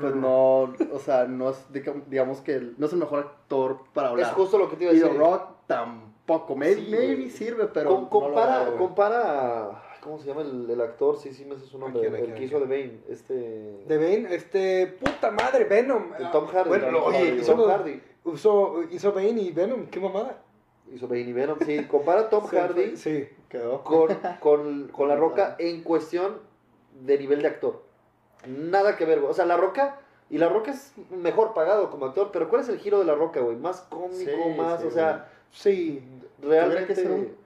pues 0.00 0.14
no, 0.16 0.62
o 0.92 0.98
sea, 0.98 1.26
no 1.26 1.50
es, 1.50 1.56
diga- 1.72 2.02
digamos 2.08 2.40
que 2.40 2.72
no 2.76 2.86
es 2.86 2.92
el 2.92 2.98
mejor 2.98 3.20
actor 3.20 3.78
para 3.94 4.08
Es 4.08 4.12
hablar. 4.12 4.34
justo 4.34 4.58
lo 4.58 4.68
que 4.68 4.76
te 4.76 4.84
iba 4.84 4.90
a 4.92 4.94
Y 4.96 4.98
decir. 4.98 5.12
The 5.12 5.18
Rock 5.18 5.42
tampoco, 5.68 6.56
maybe, 6.56 6.80
Sí, 6.82 6.88
maybe 6.90 7.30
sirve, 7.30 7.66
pero 7.66 7.90
Com- 7.90 7.98
no 7.98 8.02
lo 8.04 8.10
compara, 8.10 8.62
a- 8.66 8.76
¿Cómo 10.06 10.20
se 10.20 10.28
llama 10.28 10.42
el, 10.42 10.70
el 10.70 10.80
actor? 10.80 11.16
Sí, 11.18 11.34
sí, 11.34 11.44
me 11.44 11.56
sé 11.58 11.66
su 11.66 11.78
nombre. 11.80 11.98
¿A 12.06 12.10
quién, 12.10 12.14
a 12.14 12.18
el 12.20 12.34
que 12.34 12.44
hizo 12.44 12.60
de? 12.60 12.66
Bane. 12.66 13.00
Este. 13.08 13.34
De 13.34 13.96
Bane, 13.98 14.32
este, 14.36 14.86
puta 14.86 15.32
madre, 15.32 15.64
Venom. 15.64 16.12
de 16.12 16.26
Tom 16.30 16.46
Hardy. 16.46 16.68
Bueno, 16.68 16.86
Tom 16.86 17.02
oye, 17.08 17.18
Hardy, 17.18 17.40
hizo, 17.40 17.54
Tom 17.56 17.68
Hardy. 17.68 18.00
hizo, 18.32 18.82
hizo 18.92 19.12
Bane 19.12 19.42
y 19.42 19.50
Venom, 19.50 19.86
qué 19.88 19.98
mamada. 19.98 20.40
Hizo 20.94 21.08
Bane 21.08 21.22
y 21.22 21.32
Venom. 21.32 21.58
Sí, 21.66 21.84
compara 21.86 22.20
a 22.20 22.30
Tom 22.30 22.46
Hardy 22.52 22.96
Sí. 22.96 23.28
Quedó. 23.48 23.82
con, 23.82 24.08
con, 24.40 24.88
con 24.92 25.08
La 25.08 25.16
Roca 25.16 25.56
en 25.58 25.82
cuestión 25.82 26.38
de 27.00 27.18
nivel 27.18 27.42
de 27.42 27.48
actor. 27.48 27.82
Nada 28.46 28.96
que 28.96 29.06
ver, 29.06 29.18
güey. 29.18 29.32
O 29.32 29.34
sea, 29.34 29.44
La 29.44 29.56
Roca. 29.56 29.98
Y 30.30 30.38
La 30.38 30.48
Roca 30.48 30.70
es 30.70 30.92
mejor 31.10 31.52
pagado 31.52 31.90
como 31.90 32.06
actor, 32.06 32.30
pero 32.32 32.48
¿cuál 32.48 32.62
es 32.62 32.68
el 32.68 32.78
giro 32.78 33.00
de 33.00 33.06
La 33.06 33.16
Roca, 33.16 33.40
güey? 33.40 33.56
Más 33.56 33.80
cómico, 33.82 34.14
Sí, 34.16 34.54
más, 34.56 34.80
sí, 34.82 34.86
o 34.86 34.90
sea, 34.92 35.28
Sí. 35.50 36.02
Realmente. 36.42 36.86
que 36.86 36.94
ser 36.94 37.10
un 37.10 37.45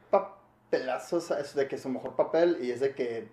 sea, 0.71 1.39
es 1.41 1.55
de 1.55 1.69
que 1.69 1.77
es 1.77 1.83
su 1.83 1.89
mejor 1.89 2.15
papel 2.17 2.59
y 2.63 2.71
es 2.71 2.81
de 2.81 2.95
que 2.95 3.29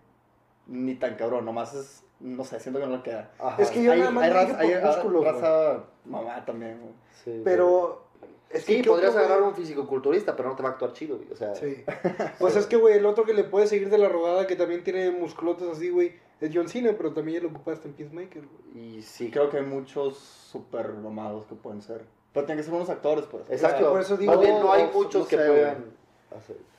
ni 0.68 0.96
tan 0.96 1.16
cabrón, 1.16 1.46
nomás 1.46 1.74
es, 1.74 2.04
no 2.20 2.44
sé, 2.44 2.60
siento 2.60 2.80
que 2.80 2.88
no 2.88 2.98
le 2.98 3.04
queda. 3.04 3.32
Ajá, 3.40 3.62
Es 3.62 3.70
que 3.72 3.82
yo 3.84 3.92
hay, 3.94 4.00
nada 4.00 4.12
más 4.12 4.24
hay 4.26 4.30
raza, 4.32 4.60
hay 4.60 4.76
músculos, 4.84 5.22
güey. 5.24 5.34
raza 5.34 5.84
mamá 6.06 6.44
también, 6.46 6.80
güey. 6.82 6.94
sí, 7.24 7.42
Pero. 7.44 8.04
Es 8.50 8.64
Sí, 8.64 8.82
¿qué 8.82 8.90
podrías 8.90 9.12
otro, 9.12 9.26
agarrar 9.26 9.44
un 9.44 9.54
fisicoculturista, 9.56 10.34
pero 10.38 10.48
no 10.48 10.56
te 10.56 10.64
va 10.64 10.70
a 10.70 10.72
actuar 10.72 10.94
chido, 10.94 11.18
güey. 11.18 11.30
O 11.34 11.36
sea, 11.36 11.54
Sí. 11.54 11.84
Pues 12.40 12.56
es 12.56 12.66
que, 12.66 12.78
güey, 12.78 12.96
el 12.98 13.06
otro 13.06 13.26
que 13.26 13.34
le 13.34 13.44
puede 13.44 13.68
seguir 13.68 13.90
de 13.90 13.98
la 13.98 14.08
rodada, 14.08 14.48
que 14.48 14.56
también 14.56 14.86
tiene 14.86 15.12
musculotes 15.12 15.68
así, 15.68 15.90
güey, 15.90 16.14
es 16.40 16.52
John 16.54 16.70
Cena, 16.70 16.94
pero 16.96 17.12
también 17.14 17.40
ya 17.42 17.44
lo 17.44 17.50
ocupaste 17.54 17.90
en 17.90 17.94
Peacemaker, 17.94 18.44
güey. 18.48 18.88
y 18.98 19.02
Sí, 19.02 19.26
sí. 19.26 19.32
creo 19.32 19.50
que 19.50 19.58
hay 19.58 19.66
muchos 19.66 20.18
super 20.18 20.94
mamados 20.94 21.46
que 21.46 21.56
pueden 21.56 21.82
ser. 21.82 22.06
Pero 22.32 22.46
tienen 22.46 22.60
que 22.64 22.64
ser 22.70 22.74
unos 22.74 22.90
actores, 22.90 23.26
pues. 23.30 23.44
Exacto. 23.50 23.90
por 23.92 24.00
eso 24.00 24.16
digo- 24.16 24.32
Más 24.32 24.42
bien, 24.42 24.60
no 24.62 24.72
hay 24.72 24.86
muchos 24.94 25.24
no 25.24 25.28
que 25.28 25.36
sé, 25.38 25.46
puedan 25.46 25.70
hacer. 25.72 25.84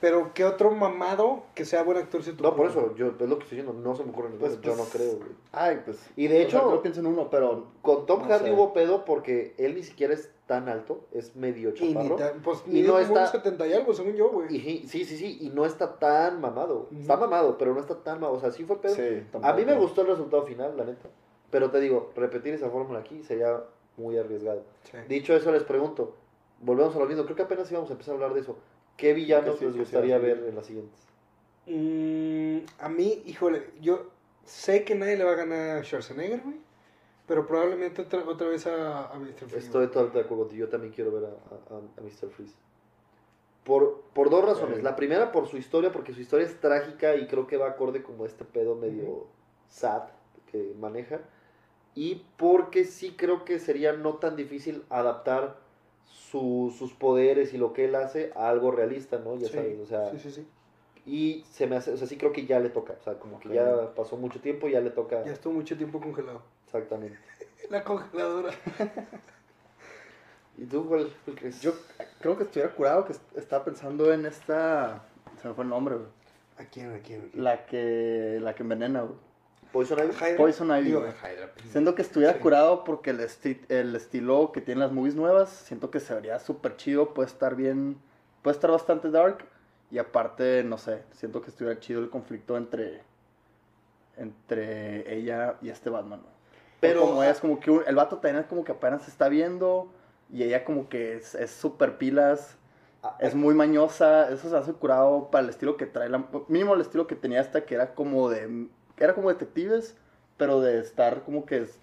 Pero, 0.01 0.33
¿qué 0.35 0.45
otro 0.45 0.71
mamado 0.71 1.43
que 1.55 1.65
sea 1.65 1.83
buen 1.83 1.99
actor 1.99 2.23
se 2.23 2.33
te 2.33 2.43
No, 2.43 2.55
por 2.55 2.67
eso, 2.69 2.95
yo, 2.97 3.09
es 3.09 3.13
lo 3.29 3.39
que 3.39 3.45
estoy 3.45 3.59
diciendo, 3.59 3.73
no 3.73 3.97
se 3.97 4.05
me 4.05 4.11
ocurre 4.11 4.29
ninguno, 4.31 4.47
Pues, 4.51 4.61
yo 4.61 4.75
pues, 4.75 4.79
no 4.79 4.85
creo, 4.85 5.17
güey. 5.17 5.31
Ay, 5.53 5.81
pues. 5.85 5.99
Y 6.17 6.29
de 6.29 6.43
hecho- 6.43 6.71
no 6.71 6.83
pienso 6.83 7.01
en 7.01 7.07
uno, 7.07 7.29
pero. 7.31 7.67
Con 7.83 8.07
Tom 8.07 8.21
No 8.23 8.27
Hardy 8.29 8.47
sé. 8.47 8.53
hubo 8.53 8.73
pedo 8.73 9.05
porque 9.05 9.55
él 9.59 9.75
ni 9.75 9.83
siquiera 9.83 10.15
es 10.15 10.31
tan 10.47 10.69
alto, 10.69 11.01
es 11.13 11.35
medio 11.35 11.71
Y 11.77 11.81
ni 11.81 11.95
chaparro. 11.95 12.17
tan- 12.17 12.41
pues 12.43 12.63
Y 12.67 12.83
no 12.83 12.99
está- 12.99 13.27
70 13.27 13.67
y 13.67 13.73
algo, 13.73 13.93
según 13.95 14.15
yo, 14.15 14.31
güey. 14.31 14.49
Sí, 14.49 14.85
sí, 14.87 15.05
sí, 15.05 15.39
y 15.41 15.51
no 15.51 15.65
está 15.67 15.99
tan 15.99 16.41
mamado. 16.41 16.89
Está 16.99 17.17
mamado, 17.17 17.59
pero 17.59 17.75
no 17.75 17.81
está 17.81 17.97
tan 17.97 18.21
mamado. 18.21 18.35
O 18.37 18.41
sea, 18.41 18.51
sí 18.51 18.65
fue 18.65 18.81
pedo. 18.81 18.95
Sí, 18.95 19.23
A 19.43 19.53
mí 19.55 19.65
me 19.65 19.75
gustó 19.77 20.03
el 20.03 20.09
resultado 20.09 20.43
final, 20.45 20.77
la 20.77 20.85
neta. 20.85 21.09
Pero 21.51 21.71
te 21.71 21.81
digo, 21.81 22.13
repetir 22.15 22.55
esa 22.55 22.69
fórmula 22.71 23.01
aquí 23.01 23.23
sería 23.23 23.63
muy 23.97 24.17
arriesgado. 24.19 24.63
Sí. 24.85 24.99
Dicho 25.09 25.35
eso, 25.35 25.51
les 25.51 25.65
pregunto, 25.65 26.15
volvemos 26.61 26.95
a 26.95 26.99
lo 26.99 27.07
mismo, 27.07 27.25
creo 27.25 27.37
que 27.37 27.43
apenas 27.43 27.71
íbamos 27.73 27.89
a 27.91 27.95
empezar 27.95 28.13
a 28.13 28.15
hablar 28.17 28.35
de 28.35 28.41
eso. 28.41 28.57
¿Qué 28.99 29.15
villanos 29.15 29.59
sí, 29.59 29.65
les 29.65 29.77
gustaría 29.77 30.19
ver 30.19 30.45
en 30.47 30.55
las 30.57 30.67
siguientes? 30.67 31.01
Mm, 31.67 32.59
a 32.81 32.89
mí, 32.91 33.23
híjole, 33.25 33.71
yo 33.81 34.11
sé 34.45 34.85
que 34.85 34.95
nadie 34.95 35.17
le 35.17 35.25
va 35.25 35.33
a 35.33 35.37
ganar 35.37 35.79
a 35.79 35.83
Schwarzenegger, 35.85 36.43
güey. 36.43 36.57
Pero 37.27 37.47
probablemente 37.47 38.03
otra, 38.03 38.21
otra 38.27 38.49
vez 38.49 38.67
a, 38.67 39.07
a 39.09 39.19
Mr. 39.19 39.35
Freeze. 39.47 39.59
Estoy 39.59 39.87
totalmente 39.87 40.19
de 40.19 40.25
acuerdo 40.25 40.51
yo 40.51 40.69
también 40.69 40.93
quiero 40.93 41.13
ver 41.13 41.25
a, 41.27 41.75
a- 41.75 41.79
a 41.79 42.01
Mr. 42.03 42.31
Freeze. 42.31 42.55
Por, 43.65 44.01
por 44.15 44.31
dos 44.31 44.45
razones. 44.45 44.79
Sí. 44.79 44.83
La 44.83 44.97
primera, 44.97 45.31
por 45.31 45.47
su 45.47 45.59
historia, 45.59 45.93
porque 45.93 46.15
su 46.15 46.21
historia 46.23 46.47
es 46.47 46.59
trágica 46.59 47.17
y 47.17 47.27
creo 47.27 47.47
que 47.47 47.59
va 47.59 47.69
acorde 47.69 48.03
como 48.03 48.25
este 48.25 48.45
pedo 48.47 48.75
medio 48.77 49.27
sad 49.69 50.05
que 50.51 50.73
maneja. 50.81 51.21
Y 51.95 52.25
porque 52.39 52.85
sí 52.85 53.15
creo 53.17 53.45
que 53.45 53.59
sería 53.59 53.93
no 53.93 54.15
tan 54.15 54.35
difícil 54.37 54.85
adaptar 54.89 55.59
su- 56.09 56.75
sus 56.77 56.93
poderes 56.93 57.55
y 57.55 57.59
lo 57.59 57.73
que 57.73 57.85
él 57.87 57.95
hace 57.95 58.33
a 58.35 58.49
algo 58.49 58.71
realista, 58.71 59.19
¿no? 59.19 59.37
Ya 59.37 59.49
Sí, 59.49 59.55
sabes, 59.55 59.79
o 59.81 59.87
sea, 59.87 60.11
sí, 60.11 60.19
sí, 60.19 60.31
sí. 60.31 60.47
y 61.07 61.45
se 61.51 61.67
me 61.67 61.77
hace, 61.77 61.93
o 61.93 61.97
sea, 61.97 62.07
sí 62.07 62.17
creo 62.17 62.33
que 62.33 62.45
ya 62.47 62.61
le 62.61 62.69
toca, 62.71 62.95
o 63.01 63.03
sea, 63.05 63.15
como 63.19 63.39
que 63.41 63.49
ya 63.51 63.95
pasó 63.95 64.17
mucho 64.17 64.41
tiempo, 64.41 64.69
ya 64.69 64.81
le 64.81 64.91
toca, 64.91 65.25
Ya 65.25 65.33
estuvo 65.33 65.55
mucho 65.55 65.77
tiempo 65.77 66.01
congelado. 66.01 66.43
exactamente. 66.67 67.19
La 67.71 67.83
congeladora. 67.85 68.51
¿Y 70.59 70.65
tú 70.65 70.87
cuál, 70.89 71.09
cuál 71.25 71.37
crees? 71.37 71.61
Yo 71.63 71.73
creo 72.21 72.37
que 72.37 72.45
estuviera 72.45 72.73
curado 72.75 73.05
que 73.05 73.13
est- 73.13 73.37
estaba 73.37 73.65
pensando 73.65 74.13
en 74.13 74.27
esta. 74.27 75.05
Se 75.41 75.47
me 75.49 75.55
fue 75.55 75.65
el 75.65 75.71
nombre, 75.71 75.95
güey. 75.97 76.09
¿A 76.59 76.65
quién? 76.65 76.93
¿A 76.93 76.99
quién? 76.99 77.21
¿A 77.27 77.31
quién? 77.31 77.45
La 77.45 77.67
que, 77.67 78.39
la 78.43 78.55
que 78.55 78.63
envenena, 78.65 79.03
güey. 79.03 79.15
Poison 79.73 79.99
Ivy. 79.99 80.13
Hydra. 80.13 80.37
Poison 80.37 80.69
Ivy, 80.71 80.83
Digo. 80.85 81.01
Hydra, 81.01 81.51
pues. 81.55 81.71
Siento 81.71 81.95
que 81.95 82.03
estuviera 82.03 82.35
Sí. 82.35 82.39
curado 82.41 82.85
porque 82.85 83.11
el, 83.11 83.21
esti- 83.21 83.61
el 83.69 83.95
estilo 83.95 84.51
que 84.53 84.61
tienen 84.61 84.81
las 84.81 84.93
movies 84.93 85.15
nuevas, 85.15 85.51
siento 85.51 85.91
que 85.91 86.01
se 86.01 86.15
vería 86.15 86.39
súper 86.39 86.77
chido, 86.77 87.13
puede 87.15 87.29
estar 87.29 87.55
bien, 87.55 87.99
puede 88.43 88.55
estar 88.55 88.71
bastante 88.71 89.11
dark 89.11 89.45
y 89.91 89.99
aparte, 89.99 90.63
no 90.65 90.79
sé, 90.79 91.03
siento 91.13 91.41
que 91.43 91.51
estuviera 91.51 91.79
chido 91.81 92.01
el 92.01 92.11
conflicto 92.11 92.57
entre, 92.57 93.03
entre 94.17 95.15
ella 95.15 95.57
y 95.63 95.69
este 95.71 95.91
Batman. 95.91 96.21
güey. 96.21 96.33
Pero- 96.81 97.01
como 97.03 97.23
es 97.23 97.41
como 97.41 97.59
que 97.61 97.71
un- 97.71 97.83
el 97.87 97.95
vato 97.97 98.17
también 98.19 98.37
es 98.43 98.47
como 98.47 98.65
que 98.65 98.73
apenas 98.73 99.03
se 99.03 99.11
está 99.11 99.29
viendo 99.29 99.89
y 100.33 100.43
ella 100.45 100.65
como 100.65 100.89
que 100.89 101.17
es 101.17 101.35
es 101.35 101.51
súper 101.51 101.99
pilas, 101.99 102.55
Ah, 103.01 103.17
es 103.21 103.33
muy 103.37 103.55
mañosa, 103.55 104.29
eso 104.29 104.51
se 104.51 104.57
hace 104.57 104.73
curado 104.73 105.31
para 105.31 105.45
el 105.45 105.51
estilo 105.51 105.77
que 105.77 105.87
trae, 105.87 106.09
la, 106.09 106.25
mínimo 106.49 106.75
el 106.75 106.81
estilo 106.81 107.07
que 107.07 107.15
tenía 107.15 107.41
esta 107.41 107.65
que 107.65 107.77
era 107.77 107.95
como 107.95 108.29
de, 108.29 108.67
era 109.05 109.15
como 109.15 109.29
detectives, 109.29 109.97
pero 110.37 110.61
de 110.61 110.79
estar 110.81 111.23
como 111.25 111.45
que 111.47 111.59
es- 111.59 111.79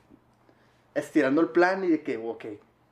estirando 0.93 1.41
el 1.41 1.49
plan 1.49 1.83
y 1.83 1.89
de 1.89 2.03
que, 2.03 2.17
ok, 2.17 2.45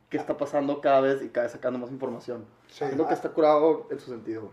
¿qué 0.09 0.17
está 0.17 0.38
pasando 0.38 0.81
cada 0.81 1.01
vez 1.01 1.21
y 1.21 1.29
cada 1.29 1.45
vez 1.45 1.53
sacando 1.53 1.79
más 1.79 1.91
información? 1.91 2.45
Sí. 2.67 2.86
Siento 2.86 3.07
que 3.07 3.13
está 3.13 3.29
curado 3.29 3.88
en 3.91 3.99
su 3.99 4.09
sentido. 4.09 4.51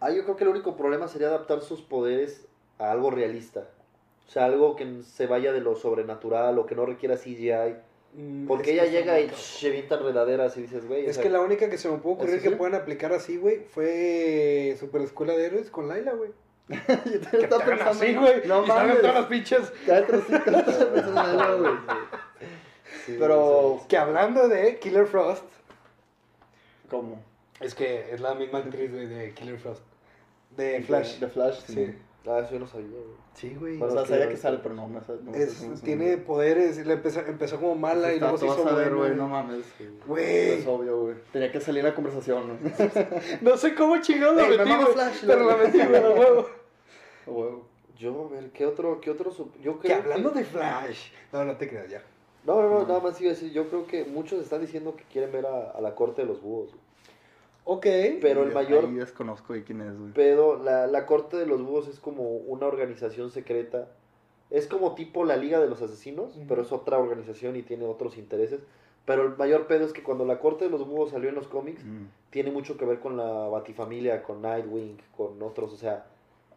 Ah, 0.00 0.10
yo 0.10 0.24
creo 0.24 0.36
que 0.36 0.44
el 0.44 0.50
único 0.50 0.76
problema 0.76 1.06
sería 1.06 1.28
adaptar 1.28 1.60
sus 1.60 1.80
poderes 1.80 2.46
a 2.78 2.90
algo 2.90 3.10
realista. 3.10 3.68
O 4.26 4.30
sea, 4.30 4.46
algo 4.46 4.74
que 4.76 5.02
se 5.02 5.26
vaya 5.26 5.52
de 5.52 5.60
lo 5.60 5.76
sobrenatural 5.76 6.58
o 6.58 6.66
que 6.66 6.74
no 6.74 6.86
requiera 6.86 7.16
CGI. 7.16 7.76
Mm, 8.14 8.46
Porque 8.46 8.76
es 8.76 8.82
ella 8.82 8.90
llega 8.90 9.20
y 9.20 9.30
se 9.30 9.68
avienta 9.68 9.94
enredaderas 9.96 10.56
y 10.56 10.62
dices, 10.62 10.86
güey. 10.88 11.06
Es 11.06 11.18
que 11.18 11.30
la 11.30 11.40
única 11.40 11.70
que 11.70 11.78
se 11.78 11.88
me 11.88 11.98
puede 11.98 12.16
ocurrir 12.16 12.34
¿Eso 12.36 12.50
que 12.50 12.56
puedan 12.56 12.74
aplicar 12.74 13.12
así, 13.12 13.36
güey, 13.36 13.60
fue 13.60 14.76
Super 14.78 15.02
Escuela 15.02 15.34
de 15.34 15.46
Héroes 15.46 15.70
con 15.70 15.88
Laila, 15.88 16.12
güey. 16.14 16.30
Yo 16.68 17.20
también 17.20 17.44
estaba 17.44 17.64
pensando. 17.64 17.90
así, 17.90 18.14
güey. 18.14 18.46
No 18.46 18.62
mames. 18.66 19.00
todas 19.00 19.14
las 19.14 19.26
pinches. 19.26 19.72
Cállate, 19.86 20.20
sí, 20.20 20.32
pensando 20.94 21.58
güey. 21.58 21.72
Sí, 23.06 23.16
Pero. 23.18 23.80
Que 23.88 23.96
hablando 23.96 24.48
de 24.48 24.78
Killer 24.78 25.06
Frost, 25.06 25.44
¿Cómo? 26.88 27.22
es 27.60 27.74
que 27.74 28.12
es 28.12 28.20
la 28.20 28.34
misma 28.34 28.60
actriz, 28.60 28.90
güey, 28.92 29.06
de 29.06 29.32
Killer 29.34 29.58
Frost. 29.58 29.82
De 30.56 30.82
Flash. 30.82 31.18
De 31.18 31.28
Flash, 31.28 31.60
Sí. 31.66 31.94
Ah, 32.26 32.38
eso 32.40 32.52
yo 32.52 32.60
no 32.60 32.66
sabía, 32.68 32.86
güey. 32.88 33.02
Sí, 33.34 33.56
güey. 33.58 33.82
O 33.82 33.90
sea, 33.90 34.06
sabía 34.06 34.26
que- 34.28 34.34
que 34.34 34.36
sale, 34.36 34.58
pero 34.62 34.74
no 34.76 34.86
no 34.88 35.00
Es- 35.34 35.54
se 35.54 35.68
tiene 35.84 36.16
poderes, 36.18 36.84
le 36.86 36.92
empezó, 36.94 37.20
empezó 37.20 37.56
como 37.58 37.74
mala 37.74 38.14
y 38.14 38.20
luego 38.20 38.38
se 38.38 38.46
hizo 38.46 38.64
a 38.64 38.70
saber, 38.70 38.94
buena. 38.94 38.96
güey, 39.14 39.16
no 39.16 39.28
mames. 39.28 39.64
Güey. 40.06 40.50
Es 40.60 40.66
obvio, 40.66 41.00
güey. 41.00 41.14
Tenía 41.32 41.50
que 41.50 41.60
salir 41.60 41.82
la 41.82 41.94
conversación, 41.94 42.46
¿no? 42.48 42.58
No 43.40 43.56
sé 43.56 43.74
cómo 43.74 44.00
chingado 44.00 44.34
la 44.34 44.46
metí, 44.48 44.70
pero 45.26 45.44
la 45.44 45.56
metí, 45.56 45.78
güey, 45.78 45.96
a 46.04 46.10
huevo. 46.10 46.46
A 47.26 47.30
huevo. 47.30 47.66
Yo, 47.96 48.28
a 48.30 48.34
ver, 48.34 48.50
¿qué 48.50 48.66
otro, 48.66 49.00
qué 49.00 49.10
otro? 49.10 49.30
sup- 49.32 49.56
Yo 49.60 49.78
Que 49.78 49.88
creo 49.88 50.02
hablando 50.02 50.30
de 50.30 50.44
Flash. 50.44 51.10
No, 51.32 51.44
no 51.44 51.56
te 51.56 51.68
creas 51.68 51.88
ya. 51.88 52.02
No, 52.44 52.60
no, 52.60 52.68
no, 52.68 52.86
nada 52.86 52.98
más 53.00 53.20
iba 53.20 53.30
a 53.30 53.34
decir, 53.34 53.52
yo 53.52 53.68
creo 53.68 53.86
que 53.86 54.04
muchos 54.04 54.42
están 54.42 54.60
diciendo 54.60 54.96
que 54.96 55.04
quieren 55.04 55.30
ver 55.30 55.46
a, 55.46 55.70
a 55.70 55.80
la 55.80 55.94
corte 55.94 56.22
de 56.22 56.26
los 56.28 56.42
búhos. 56.42 56.70
güey. 56.70 56.81
Ok. 57.64 57.86
Pero 58.20 58.42
el 58.42 58.52
mayor 58.52 58.84
Ahí 58.86 58.94
desconozco 58.94 59.52
de 59.52 59.62
quién 59.64 59.80
es, 59.80 59.98
güey. 59.98 60.12
Pero 60.14 60.62
la, 60.62 60.86
la 60.86 61.06
corte 61.06 61.36
de 61.36 61.46
los 61.46 61.62
búhos 61.62 61.88
es 61.88 62.00
como 62.00 62.22
una 62.36 62.66
organización 62.66 63.30
secreta. 63.30 63.88
Es 64.50 64.66
como 64.66 64.94
tipo 64.94 65.24
la 65.24 65.36
Liga 65.36 65.60
de 65.60 65.68
los 65.68 65.80
Asesinos, 65.80 66.38
pero 66.48 66.62
es 66.62 66.72
otra 66.72 66.98
organización 66.98 67.56
y 67.56 67.62
tiene 67.62 67.86
otros 67.86 68.18
intereses. 68.18 68.60
Pero 69.06 69.22
el 69.24 69.36
mayor 69.36 69.66
pedo 69.66 69.84
es 69.86 69.92
que 69.92 70.02
cuando 70.02 70.24
la 70.24 70.38
corte 70.40 70.64
de 70.64 70.70
los 70.70 70.86
búhos 70.86 71.10
salió 71.10 71.28
en 71.30 71.34
los 71.34 71.48
cómics, 71.48 71.82
Mm. 71.84 72.06
tiene 72.30 72.50
mucho 72.50 72.76
que 72.76 72.84
ver 72.84 73.00
con 73.00 73.16
la 73.16 73.48
Batifamilia, 73.48 74.22
con 74.22 74.42
Nightwing, 74.42 74.98
con 75.16 75.42
otros, 75.42 75.72
o 75.72 75.76
sea, 75.76 76.04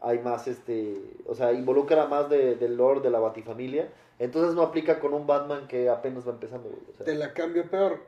hay 0.01 0.19
más 0.19 0.47
este, 0.47 1.01
o 1.25 1.33
sea, 1.33 1.53
involucra 1.53 2.05
más 2.07 2.29
de, 2.29 2.55
del 2.55 2.75
lore 2.77 2.99
de 3.01 3.09
la 3.09 3.19
Batifamilia. 3.19 3.89
Entonces 4.19 4.53
no 4.55 4.61
aplica 4.61 4.99
con 4.99 5.13
un 5.13 5.25
Batman 5.25 5.67
que 5.67 5.89
apenas 5.89 6.27
va 6.27 6.31
empezando, 6.31 6.69
güey. 6.69 6.81
o 6.91 6.93
sea. 6.95 7.05
Te 7.05 7.15
la 7.15 7.33
cambio 7.33 7.63
peor. 7.69 7.99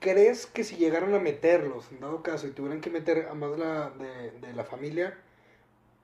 ¿Crees 0.00 0.46
que 0.46 0.62
si 0.64 0.76
llegaran 0.76 1.14
a 1.14 1.18
meterlos, 1.18 1.90
en 1.90 2.00
dado 2.00 2.22
caso, 2.22 2.46
y 2.46 2.50
tuvieran 2.50 2.80
que 2.80 2.90
meter 2.90 3.26
a 3.30 3.34
más 3.34 3.58
la, 3.58 3.90
de, 3.90 4.30
de 4.46 4.52
la 4.54 4.64
familia, 4.64 5.18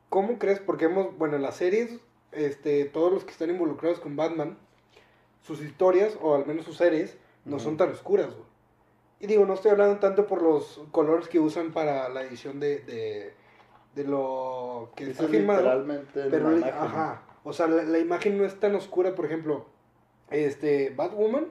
¿cómo 0.09 0.39
crees? 0.39 0.59
Porque 0.59 0.87
hemos, 0.87 1.17
bueno, 1.17 1.37
en 1.37 1.43
las 1.43 1.57
series, 1.57 2.01
este, 2.33 2.85
todos 2.87 3.13
los 3.13 3.25
que 3.25 3.31
están 3.31 3.51
involucrados 3.51 4.01
con 4.01 4.17
Batman, 4.17 4.59
sus 5.43 5.61
historias, 5.61 6.19
o 6.21 6.35
al 6.35 6.47
menos 6.47 6.65
sus 6.65 6.77
series, 6.77 7.17
no 7.45 7.59
son 7.61 7.77
tan 7.77 7.91
oscuras, 7.93 8.27
güey. 8.27 8.47
Y 9.21 9.27
digo, 9.27 9.47
no 9.47 9.55
estoy 9.55 9.71
hablando 9.71 9.99
tanto 10.01 10.27
por 10.27 10.43
los 10.43 10.81
colores 10.91 11.29
que 11.29 11.39
usan 11.39 11.73
para 11.73 12.09
la 12.09 12.23
edición 12.23 12.59
de, 12.59 12.81
de, 12.81 13.33
de 13.95 14.05
lo 14.05 14.91
que 14.97 15.11
está 15.11 15.25
es 15.25 15.31
filmado. 15.31 15.61
literalmente 15.61 16.25
Pero, 16.31 16.51
la 16.51 16.57
la- 16.59 16.69
imagen. 16.69 16.83
ajá, 16.83 17.23
o 17.45 17.53
sea, 17.53 17.69
la, 17.69 17.85
la 17.85 17.99
imagen 17.99 18.39
no 18.39 18.45
es 18.45 18.59
tan 18.59 18.75
oscura, 18.75 19.15
por 19.15 19.25
ejemplo, 19.27 19.67
este, 20.31 20.91
Batwoman 20.91 21.47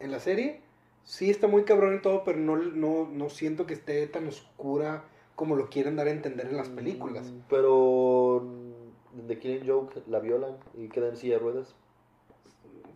en 0.00 0.10
la 0.10 0.20
serie, 0.20 0.62
sí 1.04 1.30
está 1.30 1.46
muy 1.48 1.64
cabrón 1.64 1.96
y 1.96 2.00
todo, 2.00 2.24
pero 2.24 2.38
no, 2.38 2.56
no, 2.56 3.08
no 3.10 3.28
siento 3.30 3.66
que 3.66 3.74
esté 3.74 4.06
tan 4.06 4.26
oscura 4.28 5.04
como 5.34 5.56
lo 5.56 5.68
quieren 5.70 5.96
dar 5.96 6.06
a 6.06 6.10
entender 6.10 6.46
en 6.46 6.56
las 6.56 6.68
películas. 6.68 7.30
Mm, 7.30 7.38
Pero 7.48 8.42
mm, 8.44 9.26
The 9.26 9.38
Killing 9.38 9.66
Joke 9.66 10.02
la 10.06 10.20
violan 10.20 10.56
y 10.74 10.88
queda 10.88 11.08
en 11.08 11.16
silla 11.16 11.34
de 11.34 11.40
ruedas. 11.40 11.74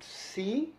Sí, 0.01 0.75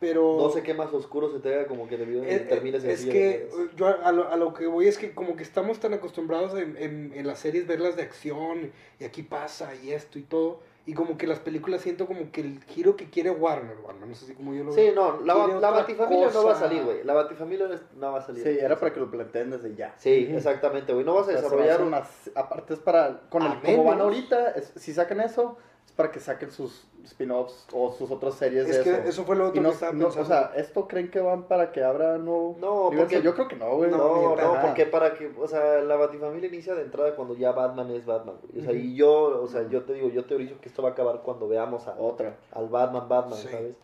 pero... 0.00 0.36
No 0.38 0.50
sé 0.50 0.62
qué 0.62 0.74
más 0.74 0.92
oscuro 0.92 1.32
se 1.32 1.40
te 1.40 1.52
haga 1.54 1.66
como 1.66 1.88
que 1.88 1.96
debió 1.96 2.22
Es, 2.22 2.48
termines 2.48 2.84
en 2.84 2.90
es 2.90 3.00
silla 3.00 3.12
de 3.12 3.18
que 3.18 3.48
ruedas. 3.50 3.76
yo 3.76 3.86
a, 3.88 3.92
a 3.92 4.12
lo, 4.12 4.28
a 4.28 4.36
lo 4.36 4.54
que 4.54 4.66
voy 4.66 4.86
es 4.86 4.96
que 4.96 5.12
como 5.12 5.34
que 5.34 5.42
estamos 5.42 5.80
tan 5.80 5.92
acostumbrados 5.92 6.54
en, 6.58 6.76
en, 6.76 7.12
en 7.14 7.26
las 7.26 7.40
series 7.40 7.66
verlas 7.66 7.96
de 7.96 8.02
acción 8.02 8.72
y 9.00 9.04
aquí 9.04 9.22
pasa 9.24 9.74
y 9.74 9.90
esto 9.90 10.18
y 10.18 10.22
todo 10.22 10.60
y 10.88 10.94
como 10.94 11.18
que 11.18 11.26
las 11.26 11.38
películas 11.38 11.82
siento 11.82 12.06
como 12.06 12.32
que 12.32 12.40
el 12.40 12.64
giro 12.64 12.96
que 12.96 13.10
quiere 13.10 13.30
Warner, 13.30 13.76
o 13.84 13.90
al 13.90 13.96
menos 14.00 14.22
así 14.22 14.32
como 14.34 14.54
yo 14.54 14.64
lo 14.64 14.72
Sí, 14.72 14.90
no, 14.94 15.20
la, 15.20 15.34
la 15.60 15.70
Batifamilia 15.70 16.30
no 16.32 16.44
va 16.44 16.52
a 16.52 16.54
salir, 16.54 16.82
güey. 16.82 17.04
La 17.04 17.12
Batifamilia 17.12 17.68
no- 17.68 17.78
no 18.00 18.12
va 18.12 18.20
a 18.20 18.22
salir. 18.22 18.42
Sí, 18.42 18.56
era 18.58 18.74
para 18.80 18.92
que 18.94 18.98
lo 19.00 19.10
planteen 19.10 19.50
desde 19.50 19.74
ya. 19.74 19.94
Sí, 19.98 20.30
exactamente, 20.34 20.94
güey. 20.94 21.04
No 21.04 21.12
vas 21.14 21.28
a 21.28 21.30
O 21.30 21.32
sea, 21.32 21.36
se 21.36 21.42
desarrollar 21.44 21.78
va 21.80 21.84
a 21.84 21.86
una... 21.88 21.96
hacer 21.98 22.32
una- 22.34 22.40
aparte 22.40 22.72
es 22.72 22.80
para, 22.80 23.20
con 23.28 23.42
el, 23.42 23.60
como 23.60 23.84
van 23.84 24.00
ahorita, 24.00 24.52
es- 24.52 24.72
si 24.76 24.94
sacan 24.94 25.20
eso, 25.20 25.58
es 25.76 25.77
para 25.98 26.12
que 26.12 26.20
saquen 26.20 26.52
sus 26.52 26.86
spin-offs 27.04 27.66
o 27.72 27.90
sus 27.92 28.08
otras 28.12 28.34
series 28.34 28.68
Es 28.68 28.76
de 28.78 28.82
que 28.84 28.90
eso. 29.00 29.08
eso 29.08 29.24
fue 29.24 29.34
lo 29.34 29.48
otro 29.48 29.60
no, 29.60 29.70
que 29.70 29.74
estaba 29.74 29.90
no, 29.92 30.04
pensando. 30.04 30.22
o 30.22 30.24
sea, 30.28 30.52
¿esto 30.54 30.86
creen 30.86 31.10
que 31.10 31.18
van 31.18 31.42
para 31.48 31.72
que 31.72 31.82
abra 31.82 32.18
nuevo 32.18 32.56
No, 32.60 32.90
porque- 32.96 33.20
Yo 33.20 33.34
creo 33.34 33.48
que 33.48 33.56
no, 33.56 33.74
güey. 33.76 33.90
No, 33.90 34.36
No, 34.36 34.60
porque 34.62 34.86
para 34.86 35.14
que, 35.14 35.28
o 35.36 35.48
sea, 35.48 35.80
la 35.82 35.96
Batifamilia 35.96 36.46
inicia 36.48 36.76
de 36.76 36.82
entrada 36.82 37.16
cuando 37.16 37.34
ya 37.34 37.50
Batman 37.50 37.90
es 37.90 38.06
Batman, 38.06 38.36
güey. 38.48 38.62
O 38.62 38.64
sea, 38.64 38.72
y 38.78 38.94
yo, 38.94 39.42
o 39.42 39.48
sea, 39.48 39.68
yo 39.68 39.82
te 39.82 39.94
digo, 39.94 40.08
yo 40.08 40.24
teorizo 40.24 40.60
que 40.60 40.68
esto 40.68 40.82
va 40.84 40.90
a 40.90 40.92
acabar 40.92 41.22
cuando 41.24 41.48
veamos 41.48 41.88
a, 41.88 41.96
Otra. 41.98 42.36
al 42.52 42.68
Batman, 42.68 43.08
Batman, 43.08 43.38
Sí. 43.40 43.48
¿sabes? 43.50 43.74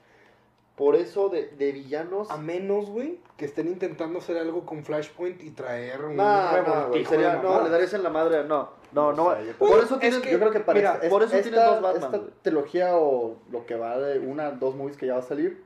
Por 0.76 0.96
eso 0.96 1.28
de, 1.28 1.46
de 1.50 1.70
villanos... 1.70 2.28
A 2.30 2.36
menos, 2.36 2.90
güey, 2.90 3.20
que 3.36 3.44
estén 3.44 3.68
intentando 3.68 4.18
hacer 4.18 4.36
algo 4.38 4.66
con 4.66 4.84
Flashpoint 4.84 5.40
y 5.42 5.50
traer 5.50 6.04
un 6.04 6.16
No, 6.16 6.24
no, 6.24 6.50
güey, 6.50 6.62
revoltijo 6.64 7.10
sería, 7.10 7.36
no, 7.36 7.62
le 7.62 7.70
darías 7.70 7.94
en 7.94 8.02
la 8.02 8.10
madre, 8.10 8.42
no, 8.44 8.70
no, 8.92 9.12
no, 9.12 9.26
O 9.26 9.34
sea, 9.34 9.42
yo 9.44 9.52
por 9.54 9.78
eso 9.78 9.94
es 9.94 10.00
tienes, 10.00 10.20
que- 10.20 10.32
Yo 10.32 10.38
creo 10.40 10.50
que 10.50 10.60
para 10.60 10.76
mira, 10.76 10.94
esta- 10.94 11.08
por 11.08 11.22
eso 11.22 11.36
esta, 11.36 11.48
tienes 11.48 11.64
dos 11.64 11.80
Batman, 11.80 12.14
esta 12.14 12.32
trilogía 12.42 12.96
o 12.96 13.36
lo 13.52 13.66
que 13.66 13.76
va 13.76 13.98
de 13.98 14.18
una, 14.18 14.50
dos 14.50 14.74
movies 14.74 14.96
que 14.96 15.06
ya 15.06 15.12
va 15.14 15.20
a 15.20 15.22
salir, 15.22 15.62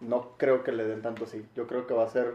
no 0.00 0.30
creo 0.38 0.64
que 0.64 0.72
le 0.72 0.86
den 0.86 1.02
tanto 1.02 1.24
así. 1.24 1.46
Yo 1.54 1.66
creo 1.66 1.86
que 1.86 1.92
va 1.92 2.04
a 2.04 2.08
ser, 2.08 2.34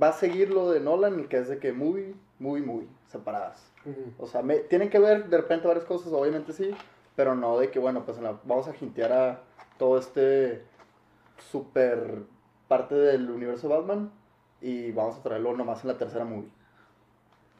va 0.00 0.08
a 0.08 0.12
seguir 0.12 0.50
lo 0.52 0.70
de 0.70 0.80
Nolan, 0.80 1.18
el 1.18 1.28
que 1.28 1.38
es 1.38 1.48
de 1.48 1.58
que 1.58 1.72
movie, 1.72 2.14
movie, 2.38 2.62
movie, 2.62 2.88
separadas. 3.08 3.72
O 4.18 4.26
sea, 4.26 4.42
me- 4.42 4.58
tienen 4.58 4.90
que 4.90 4.98
ver 4.98 5.28
de 5.30 5.36
repente 5.38 5.66
varias 5.66 5.86
cosas, 5.86 6.12
obviamente 6.12 6.52
sí, 6.52 6.74
pero 7.14 7.34
no 7.34 7.58
de 7.58 7.70
que, 7.70 7.78
bueno, 7.78 8.04
pues 8.04 8.18
la- 8.20 8.38
vamos 8.44 8.68
a 8.68 8.74
jintear 8.74 9.12
a 9.12 9.40
todo 9.78 9.96
este 9.98 10.62
super 11.38 12.22
parte 12.68 12.94
del 12.94 13.30
universo 13.30 13.68
Batman 13.68 14.10
y 14.60 14.90
vamos 14.92 15.16
a 15.16 15.22
traerlo 15.22 15.56
nomás 15.56 15.82
en 15.84 15.88
la 15.88 15.98
tercera 15.98 16.24
movie. 16.24 16.50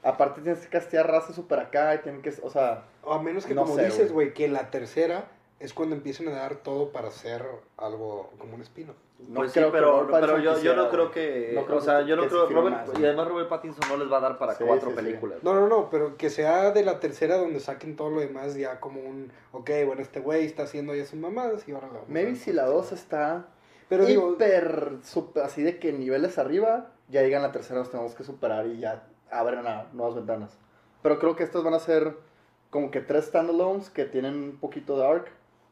Aparte 0.03 0.41
tienes 0.41 0.61
que 0.62 0.69
castear 0.69 1.11
raza 1.11 1.33
super 1.33 1.59
acá 1.59 1.95
y 1.95 1.99
tienen 1.99 2.23
que, 2.23 2.33
o 2.43 2.51
sea, 2.51 2.85
O 3.03 3.12
a 3.12 3.23
menos 3.23 3.45
que 3.47 3.55
No 3.55 3.62
como 3.62 3.75
sé, 3.77 3.87
dices, 3.87 4.12
güey. 4.12 4.33
que 4.35 4.45
en 4.45 4.53
la 4.53 4.71
tercera 4.71 5.29
es 5.59 5.73
cuando 5.73 5.97
empiecen 5.97 6.29
a 6.29 6.33
dar 6.33 6.57
todo 6.57 6.91
para 6.93 7.09
hacer 7.09 7.45
algo 7.77 8.31
como 8.39 8.55
un 8.55 8.61
espino. 8.62 8.93
no 9.29 9.37
pues 9.37 9.53
sí, 9.53 9.59
creo 9.59 9.73
que 9.73 9.79
pero, 9.79 10.03
Robert 10.03 10.21
pero 10.27 10.39
yo, 10.39 10.61
yo 10.61 10.77
no 10.77 10.91
creo 10.91 11.11
que, 11.11 11.53
No 11.55 11.65
creo 11.65 11.79
o 11.79 11.81
sea, 11.81 12.01
que- 12.01 12.07
yo 12.09 12.17
no 12.17 12.23
que 12.23 12.29
creo, 12.29 12.47
Robert, 12.51 12.87
más, 12.89 12.99
y 13.01 13.05
además 13.05 13.29
Robert 13.29 13.49
Pattinson 13.49 13.89
no 13.89 13.97
les 13.97 14.12
va 14.12 14.19
a 14.19 14.21
dar 14.21 14.39
para 14.39 14.55
Sí, 14.55 14.65
cuatro 14.67 14.91
sí, 14.91 14.97
sí. 14.97 15.03
películas. 15.03 15.43
No, 15.43 15.55
no, 15.55 15.67
no, 15.67 15.89
pero 15.89 16.17
que 16.19 16.29
sea 16.31 16.71
de 16.73 16.85
la 16.85 17.01
tercera 17.01 17.39
donde 17.39 17.59
saquen 17.61 17.97
todo 17.97 18.11
lo 18.11 18.21
demás 18.21 18.55
ya 18.55 18.79
como 18.81 19.01
un, 19.01 19.33
ok, 19.53 19.71
bueno, 19.87 20.03
este 20.03 20.21
güey 20.21 20.45
está 20.45 20.65
haciendo 20.65 20.95
ya 20.95 21.07
sus 21.07 21.19
mamadas 21.19 21.67
y 21.67 21.73
ahora 21.73 21.89
Maybe 22.09 22.37
si 22.37 22.53
la 22.53 22.67
2 22.67 22.89
güey. 22.91 23.01
está 23.01 23.47
Pero 23.88 24.05
digo, 24.05 24.33
hiper, 24.33 24.99
super, 25.03 25.44
así 25.44 25.62
de 25.62 25.79
que 25.79 25.92
niveles 25.92 26.38
arriba, 26.38 26.92
ya 27.09 27.22
llegan 27.22 27.42
la 27.42 27.53
tercera, 27.53 27.79
nos 27.79 27.90
tenemos 27.90 28.14
que 28.14 28.25
superar 28.25 28.66
y 28.66 28.79
ya 28.81 29.07
abren 29.31 29.66
a 29.66 29.87
nuevas 29.92 30.14
ventanas. 30.16 30.57
Pero 31.03 31.18
creo 31.18 31.37
que 31.37 31.44
estos 31.44 31.62
van 31.62 31.75
a 31.75 31.79
ser 31.79 32.16
como 32.70 32.90
que 32.90 33.01
tres 33.01 33.27
standalones 33.27 33.90
que 33.90 34.05
tienen 34.05 34.35
un 34.35 34.57
poquito 34.59 34.99
de 34.99 35.07
arc. 35.07 35.29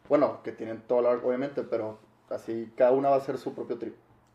Bueno, 0.09 0.41
que 0.45 0.53
tienen 0.53 0.83
todo 0.87 1.01
el 1.01 1.07
arc, 1.07 1.25
obviamente, 1.25 1.63
pero 1.63 1.99
así 2.31 2.73
cada 2.77 2.93
una 2.93 3.11
va 3.11 3.17
a 3.17 3.21
ser 3.21 3.37
su 3.39 3.55
propio 3.55 3.79
trip. 3.79 3.95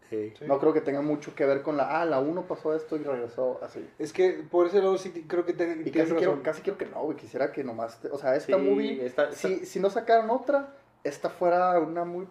Sí. 0.10 0.34
Sí. 0.40 0.46
No 0.48 0.60
creo 0.60 0.74
que 0.74 0.82
tenga 0.82 1.02
mucho 1.02 1.36
que 1.36 1.46
ver 1.46 1.62
con 1.62 1.78
la, 1.78 2.02
ah, 2.02 2.06
la 2.06 2.20
1 2.20 2.48
pasó 2.48 2.74
esto 2.76 2.98
y 2.98 3.04
regresó 3.04 3.60
así. 3.64 3.88
es 4.00 4.12
que 4.12 4.44
por 4.50 4.66
ese 4.66 4.80
lado 4.80 4.98
sí 4.98 5.12
creo 5.28 5.46
que 5.46 5.54
ten- 5.54 5.84
Y 5.86 5.92
casi 5.92 6.14
quiero, 6.14 6.42
casi 6.42 6.62
quiero 6.64 6.78
que 6.80 6.88
no, 6.88 7.04
güey. 7.04 7.16
Quisiera 7.16 7.52
que 7.52 7.64
nomás, 7.64 8.02
te- 8.02 8.10
o 8.10 8.18
sea, 8.18 8.36
esta 8.36 8.58
Sí, 8.58 8.62
movie, 8.64 9.06
está- 9.06 9.32
si, 9.32 9.66
si 9.68 9.80
no 9.80 9.90
sacaran 9.92 10.30
otra, 10.32 10.74
esta 11.04 11.30
fuera 11.30 11.80
una 11.80 12.04
muy 12.06 12.28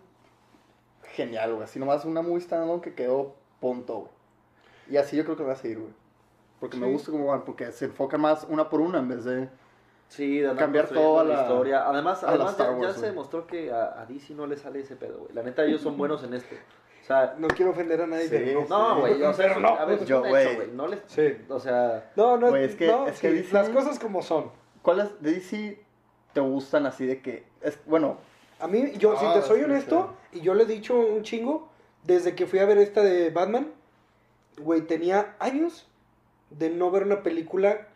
genial, 1.18 1.50
güey. 1.52 1.64
Así 1.64 1.78
nomás 1.78 2.04
una 2.04 2.22
muy 2.22 2.40
standalone 2.40 2.80
que 2.80 2.94
quedó 2.94 3.34
punto, 3.60 3.94
güey. 3.98 4.10
Y 4.90 4.96
así 4.96 5.16
yo 5.16 5.24
creo 5.24 5.36
que 5.36 5.42
va 5.44 5.52
a 5.52 5.56
seguir, 5.56 5.78
güey. 5.80 5.92
Porque 6.60 6.76
me 6.76 6.86
Sí. 6.86 6.92
gusta 6.92 7.12
cómo 7.12 7.26
van, 7.26 7.44
porque 7.44 7.70
se 7.72 7.84
enfoca 7.84 8.16
más 8.18 8.44
una 8.48 8.68
por 8.70 8.80
una 8.80 8.98
en 9.00 9.08
vez 9.08 9.24
de... 9.24 9.48
Sí, 10.08 10.38
de 10.38 10.54
Cambiar 10.56 10.88
toda 10.88 11.22
la 11.24 11.34
la- 11.36 11.42
historia. 11.42 11.86
Además, 11.88 12.22
a 12.24 12.28
la 12.28 12.32
además 12.32 12.56
ya, 12.56 12.64
ya 12.64 12.70
Wars, 12.72 12.92
se 12.94 12.98
güey. 13.00 13.10
demostró 13.10 13.46
que 13.46 13.70
a, 13.70 14.00
a 14.00 14.06
DC 14.06 14.32
no 14.34 14.46
le 14.46 14.56
sale 14.56 14.80
ese 14.80 14.96
pedo, 14.96 15.18
güey. 15.18 15.34
La 15.34 15.42
neta, 15.42 15.64
ellos 15.64 15.82
son 15.82 15.98
buenos 15.98 16.24
en 16.24 16.32
esto. 16.34 16.54
O 17.02 17.06
sea, 17.06 17.34
No 17.38 17.48
quiero 17.48 17.70
ofender 17.72 18.00
a 18.00 18.06
nadie, 18.06 18.24
Sí. 18.28 18.30
pero 18.38 18.66
no. 18.68 18.94
no, 18.94 19.00
güey. 19.00 19.22
O 19.22 19.32
sea, 19.34 19.58
no. 19.58 19.68
a 19.68 19.84
ver, 19.84 20.04
Yo, 20.06 20.20
güey. 20.22 20.70
No 20.72 20.86
les, 20.88 21.00
Sí. 21.06 21.36
o 21.48 21.58
sea, 21.60 22.10
No, 22.16 22.36
no, 22.38 22.48
Güey, 22.48 22.64
es 22.64 22.74
que- 22.74 22.86
no, 22.86 23.06
es 23.06 23.20
que 23.20 23.28
sí, 23.30 23.36
DC 23.36 23.52
las 23.54 23.68
cosas 23.68 23.98
como 23.98 24.22
son. 24.22 24.50
¿Cuáles 24.82 25.20
de 25.22 25.32
DC 25.32 25.82
te 26.32 26.40
gustan 26.40 26.86
así 26.86 27.04
de 27.06 27.20
que... 27.20 27.44
Es, 27.60 27.78
bueno, 27.86 28.16
A 28.60 28.66
mí, 28.66 28.92
yo, 28.98 29.16
si 29.18 29.24
Ah, 29.26 29.34
te 29.34 29.42
soy 29.42 29.58
sí, 29.60 29.64
honesto, 29.64 30.14
y 30.32 30.40
yo 30.40 30.54
le 30.54 30.64
he 30.64 30.66
dicho 30.66 30.98
un 30.98 31.22
chingo, 31.22 31.68
desde 32.04 32.34
que 32.34 32.46
fui 32.46 32.58
a 32.58 32.64
ver 32.64 32.78
esta 32.78 33.02
de 33.02 33.30
Batman, 33.30 33.68
güey, 34.58 34.80
tenía 34.82 35.36
años 35.38 35.86
de 36.50 36.70
no 36.70 36.90
ver 36.90 37.04
una 37.04 37.22
película 37.22 37.86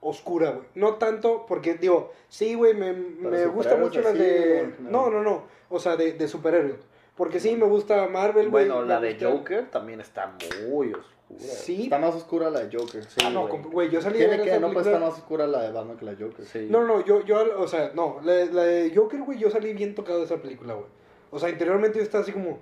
oscura, 0.00 0.50
güey. 0.50 0.66
No 0.74 0.94
tanto, 0.96 1.46
porque, 1.48 1.74
digo, 1.74 2.12
sí, 2.28 2.54
güey, 2.54 2.74
me, 2.74 2.92
me 2.92 3.46
gusta 3.46 3.76
mucho 3.76 4.00
las 4.02 4.14
de... 4.14 4.74
No, 4.80 5.10
no, 5.10 5.22
no, 5.22 5.44
o 5.70 5.78
sea, 5.78 5.96
de, 5.96 6.12
de 6.12 6.28
superhéroes. 6.28 6.76
Porque 7.16 7.40
sí, 7.40 7.56
me 7.56 7.66
gusta 7.66 8.06
Marvel, 8.08 8.50
güey. 8.50 8.66
Bueno, 8.68 8.82
la 8.84 9.00
de 9.00 9.14
gusta- 9.14 9.30
Joker 9.30 9.70
también 9.70 10.00
está 10.00 10.32
muy 10.68 10.92
oscura. 10.92 11.13
Sí. 11.38 11.84
Está 11.84 11.98
más 11.98 12.14
oscura 12.14 12.50
la 12.50 12.64
de 12.64 12.76
Joker. 12.76 13.02
Sí, 13.04 13.20
ah, 13.24 13.30
no, 13.30 13.48
güey. 13.48 13.90
yo 13.90 14.00
salí 14.00 14.18
de 14.18 14.26
ver 14.28 14.42
que, 14.42 14.50
esa 14.50 14.60
no 14.60 14.68
película- 14.68 14.92
estar 14.92 15.00
más 15.00 15.18
oscura 15.18 15.46
la 15.46 15.62
de 15.62 15.72
Batman 15.72 15.96
que 15.96 16.04
la 16.04 16.14
de 16.14 16.24
Joker. 16.24 16.44
Sí. 16.44 16.68
No, 16.70 16.84
no, 16.84 17.04
yo, 17.04 17.24
yo, 17.24 17.60
o 17.60 17.66
sea, 17.66 17.92
no, 17.94 18.20
la, 18.22 18.44
la 18.44 18.62
de 18.64 18.92
Joker, 18.94 19.20
güey, 19.22 19.38
yo 19.38 19.50
salí 19.50 19.72
bien 19.72 19.94
tocado 19.94 20.18
de 20.18 20.26
esa 20.26 20.36
película, 20.36 20.74
güey. 20.74 20.86
O 21.30 21.38
sea, 21.38 21.48
interiormente 21.48 21.98
yo 21.98 22.04
estaba 22.04 22.22
así 22.22 22.32
como, 22.32 22.58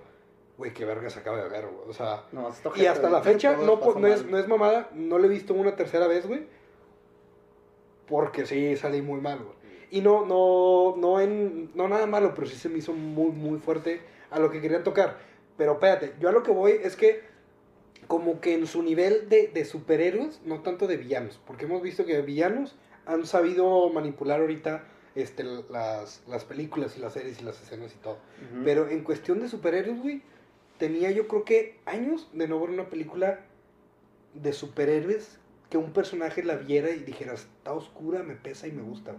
güey, 0.57 0.73
qué 0.73 0.85
verga 0.85 1.11
se 1.11 1.19
acaba 1.21 1.43
de 1.43 1.49
ver, 1.49 1.67
güey. 1.67 1.89
O 1.89 1.93
sea, 1.93 2.25
No, 2.33 2.49
está 2.49 2.71
y 2.77 2.87
hasta 2.87 3.11
la 3.11 3.21
fecha 3.21 3.57
no, 3.57 3.79
no, 3.99 4.07
es, 4.07 4.25
no 4.25 4.39
es 4.39 4.49
mamada, 4.49 4.89
no 4.95 5.19
lo 5.19 5.27
he 5.27 5.29
visto 5.29 5.53
una 5.55 5.77
tercera 5.77 6.07
vez, 6.07 6.27
güey. 6.27 6.47
Porque 8.07 8.47
sí 8.47 8.77
salí 8.77 9.03
muy 9.03 9.21
mal, 9.21 9.39
güey. 9.39 9.57
Y 9.91 10.01
no, 10.01 10.25
no, 10.25 10.97
no 10.97 11.21
en, 11.21 11.71
no 11.75 11.89
nada 11.89 12.07
malo, 12.07 12.33
pero 12.35 12.47
sí 12.47 12.57
se 12.57 12.69
me 12.69 12.79
hizo 12.79 12.93
muy, 12.93 13.31
muy 13.31 13.59
fuerte 13.59 14.01
a 14.31 14.39
lo 14.39 14.51
que 14.51 14.61
querían 14.61 14.83
tocar. 14.85 15.19
Pero 15.59 15.73
espérate, 15.73 16.15
yo 16.19 16.31
a 16.31 16.33
lo 16.33 16.43
que 16.43 16.51
voy 16.51 16.81
es 16.83 16.97
que 16.97 17.32
como 18.09 18.41
que 18.41 18.55
en 18.55 18.67
su 18.67 18.83
nivel 18.83 19.29
de, 19.29 19.49
de 19.49 19.65
superhéroes, 19.65 20.41
no 20.45 20.61
tanto 20.61 20.87
de 20.87 20.97
villanos, 20.97 21.41
porque 21.47 21.65
hemos 21.65 21.83
visto 21.83 22.05
que 22.05 22.21
villanos 22.23 22.75
han 23.07 23.27
sabido 23.27 23.89
manipular 23.91 24.41
ahorita 24.41 24.85
este, 25.15 25.45
las, 25.71 26.23
las 26.29 26.45
películas 26.45 26.97
y 26.97 27.01
las 27.01 27.13
series 27.15 27.41
y 27.41 27.45
las 27.45 27.61
escenas 27.63 27.93
y 27.95 27.99
todo. 27.99 28.15
Ujú. 28.53 28.63
Pero 28.65 28.89
en 28.89 29.03
cuestión 29.03 29.41
de 29.41 29.49
superhéroes, 29.49 30.01
güey, 30.03 30.23
tenía 30.79 31.11
yo 31.11 31.29
creo 31.29 31.45
que 31.45 31.79
años 31.87 32.29
de 32.33 32.49
no 32.49 32.59
ver 32.61 32.71
una 32.71 32.89
película 32.89 33.41
de 34.35 34.53
superhéroes 34.53 35.39
que 35.71 35.79
un 35.79 35.93
personaje 35.93 36.43
la 36.43 36.57
viera 36.57 36.91
y 36.91 36.99
dijera, 37.01 37.33
está 37.35 37.73
oscura, 37.73 38.23
me 38.23 38.35
pesa 38.35 38.67
y 38.67 38.73
me 38.73 38.83
gusta. 38.83 39.15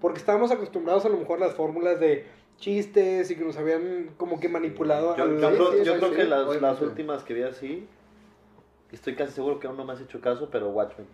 Porque 0.00 0.18
estábamos 0.18 0.50
acostumbrados 0.50 1.04
a 1.04 1.08
lo 1.08 1.16
mejor 1.16 1.42
a 1.42 1.46
las 1.46 1.54
fórmulas 1.56 1.98
de 2.00 2.26
chistes 2.58 3.30
y 3.30 3.36
que 3.36 3.44
nos 3.44 3.56
habían 3.56 4.10
como 4.16 4.40
que 4.40 4.48
manipulado. 4.48 5.16
Yo, 5.16 5.24
al- 5.24 5.40
yo 5.40 5.50
creo, 5.50 5.82
yo 5.84 5.96
creo 5.98 6.10
que 6.12 6.24
las, 6.24 6.60
las 6.60 6.80
últimas 6.80 7.22
que 7.24 7.34
vi 7.34 7.42
así, 7.42 7.86
estoy 8.94 9.14
casi 9.14 9.32
seguro 9.32 9.58
que 9.60 9.66
aún 9.66 9.76
no 9.76 9.84
me 9.84 9.92
has 9.92 10.00
hecho 10.00 10.20
caso, 10.20 10.48
pero 10.50 10.70
Watchmen. 10.70 11.06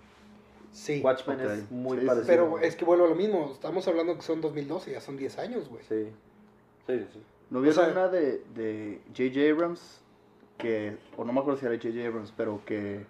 Sí. 0.72 1.00
Watchmen 1.02 1.40
es 1.40 1.70
muy 1.70 1.98
sí, 1.98 2.06
parecido. 2.06 2.26
Pero 2.26 2.58
es 2.60 2.76
que 2.76 2.84
vuelvo 2.84 3.06
a 3.06 3.08
lo 3.08 3.14
mismo, 3.16 3.50
estamos 3.52 3.86
hablando 3.88 4.14
que 4.14 4.22
son 4.22 4.40
2012, 4.40 4.92
ya 4.92 5.00
son 5.00 5.16
10 5.16 5.38
años, 5.38 5.68
güey. 5.68 5.82
Sí, 5.84 6.06
sí, 6.86 7.06
sí. 7.12 7.20
¿No 7.50 7.60
vieron 7.60 7.80
O 7.80 7.82
sea- 7.84 7.92
una 7.92 8.08
de, 8.08 8.44
de 8.54 9.00
J.J. 9.16 9.50
Abrams? 9.50 10.00
Que, 10.58 10.96
o 11.16 11.24
no 11.24 11.32
me 11.32 11.40
acuerdo 11.40 11.58
si 11.58 11.66
era 11.66 11.74
J.J. 11.74 12.06
Abrams, 12.06 12.32
pero 12.36 12.60
que 12.66 13.04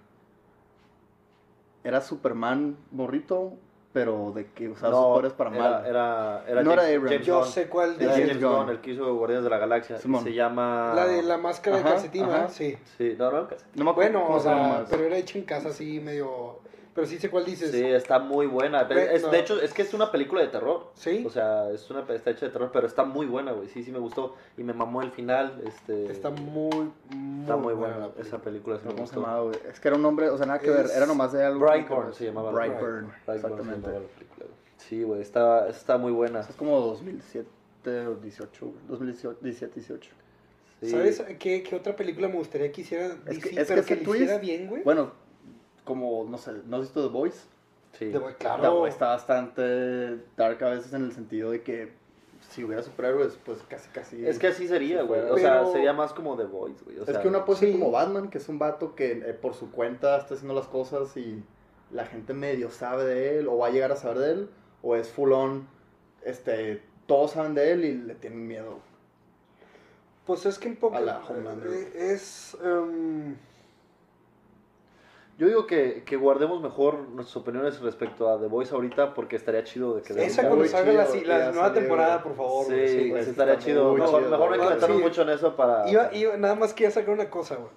era 1.84 2.00
Superman 2.00 2.76
morrito, 2.92 3.54
pero 3.92 4.32
de 4.32 4.46
que 4.52 4.68
usaba 4.68 4.92
sus 4.94 5.04
poderes 5.04 5.32
para 5.32 5.50
era, 5.50 5.58
mal. 5.62 5.86
Era, 5.86 6.44
era 6.46 6.62
No 6.62 6.72
era 6.72 6.82
James- 6.82 6.96
Abrams. 6.96 7.10
James 7.12 7.26
Yo 7.26 7.44
sé 7.44 7.68
cuál 7.68 7.96
Era 7.98 8.14
dices. 8.14 8.28
James 8.28 8.42
Gunn. 8.42 8.56
Gunn, 8.60 8.68
el 8.70 8.80
que 8.80 8.90
hizo 8.92 9.14
Guardianes 9.14 9.44
de 9.44 9.50
la 9.50 9.58
Galaxia. 9.58 9.98
Simón. 9.98 10.22
Se 10.24 10.32
llama... 10.32 10.92
La 10.94 11.06
de 11.06 11.22
la 11.22 11.36
máscara 11.38 11.76
Ajá, 11.78 11.88
de 11.88 11.94
calcetín, 11.94 12.24
ajá. 12.24 12.48
Sí. 12.48 12.78
Sí, 12.96 13.16
no, 13.18 13.30
no. 13.32 13.48
No 13.74 13.84
me 13.84 13.90
acuerdo 13.90 14.20
Bueno, 14.20 14.34
o 14.34 14.38
sea, 14.40 14.84
pero 14.88 15.04
era 15.04 15.16
hecha 15.16 15.38
en 15.38 15.44
casa 15.44 15.70
así 15.70 15.98
medio... 16.00 16.60
Pero 17.00 17.10
sí 17.10 17.18
sé 17.18 17.30
cuál 17.30 17.44
dices. 17.46 17.70
Sí, 17.70 17.82
está 17.84 18.18
muy 18.18 18.46
buena. 18.46 18.82
Es- 18.82 19.22
no. 19.22 19.28
De 19.28 19.38
hecho, 19.38 19.60
es 19.60 19.72
que 19.72 19.82
es 19.82 19.94
una 19.94 20.10
película 20.12 20.42
de 20.42 20.48
terror. 20.48 20.90
¿Sí? 20.94 21.24
O 21.26 21.30
sea, 21.30 21.70
es 21.70 21.88
una, 21.90 22.00
está 22.12 22.30
hecha 22.30 22.46
de 22.46 22.52
terror, 22.52 22.70
pero 22.72 22.86
está 22.86 23.04
muy 23.04 23.26
buena, 23.26 23.52
güey. 23.52 23.68
Sí, 23.68 23.82
sí 23.82 23.90
me 23.90 23.98
gustó. 23.98 24.36
Y 24.58 24.62
me 24.62 24.72
mamó 24.72 25.00
el 25.02 25.10
final. 25.12 25.62
Este, 25.66 26.10
Está 26.12 26.30
muy, 26.30 26.92
muy, 27.10 27.40
está 27.42 27.56
muy 27.56 27.74
buena, 27.74 28.10
esa 28.18 28.38
película. 28.38 28.76
Sí 28.76 28.82
Pero 28.84 28.94
me 28.94 28.96
¿Cómo 28.96 29.06
se 29.06 29.14
gustó. 29.16 29.20
llamaba, 29.20 29.42
güey? 29.44 29.56
Es 29.70 29.80
que 29.80 29.88
era 29.88 29.96
un 29.96 30.02
nombre, 30.02 30.28
o 30.28 30.36
sea, 30.36 30.46
nada 30.46 30.58
que 30.58 30.70
ver, 30.70 30.86
era 30.94 31.06
nomás 31.06 31.32
de 31.32 31.42
algo. 31.44 31.60
Brightburn 31.60 32.12
se 32.12 32.24
llamaba. 32.26 32.48
la 32.52 32.54
Brightburn, 32.58 32.82
película. 33.06 33.16
Brightburn 33.26 33.56
se 33.56 33.60
exactamente. 33.62 34.08
película, 34.14 34.46
güey. 34.46 34.60
Sí, 34.76 35.02
güey, 35.02 35.20
está, 35.22 35.68
está 35.68 35.96
muy 35.98 36.12
buena. 36.12 36.40
Es 36.40 36.54
como 36.56 36.78
2007 36.80 37.46
o 38.08 38.14
18, 38.16 38.66
güey. 38.66 38.78
2018, 38.88 39.38
17, 39.40 39.74
18. 39.80 40.10
Sí. 40.82 40.88
¿Sabes 40.88 41.22
qué, 41.38 41.62
qué 41.62 41.76
otra 41.76 41.94
película 41.94 42.26
me 42.28 42.36
gustaría 42.36 42.72
que 42.72 42.80
hiciera 42.80 43.06
Es 43.26 43.38
que- 43.38 43.50
DC, 43.50 43.60
es 43.60 43.68
que 43.68 43.74
pero 43.74 43.84
que, 43.84 44.02
twist- 44.02 44.14
hiciera 44.22 44.38
bien, 44.38 44.66
güey? 44.66 44.82
Bueno, 44.82 45.12
como, 45.84 46.24
no 46.24 46.38
sé, 46.38 46.52
¿no 46.66 46.76
has 46.76 46.82
visto 46.82 47.02
The 47.06 47.12
Voice? 47.12 47.40
Sí. 47.98 48.12
Claro. 48.38 48.62
The 48.62 48.68
Voice 48.68 48.92
está 48.94 49.08
bastante 49.08 50.18
dark 50.36 50.62
a 50.62 50.70
veces 50.70 50.92
en 50.92 51.04
el 51.04 51.12
sentido 51.12 51.50
de 51.50 51.62
que 51.62 51.92
si 52.48 52.64
hubiera 52.64 52.82
superhéroes, 52.82 53.38
pues 53.44 53.58
casi, 53.68 53.88
casi... 53.90 54.26
Es 54.26 54.38
que 54.38 54.48
así 54.48 54.66
sería, 54.66 54.98
se 54.98 55.04
güey. 55.04 55.20
O 55.20 55.36
sea, 55.38 55.66
sería 55.66 55.92
más 55.92 56.12
como 56.12 56.36
The 56.36 56.44
Voice, 56.44 56.82
güey. 56.84 56.98
O 56.98 57.02
es 57.02 57.10
sea, 57.10 57.20
que 57.20 57.28
una 57.28 57.44
ser 57.46 57.56
sí. 57.56 57.72
como 57.72 57.90
Batman, 57.90 58.30
que 58.30 58.38
es 58.38 58.48
un 58.48 58.58
vato 58.58 58.94
que 58.94 59.12
eh, 59.12 59.34
por 59.34 59.54
su 59.54 59.70
cuenta 59.70 60.16
está 60.18 60.34
haciendo 60.34 60.54
las 60.54 60.66
cosas 60.66 61.16
y 61.16 61.42
la 61.90 62.06
gente 62.06 62.32
medio 62.32 62.70
sabe 62.70 63.04
de 63.04 63.38
él 63.38 63.48
o 63.48 63.58
va 63.58 63.68
a 63.68 63.70
llegar 63.70 63.92
a 63.92 63.96
saber 63.96 64.18
de 64.18 64.30
él, 64.32 64.50
o 64.82 64.96
es 64.96 65.08
full 65.10 65.32
on, 65.32 65.68
este, 66.24 66.82
todos 67.06 67.32
saben 67.32 67.54
de 67.54 67.72
él 67.72 67.84
y 67.84 67.94
le 67.94 68.14
tienen 68.14 68.46
miedo. 68.46 68.78
Pues 70.26 70.46
es 70.46 70.58
que 70.58 70.68
un 70.68 70.76
poco... 70.76 70.96
A 70.96 71.00
la 71.00 71.18
Homelander. 71.18 71.70
eh, 71.72 72.12
Es... 72.12 72.56
em, 72.62 73.36
Yo 75.40 75.46
digo 75.46 75.66
que, 75.66 76.02
que 76.04 76.16
guardemos 76.18 76.60
mejor 76.60 76.98
nuestras 77.08 77.34
opiniones 77.38 77.80
respecto 77.80 78.28
a 78.28 78.38
The 78.38 78.46
Voice 78.46 78.74
ahorita 78.74 79.14
porque 79.14 79.36
estaría 79.36 79.64
chido 79.64 79.94
de 79.96 80.02
que 80.02 80.12
esa 80.12 80.22
Está 80.22 80.46
cuando 80.48 80.66
salga 80.66 80.92
la, 80.92 80.98
la 81.38 81.50
nueva 81.50 81.68
salió, 81.68 81.72
temporada, 81.80 82.22
por 82.22 82.36
favor. 82.36 82.66
Sí, 82.66 82.86
sí, 82.86 83.12
sí 83.22 83.30
estaría 83.30 83.56
chido. 83.56 83.94
Mejor, 83.94 84.18
chido. 84.20 84.30
mejor 84.30 84.56
no 84.58 84.68
hay 84.68 84.78
que 84.78 84.86
sí. 84.86 84.92
mucho 84.92 85.22
en 85.22 85.30
eso 85.30 85.56
para... 85.56 85.88
Iba, 85.88 86.12
iba- 86.14 86.36
nada 86.36 86.56
más 86.56 86.74
quería 86.74 86.90
sacar 86.90 87.14
una 87.14 87.30
cosa, 87.30 87.54
güey. 87.56 87.70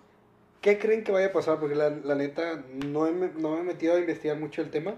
¿Qué 0.60 0.78
creen 0.78 1.06
que 1.06 1.14
vaya 1.14 1.28
a 1.28 1.32
pasar? 1.32 1.58
Porque 1.62 1.76
la, 1.76 1.90
la 1.90 2.16
neta, 2.16 2.66
no, 2.86 3.08
he 3.08 3.14
me- 3.14 3.32
no 3.32 3.52
me 3.52 3.62
he 3.62 3.64
metido 3.64 3.96
a 3.96 3.98
investigar 4.00 4.38
mucho 4.38 4.62
el 4.62 4.70
tema. 4.70 4.96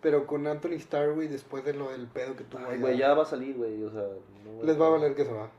Pero 0.00 0.28
con 0.28 0.46
Anthony 0.46 0.74
Starr, 0.74 1.12
güey, 1.12 1.26
después 1.26 1.64
de 1.64 1.74
lo 1.74 1.88
del 1.90 2.06
pedo 2.06 2.36
que 2.36 2.44
tuvo 2.44 2.60
Ay, 2.68 2.78
güey, 2.78 2.96
ya 2.98 3.14
va 3.14 3.24
a 3.24 3.26
salir, 3.26 3.56
güey. 3.56 3.82
O 3.82 3.90
sea, 3.90 4.02
no, 4.44 4.62
les 4.62 4.80
va 4.80 4.86
a 4.86 4.90
valer 4.90 5.16
que 5.16 5.24
se 5.24 5.32
va. 5.32 5.50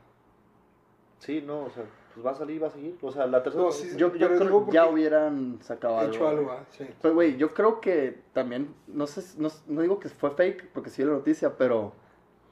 Sí, 1.18 1.42
no, 1.44 1.64
o 1.64 1.70
sea, 1.70 1.84
pues 2.18 2.26
va 2.26 2.36
a 2.36 2.38
salir, 2.38 2.60
va 2.60 2.66
a 2.66 2.70
seguir. 2.70 2.98
O 3.00 3.12
sea, 3.12 3.28
la 3.28 3.44
tercera. 3.44 3.64
No, 3.64 3.70
sí, 3.70 3.90
Yo, 3.96 4.12
yo 4.16 4.36
creo 4.36 4.66
que 4.66 4.72
ya 4.72 4.86
hubieran 4.88 5.58
sacado 5.62 5.98
algo. 5.98 6.12
Hecho 6.12 6.28
algo, 6.28 6.50
ah, 6.50 6.64
sí. 6.70 6.84
Pues, 7.00 7.14
güey, 7.14 7.36
yo 7.36 7.54
creo 7.54 7.80
que 7.80 8.18
también, 8.32 8.74
no 8.88 9.06
sé, 9.06 9.22
no, 9.40 9.48
no 9.68 9.82
digo 9.82 10.00
que 10.00 10.08
fue 10.08 10.32
fake, 10.32 10.70
porque 10.72 10.90
sí 10.90 11.04
la 11.04 11.12
noticia, 11.12 11.56
pero, 11.56 11.92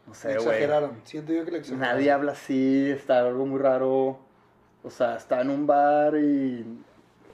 no 0.06 0.14
sé, 0.14 0.28
güey. 0.28 0.38
exageraron. 0.38 1.00
Siento 1.02 1.32
yo 1.32 1.44
que 1.44 1.50
le 1.50 1.58
exageraron. 1.58 1.96
Nadie 1.96 2.12
habla 2.12 2.32
así, 2.32 2.90
está 2.90 3.26
algo 3.26 3.44
muy 3.44 3.58
raro. 3.58 4.20
O 4.84 4.90
sea, 4.90 5.16
está 5.16 5.40
en 5.40 5.50
un 5.50 5.66
bar 5.66 6.14
y... 6.16 6.64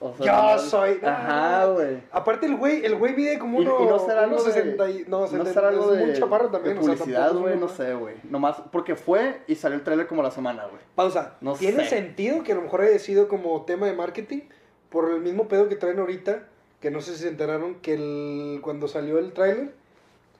O 0.04 0.16
sea, 0.16 0.56
Yo 0.56 0.58
soy- 0.58 0.98
Ajá, 1.02 1.66
güey. 1.66 2.02
Aparte 2.10 2.46
el 2.46 2.56
güey, 2.56 2.84
el 2.84 2.96
güey 2.96 3.14
mide 3.14 3.38
como 3.38 3.60
Y, 3.60 3.64
y 3.64 3.66
uno, 3.68 3.88
no 3.88 3.98
será 4.00 4.22
algo 4.24 4.34
unos 4.34 4.46
de, 4.46 4.52
60 4.52 4.90
y, 4.90 5.04
no, 5.06 5.20
no 5.20 5.26
70, 5.28 5.52
será 5.52 5.68
algo 5.68 5.92
de, 5.92 6.04
muy 6.06 6.12
chaparro 6.14 6.48
también, 6.50 6.74
de 6.74 6.80
o 6.80 6.84
sea, 6.84 6.94
publicidad, 6.94 7.26
tampoco 7.26 7.48
es 7.48 7.54
güey, 7.54 7.60
no 7.60 7.68
sé, 7.68 7.94
güey. 7.94 8.14
Nomás 8.24 8.56
porque 8.72 8.96
fue 8.96 9.42
y 9.46 9.54
salió 9.54 9.78
el 9.78 9.84
trailer 9.84 10.08
como 10.08 10.22
la 10.22 10.32
semana, 10.32 10.64
güey. 10.66 10.82
Pausa. 10.96 11.36
No 11.40 11.52
¿Tiene 11.54 11.84
sé. 11.84 11.90
sentido 11.90 12.42
que 12.42 12.52
a 12.52 12.54
lo 12.56 12.62
mejor 12.62 12.80
haya 12.80 12.98
sido 12.98 13.28
como 13.28 13.62
tema 13.62 13.86
de 13.86 13.92
marketing? 13.92 14.40
Por 14.88 15.10
el 15.10 15.20
mismo 15.20 15.46
pedo 15.48 15.68
que 15.68 15.76
traen 15.76 16.00
ahorita, 16.00 16.48
que 16.80 16.90
no 16.90 17.00
sé 17.00 17.12
si 17.14 17.22
se 17.22 17.28
enteraron 17.28 17.76
que 17.76 17.94
el, 17.94 18.60
cuando 18.60 18.88
salió 18.88 19.18
el 19.18 19.32
tráiler, 19.32 19.72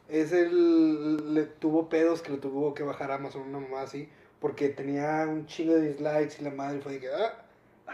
es 0.09 0.33
el, 0.33 1.35
le 1.35 1.45
tuvo 1.45 1.89
pedos 1.89 2.21
que 2.21 2.33
le 2.33 2.39
tuvo 2.39 2.75
que 2.75 2.83
bajar 2.83 3.13
Amazon, 3.13 3.43
una 3.43 3.61
mamá 3.61 3.83
así, 3.83 4.09
porque 4.41 4.69
tenía 4.69 5.25
un 5.29 5.47
chingo 5.47 5.75
de 5.75 5.89
dislikes 5.89 6.37
y 6.41 6.45
la 6.45 6.51
madre 6.51 6.81
fue 6.81 6.93
de 6.95 7.01
que, 7.01 7.09
ah, 7.09 7.45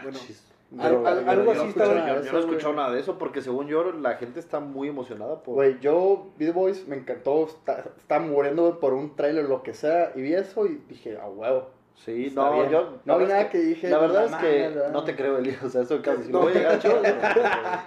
bueno, 0.01 0.17
chis. 0.17 0.43
Al- 0.77 1.05
al- 1.05 1.25
yo- 1.25 1.31
algo 1.31 1.45
yo 1.45 1.51
así 1.51 1.61
no 1.63 1.69
estaba- 1.69 1.93
Yo, 2.07 2.23
yo 2.23 2.31
no 2.31 2.37
he 2.37 2.41
escuchado 2.41 2.73
nada 2.73 2.91
de 2.91 2.99
eso 2.99 3.17
porque 3.17 3.41
según 3.41 3.67
yo 3.67 3.91
la 3.91 4.15
gente 4.17 4.39
está 4.39 4.59
muy 4.59 4.87
emocionada 4.87 5.41
por... 5.41 5.55
Güey, 5.55 5.79
yo 5.79 6.27
The 6.37 6.51
Voice, 6.51 6.85
me 6.87 6.95
encantó, 6.95 7.45
está, 7.47 7.85
estaba 7.97 8.23
muriendo 8.23 8.79
por 8.79 8.93
un 8.93 9.15
trailer, 9.15 9.45
lo 9.49 9.63
que 9.63 9.73
sea, 9.73 10.11
y 10.15 10.21
vi 10.21 10.33
eso 10.35 10.67
y 10.67 10.81
dije, 10.87 11.17
a 11.17 11.27
huevo. 11.27 11.69
Sí, 12.05 12.27
Está 12.27 12.41
no, 12.45 12.53
bien. 12.53 12.69
yo... 12.69 12.93
No 13.03 13.17
vi 13.19 13.25
nada 13.25 13.41
es 13.41 13.49
que 13.49 13.57
dije, 13.57 13.89
La 13.89 13.97
verdad 13.97 14.21
"No 14.29 14.37
es 14.37 14.41
que 14.41 14.47
mames, 14.59 14.75
¿verdad?". 14.75 14.91
no 14.93 15.03
te 15.03 15.15
creo, 15.17 15.37
Eli. 15.37 15.57
O 15.65 15.69
sea, 15.69 15.81
eso 15.81 16.01
casi... 16.01 16.23
Si 16.23 16.31
No. 16.31 16.39
voy 16.39 16.53
a 16.53 16.55
llegar 16.55 16.71
a 16.75 16.79
Chivas, 16.79 17.01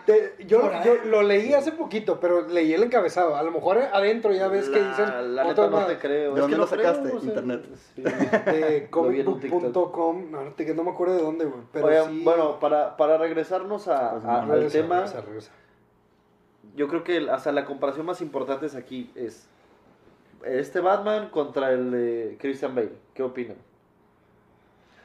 Te- 0.05 0.35
yo, 0.47 0.71
yo 0.85 0.95
lo 1.07 1.23
leí 1.23 1.55
hace 1.55 1.73
poquito, 1.73 2.21
pero 2.21 2.47
leí 2.47 2.75
el 2.75 2.83
encabezado. 2.83 3.35
A 3.37 3.43
lo 3.43 3.51
mejor 3.51 3.79
adentro 3.79 4.31
ya 4.35 4.49
ves 4.49 4.69
que 4.69 4.81
la- 4.81 4.89
dicen 4.91 5.35
La 5.35 5.45
neta 5.45 5.63
no 5.63 5.71
más. 5.79 5.87
te 5.87 5.99
creo. 5.99 6.35
¿De 6.35 6.41
es 6.41 6.41
dónde 6.43 6.57
que 6.57 6.61
lo 6.61 6.67
no 6.67 6.71
creo, 6.71 6.85
sacaste? 6.95 7.09
o 7.17 7.21
sea, 7.21 7.29
Internet. 7.31 7.65
sí. 7.97 8.03
comicbook.com, 8.91 10.31
no, 10.31 10.41
te- 10.57 10.75
no 10.75 10.85
me 10.85 10.91
acuerdo 10.91 11.15
de 11.17 11.23
dónde, 11.23 11.45
güey. 11.47 11.61
Pero 11.73 11.87
Oye, 11.87 12.03
sí. 12.07 12.21
bueno, 12.23 12.61
para, 12.61 12.97
para 12.99 13.17
regresarnos 13.19 13.89
a, 13.89 14.11
Pues, 14.13 14.25
a- 14.25 14.27
no, 14.27 14.39
al 14.43 14.49
Regresa, 14.51 14.79
tema, 14.79 14.97
regresa, 14.97 15.21
regresa. 15.23 15.53
yo 16.77 16.89
creo 16.89 17.03
que 17.03 17.31
hasta 17.31 17.51
la 17.53 17.65
comparación 17.65 18.07
más 18.07 18.21
importante 18.21 18.67
es 18.67 18.75
aquí 18.75 19.11
es 19.15 19.49
este 20.45 20.81
Batman 20.81 21.31
contra 21.31 21.73
el 21.73 21.91
de 21.93 22.37
Christian 22.41 22.75
Bale. 22.75 22.93
¿Qué 23.15 23.23
opinan? 23.23 23.57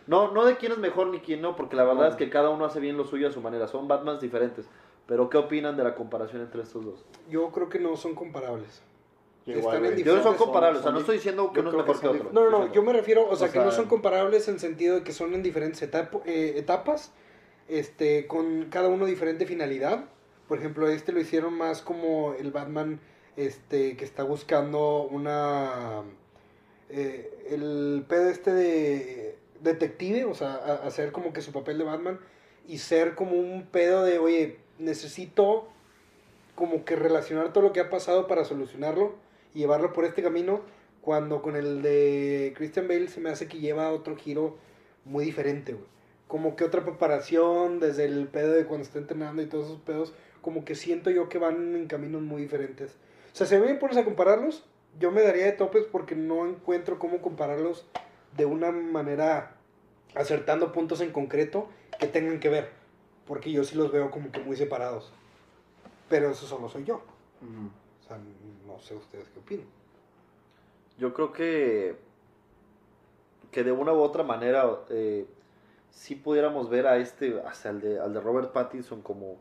No, 0.07 0.31
no 0.31 0.45
de 0.45 0.57
quién 0.57 0.71
es 0.71 0.77
mejor 0.77 1.07
ni 1.07 1.19
quién 1.19 1.41
no, 1.41 1.55
porque 1.55 1.75
la 1.75 1.83
verdad 1.83 2.03
No. 2.03 2.07
es 2.09 2.15
que 2.15 2.29
cada 2.29 2.49
uno 2.49 2.65
hace 2.65 2.79
bien 2.79 2.97
lo 2.97 3.05
suyo 3.05 3.27
a 3.27 3.31
su 3.31 3.41
manera. 3.41 3.67
Son 3.67 3.87
Batmans 3.87 4.21
diferentes. 4.21 4.65
Pero 5.05 5.29
¿qué 5.29 5.37
opinan 5.37 5.77
de 5.77 5.83
la 5.83 5.95
comparación 5.95 6.41
entre 6.41 6.61
estos 6.63 6.83
dos? 6.85 7.05
Yo 7.29 7.49
creo 7.51 7.69
que 7.69 7.79
no 7.79 7.95
son 7.95 8.15
comparables. 8.15 8.81
Igual, 9.45 9.75
Están 9.77 9.85
en. 9.99 10.03
Yo 10.03 10.15
no 10.17 10.23
son 10.23 10.35
son- 10.37 10.45
comparables, 10.45 10.81
o 10.81 10.83
sea, 10.83 10.91
no 10.91 10.99
estoy 10.99 11.15
diciendo 11.15 11.51
que 11.53 11.61
uno 11.61 11.69
es 11.69 11.75
que 11.75 11.81
mejor 11.81 11.95
que 12.01 12.07
son 12.07 12.15
otro. 12.17 12.29
No, 12.33 12.49
no, 12.49 12.65
no, 12.65 12.73
yo 12.73 12.83
me 12.83 12.91
refiero, 12.91 13.27
o 13.29 13.35
sea, 13.37 13.49
que 13.49 13.59
no 13.59 13.71
son 13.71 13.85
comparables 13.87 14.47
en 14.49 14.59
sentido 14.59 14.95
de 14.95 15.03
que 15.03 15.13
son 15.13 15.33
en 15.33 15.43
diferentes 15.43 15.81
eh, 15.81 16.53
etapas, 16.57 17.13
este, 17.69 18.27
con 18.27 18.65
cada 18.69 18.89
uno 18.89 19.05
diferente 19.05 19.45
finalidad. 19.45 20.05
Por 20.49 20.57
ejemplo, 20.57 20.89
este 20.89 21.11
lo 21.13 21.19
hicieron 21.21 21.53
más 21.53 21.81
como 21.81 22.33
el 22.33 22.51
Batman, 22.51 22.99
este, 23.37 23.95
que 23.95 24.03
está 24.03 24.23
buscando 24.23 25.03
una, 25.09 26.03
eh, 26.89 27.45
el 27.49 28.03
pedo 28.07 28.29
este 28.29 28.51
de 28.53 29.26
detective, 29.61 30.25
o 30.25 30.33
sea, 30.33 30.55
hacer 30.85 31.11
como 31.11 31.33
que 31.33 31.41
su 31.41 31.51
papel 31.51 31.77
de 31.77 31.83
Batman 31.83 32.19
y 32.67 32.79
ser 32.79 33.15
como 33.15 33.33
un 33.33 33.65
pedo 33.67 34.03
de, 34.03 34.19
oye, 34.19 34.59
necesito 34.79 35.67
como 36.55 36.85
que 36.85 36.95
relacionar 36.95 37.53
todo 37.53 37.63
lo 37.63 37.73
que 37.73 37.79
ha 37.79 37.89
pasado 37.89 38.27
para 38.27 38.43
solucionarlo 38.43 39.15
y 39.53 39.59
llevarlo 39.59 39.93
por 39.93 40.05
este 40.05 40.23
camino, 40.23 40.61
cuando 41.01 41.41
con 41.41 41.55
el 41.55 41.81
de 41.81 42.53
Christian 42.57 42.87
Bale 42.87 43.07
se 43.07 43.21
me 43.21 43.29
hace 43.29 43.47
que 43.47 43.59
lleva 43.59 43.91
otro 43.91 44.15
giro 44.17 44.57
muy 45.05 45.23
diferente, 45.23 45.73
güey. 45.73 45.85
Como 46.27 46.57
que 46.57 46.65
otra 46.65 46.83
preparación, 46.83 47.79
desde 47.79 48.03
el 48.05 48.27
pedo 48.27 48.51
de 48.51 48.65
cuando 48.65 48.83
está 48.83 48.99
entrenando 48.99 49.41
y 49.41 49.45
todos 49.45 49.67
esos 49.67 49.79
pedos, 49.79 50.13
como 50.41 50.65
que 50.65 50.75
siento 50.75 51.09
yo 51.09 51.29
que 51.29 51.37
van 51.37 51.75
en 51.75 51.87
caminos 51.87 52.21
muy 52.21 52.41
diferentes. 52.41 52.97
O 53.31 53.35
sea, 53.37 53.47
si 53.47 53.55
me 53.55 53.73
pones 53.75 53.95
a 53.95 54.03
compararlos, 54.03 54.65
yo 54.99 55.11
me 55.11 55.21
daría 55.21 55.45
de 55.45 55.51
topes 55.53 55.85
porque 55.89 56.15
no 56.15 56.47
encuentro 56.47 56.99
cómo 56.99 57.21
compararlos 57.21 57.85
de 58.37 58.45
una 58.45 58.71
manera 58.71 59.55
acertando 60.15 60.71
puntos 60.71 61.01
en 61.01 61.11
concreto 61.11 61.67
que 61.99 62.07
tengan 62.07 62.39
que 62.39 62.49
ver. 62.49 62.71
Porque 63.25 63.51
yo 63.51 63.63
sí 63.63 63.75
los 63.75 63.91
veo 63.91 64.09
como 64.09 64.31
que 64.31 64.39
muy 64.39 64.55
separados. 64.55 65.11
Pero 66.07 66.29
eso 66.29 66.45
solo 66.45 66.69
soy 66.69 66.85
yo. 66.85 67.01
O 67.41 68.07
sea, 68.07 68.17
no 68.65 68.79
sé 68.79 68.95
ustedes 68.95 69.27
qué 69.29 69.39
opinan. 69.39 69.67
Yo 70.97 71.13
creo 71.13 71.33
que, 71.33 71.97
que 73.51 73.63
de 73.63 73.71
una 73.71 73.91
u 73.91 73.99
otra 73.99 74.23
manera 74.23 74.65
eh, 74.89 75.27
sí 75.91 76.15
pudiéramos 76.15 76.69
ver 76.69 76.87
a 76.87 76.97
este, 76.97 77.39
hasta 77.41 77.69
el 77.69 77.81
de, 77.81 77.99
al 77.99 78.13
de 78.13 78.21
Robert 78.21 78.53
Pattinson 78.53 79.01
como... 79.01 79.37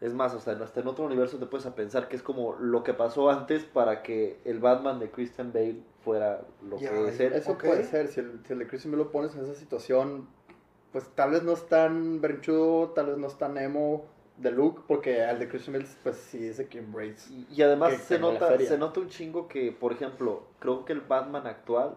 Es 0.00 0.14
más, 0.14 0.32
hasta, 0.34 0.52
en- 0.52 0.62
hasta 0.62 0.80
en 0.80 0.86
otro 0.88 1.04
universo 1.04 1.38
te 1.38 1.46
puedes 1.46 1.66
a 1.66 1.74
pensar 1.74 2.08
que 2.08 2.14
es 2.16 2.22
como 2.22 2.54
lo 2.54 2.84
que 2.84 2.94
pasó 2.94 3.30
antes 3.30 3.64
para 3.64 4.02
que 4.02 4.38
el 4.44 4.60
Batman 4.60 5.00
de 5.00 5.10
Christian 5.10 5.52
Bale 5.52 5.80
fuera 6.04 6.42
lo 6.68 6.76
que 6.76 7.08
es 7.08 7.20
él. 7.20 7.32
Eso 7.32 7.52
puede 7.68 7.82
ser, 7.84 8.08
si 8.08 8.20
el, 8.20 8.40
si 8.46 8.52
el 8.52 8.60
de 8.60 8.66
Christian 8.68 8.92
Bale 8.92 9.04
lo 9.04 9.10
pones 9.10 9.34
en 9.34 9.42
esa 9.44 9.54
situación, 9.54 10.28
pues 10.92 11.04
tal 11.14 11.32
vez 11.32 11.42
no 11.42 11.52
es 11.52 11.66
tan 11.68 12.20
berrinchudo, 12.20 12.90
tal 12.90 13.06
vez 13.06 13.18
no 13.18 13.26
es 13.26 13.36
tan 13.38 13.58
emo 13.58 14.06
de 14.36 14.52
look, 14.52 14.84
porque 14.86 15.22
al 15.24 15.40
de 15.40 15.48
Christian 15.48 15.72
Bale, 15.74 15.86
pues 16.04 16.16
sí 16.16 16.46
es 16.46 16.58
de 16.58 16.68
que 16.68 16.78
embrace. 16.78 17.32
Y, 17.32 17.46
y 17.52 17.62
además 17.62 17.90
que 17.90 17.96
se 18.04 18.14
nota, 18.20 18.46
se 18.68 18.78
nota 18.78 19.00
un 19.00 19.08
chingo 19.08 19.48
que, 19.48 19.72
por 19.72 19.92
ejemplo, 19.92 20.44
creo 20.60 20.84
que 20.84 20.92
el 20.92 21.00
Batman 21.00 21.48
actual 21.48 21.96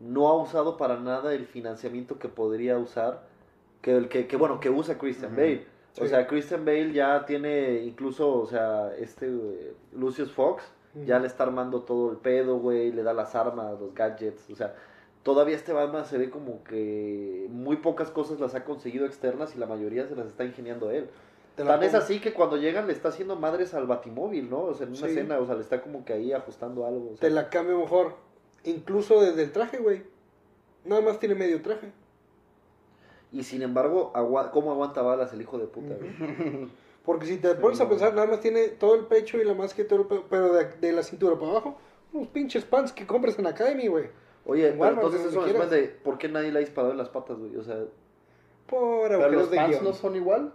no 0.00 0.28
ha 0.28 0.42
usado 0.42 0.76
para 0.78 0.98
nada 0.98 1.34
el 1.34 1.46
financiamiento 1.46 2.18
que 2.18 2.28
podría 2.28 2.78
usar, 2.78 3.26
que 3.82 3.94
el 3.96 4.08
que, 4.08 4.26
que 4.26 4.36
bueno, 4.36 4.58
que 4.60 4.70
usa 4.70 4.96
Christian. 4.98 5.32
Bale. 5.36 5.66
O 6.00 6.06
sea, 6.06 6.26
Christian 6.26 6.64
Bale 6.64 6.92
ya 6.92 7.24
tiene 7.24 7.82
incluso, 7.84 8.32
o 8.40 8.46
sea, 8.46 8.92
este 8.98 9.26
eh, 9.26 9.74
Lucius 9.92 10.32
Fox 10.32 10.64
ya 11.06 11.18
le 11.18 11.26
está 11.26 11.44
armando 11.44 11.82
todo 11.82 12.10
el 12.12 12.16
pedo, 12.18 12.58
güey, 12.58 12.92
le 12.92 13.02
da 13.02 13.12
las 13.12 13.34
armas, 13.34 13.80
los 13.80 13.94
gadgets, 13.94 14.48
o 14.50 14.54
sea, 14.56 14.74
todavía 15.24 15.56
este 15.56 15.72
Batman 15.72 16.04
se 16.04 16.18
ve 16.18 16.30
como 16.30 16.62
que 16.64 17.46
muy 17.50 17.76
pocas 17.76 18.10
cosas 18.10 18.38
las 18.40 18.54
ha 18.54 18.64
conseguido 18.64 19.06
externas 19.06 19.54
y 19.56 19.58
la 19.58 19.66
mayoría 19.66 20.06
se 20.06 20.14
las 20.16 20.26
está 20.26 20.44
ingeniando 20.44 20.90
él. 20.90 21.08
Tan 21.56 21.82
es 21.84 21.94
así 21.94 22.20
que 22.20 22.32
cuando 22.32 22.56
llegan 22.56 22.86
le 22.88 22.92
está 22.92 23.08
haciendo 23.10 23.36
madres 23.36 23.74
al 23.74 23.86
batimóvil, 23.86 24.50
¿no? 24.50 24.62
O 24.64 24.74
sea, 24.74 24.86
en 24.86 24.92
una 24.92 25.00
Sí. 25.00 25.06
escena, 25.06 25.38
o 25.38 25.46
sea, 25.46 25.54
le 25.54 25.60
está 25.60 25.80
como 25.80 26.04
que 26.04 26.12
ahí 26.12 26.32
ajustando 26.32 26.84
algo. 26.86 27.10
o 27.12 27.16
sea. 27.16 27.28
Te 27.28 27.30
la 27.30 27.48
cambio 27.48 27.78
mejor. 27.78 28.14
Incluso 28.64 29.20
desde 29.20 29.44
el 29.44 29.52
traje, 29.52 29.78
güey. 29.78 30.02
Nada 30.84 31.00
más 31.00 31.20
tiene 31.20 31.34
medio 31.36 31.62
traje. 31.62 31.92
Y 33.34 33.42
sin 33.42 33.62
embargo, 33.62 34.12
¿cómo 34.52 34.70
aguanta 34.70 35.02
balas 35.02 35.32
el 35.32 35.42
hijo 35.42 35.58
de 35.58 35.66
puta? 35.66 35.94
güey? 35.94 36.68
Porque 37.04 37.26
si 37.26 37.36
te 37.36 37.54
pones 37.56 37.80
a 37.80 37.88
pensar, 37.88 38.14
nada 38.14 38.26
más 38.28 38.40
tiene 38.40 38.68
todo 38.68 38.94
el 38.94 39.06
pecho 39.06 39.38
y 39.38 39.44
la 39.44 39.52
máscara 39.52 39.82
y 39.84 39.88
todo 39.88 40.00
el 40.02 40.06
pedo, 40.06 40.24
pero 40.30 40.52
de, 40.54 40.64
de 40.80 40.92
la 40.92 41.02
cintura 41.02 41.36
para 41.38 41.50
abajo, 41.50 41.76
unos 42.12 42.28
pinches 42.28 42.64
pants 42.64 42.92
que 42.92 43.06
compras 43.06 43.38
en 43.38 43.46
Academy, 43.46 43.88
güey. 43.88 44.06
Oye, 44.46 44.68
En 44.68 44.72
pero 44.78 44.82
Walmart, 44.84 45.04
entonces 45.06 45.32
eso 45.32 45.42
sorprende, 45.46 45.88
¿por 46.02 46.16
qué 46.16 46.28
nadie 46.28 46.50
le 46.52 46.58
ha 46.58 46.60
disparado 46.60 46.92
en 46.92 46.98
las 46.98 47.08
patas, 47.10 47.36
güey? 47.38 47.56
O 47.56 47.62
sea, 47.64 47.76
Por 48.66 49.08
Pero 49.08 49.28
los 49.30 49.50
de 49.50 49.58
guion. 49.58 49.84
no 49.84 49.92
son 49.92 50.16
igual. 50.16 50.54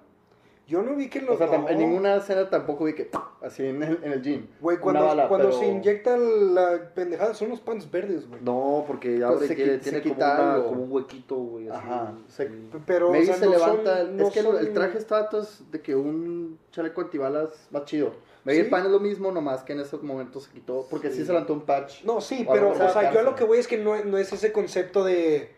Yo 0.68 0.82
no 0.82 0.96
vi 0.96 1.10
que 1.10 1.22
los... 1.22 1.36
O 1.36 1.38
sea, 1.38 1.66
en 1.70 1.78
ninguna 1.78 2.16
escena 2.16 2.50
tampoco 2.50 2.86
vi 2.86 2.94
que 2.94 3.06
así 3.42 3.66
en 3.66 3.82
el, 3.84 4.00
en 4.04 4.12
el 4.12 4.22
gym. 4.22 4.48
Güey, 4.62 4.78
cuando, 4.80 5.06
bala, 5.06 5.28
cuando 5.28 5.50
pero- 5.50 5.60
se 5.60 5.68
inyecta 5.68 6.18
la 6.18 6.92
pendejada 6.94 7.34
son 7.34 7.50
los 7.50 7.60
pants 7.60 7.90
verdes, 7.90 8.28
güey. 8.28 8.42
no, 8.42 8.84
porque 8.88 9.24
abre, 9.24 9.38
Pues 9.38 9.48
se 9.50 9.56
tiene, 9.56 9.78
tiene 9.78 10.02
como, 10.02 10.16
una- 10.16 10.64
como 10.64 10.84
un 10.84 10.92
huequito, 10.92 11.36
güey. 11.36 11.70
Ajá, 11.70 12.14
se-. 12.28 12.50
Pero, 12.86 13.12
o 13.12 13.16
sea, 13.16 13.36
se 13.36 13.46
no 13.46 13.52
levanta. 13.52 13.98
son- 14.00 14.18
no 14.18 14.28
es 14.28 14.34
que 14.34 14.40
el- 14.40 14.48
el 14.48 14.66
son- 14.66 14.74
traje 14.74 14.98
está 14.98 15.30
es 15.40 15.64
de 15.72 15.82
que 15.82 15.96
un 15.96 16.60
chaleco 16.72 17.02
antibalas 17.02 17.68
más 17.72 17.86
chido. 17.86 18.12
Maybe 18.46 18.62
Sí. 18.62 18.66
el 18.66 18.70
pan 18.72 18.86
es 18.86 18.92
lo 18.92 19.00
mismo, 19.02 19.32
nomás 19.32 19.64
que 19.64 19.74
en 19.74 19.82
ese 19.82 19.98
momento 19.98 20.40
se 20.40 20.50
quitó. 20.52 20.88
Porque 20.90 21.10
sí, 21.10 21.18
Sí. 21.18 21.26
se 21.26 21.34
levantó 21.34 21.54
un 21.54 21.62
patch. 21.62 22.04
No, 22.06 22.22
sí, 22.22 22.46
O 22.48 22.54
pero, 22.54 22.70
o 22.70 22.72
mejor 22.74 22.90
sea, 22.92 23.12
yo 23.14 23.20
a 23.20 23.24
lo 23.24 23.36
que 23.36 23.44
voy 23.44 23.58
es 23.60 23.68
que 23.68 23.78
no, 23.78 24.02
no 24.06 24.18
es 24.18 24.32
ese 24.32 24.52
concepto 24.54 25.04
de 25.04 25.52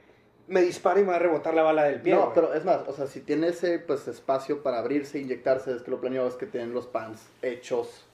me 0.52 0.62
dispara 0.62 1.00
y 1.00 1.04
me 1.04 1.10
va 1.10 1.16
a 1.16 1.20
rebotar 1.20 1.54
la 1.54 1.64
bala 1.64 1.86
del 1.86 2.02
pie. 2.02 2.14
no, 2.14 2.34
pero 2.34 2.54
es 2.54 2.64
más, 2.66 2.82
o 2.88 2.94
sea, 2.94 3.08
si 3.08 3.22
tiene 3.22 3.48
ese 3.48 3.80
pues 3.80 4.08
espacio 4.08 4.62
para 4.62 4.80
abrirse 4.80 5.18
inyectarse, 5.20 5.74
es 5.74 5.82
que 5.82 5.90
lo 5.92 6.00
planeó, 6.00 6.28
es 6.28 6.36
que 6.36 6.46
tienen 6.46 6.74
los 6.74 6.88
pants 6.88 7.22
hechos 7.42 8.06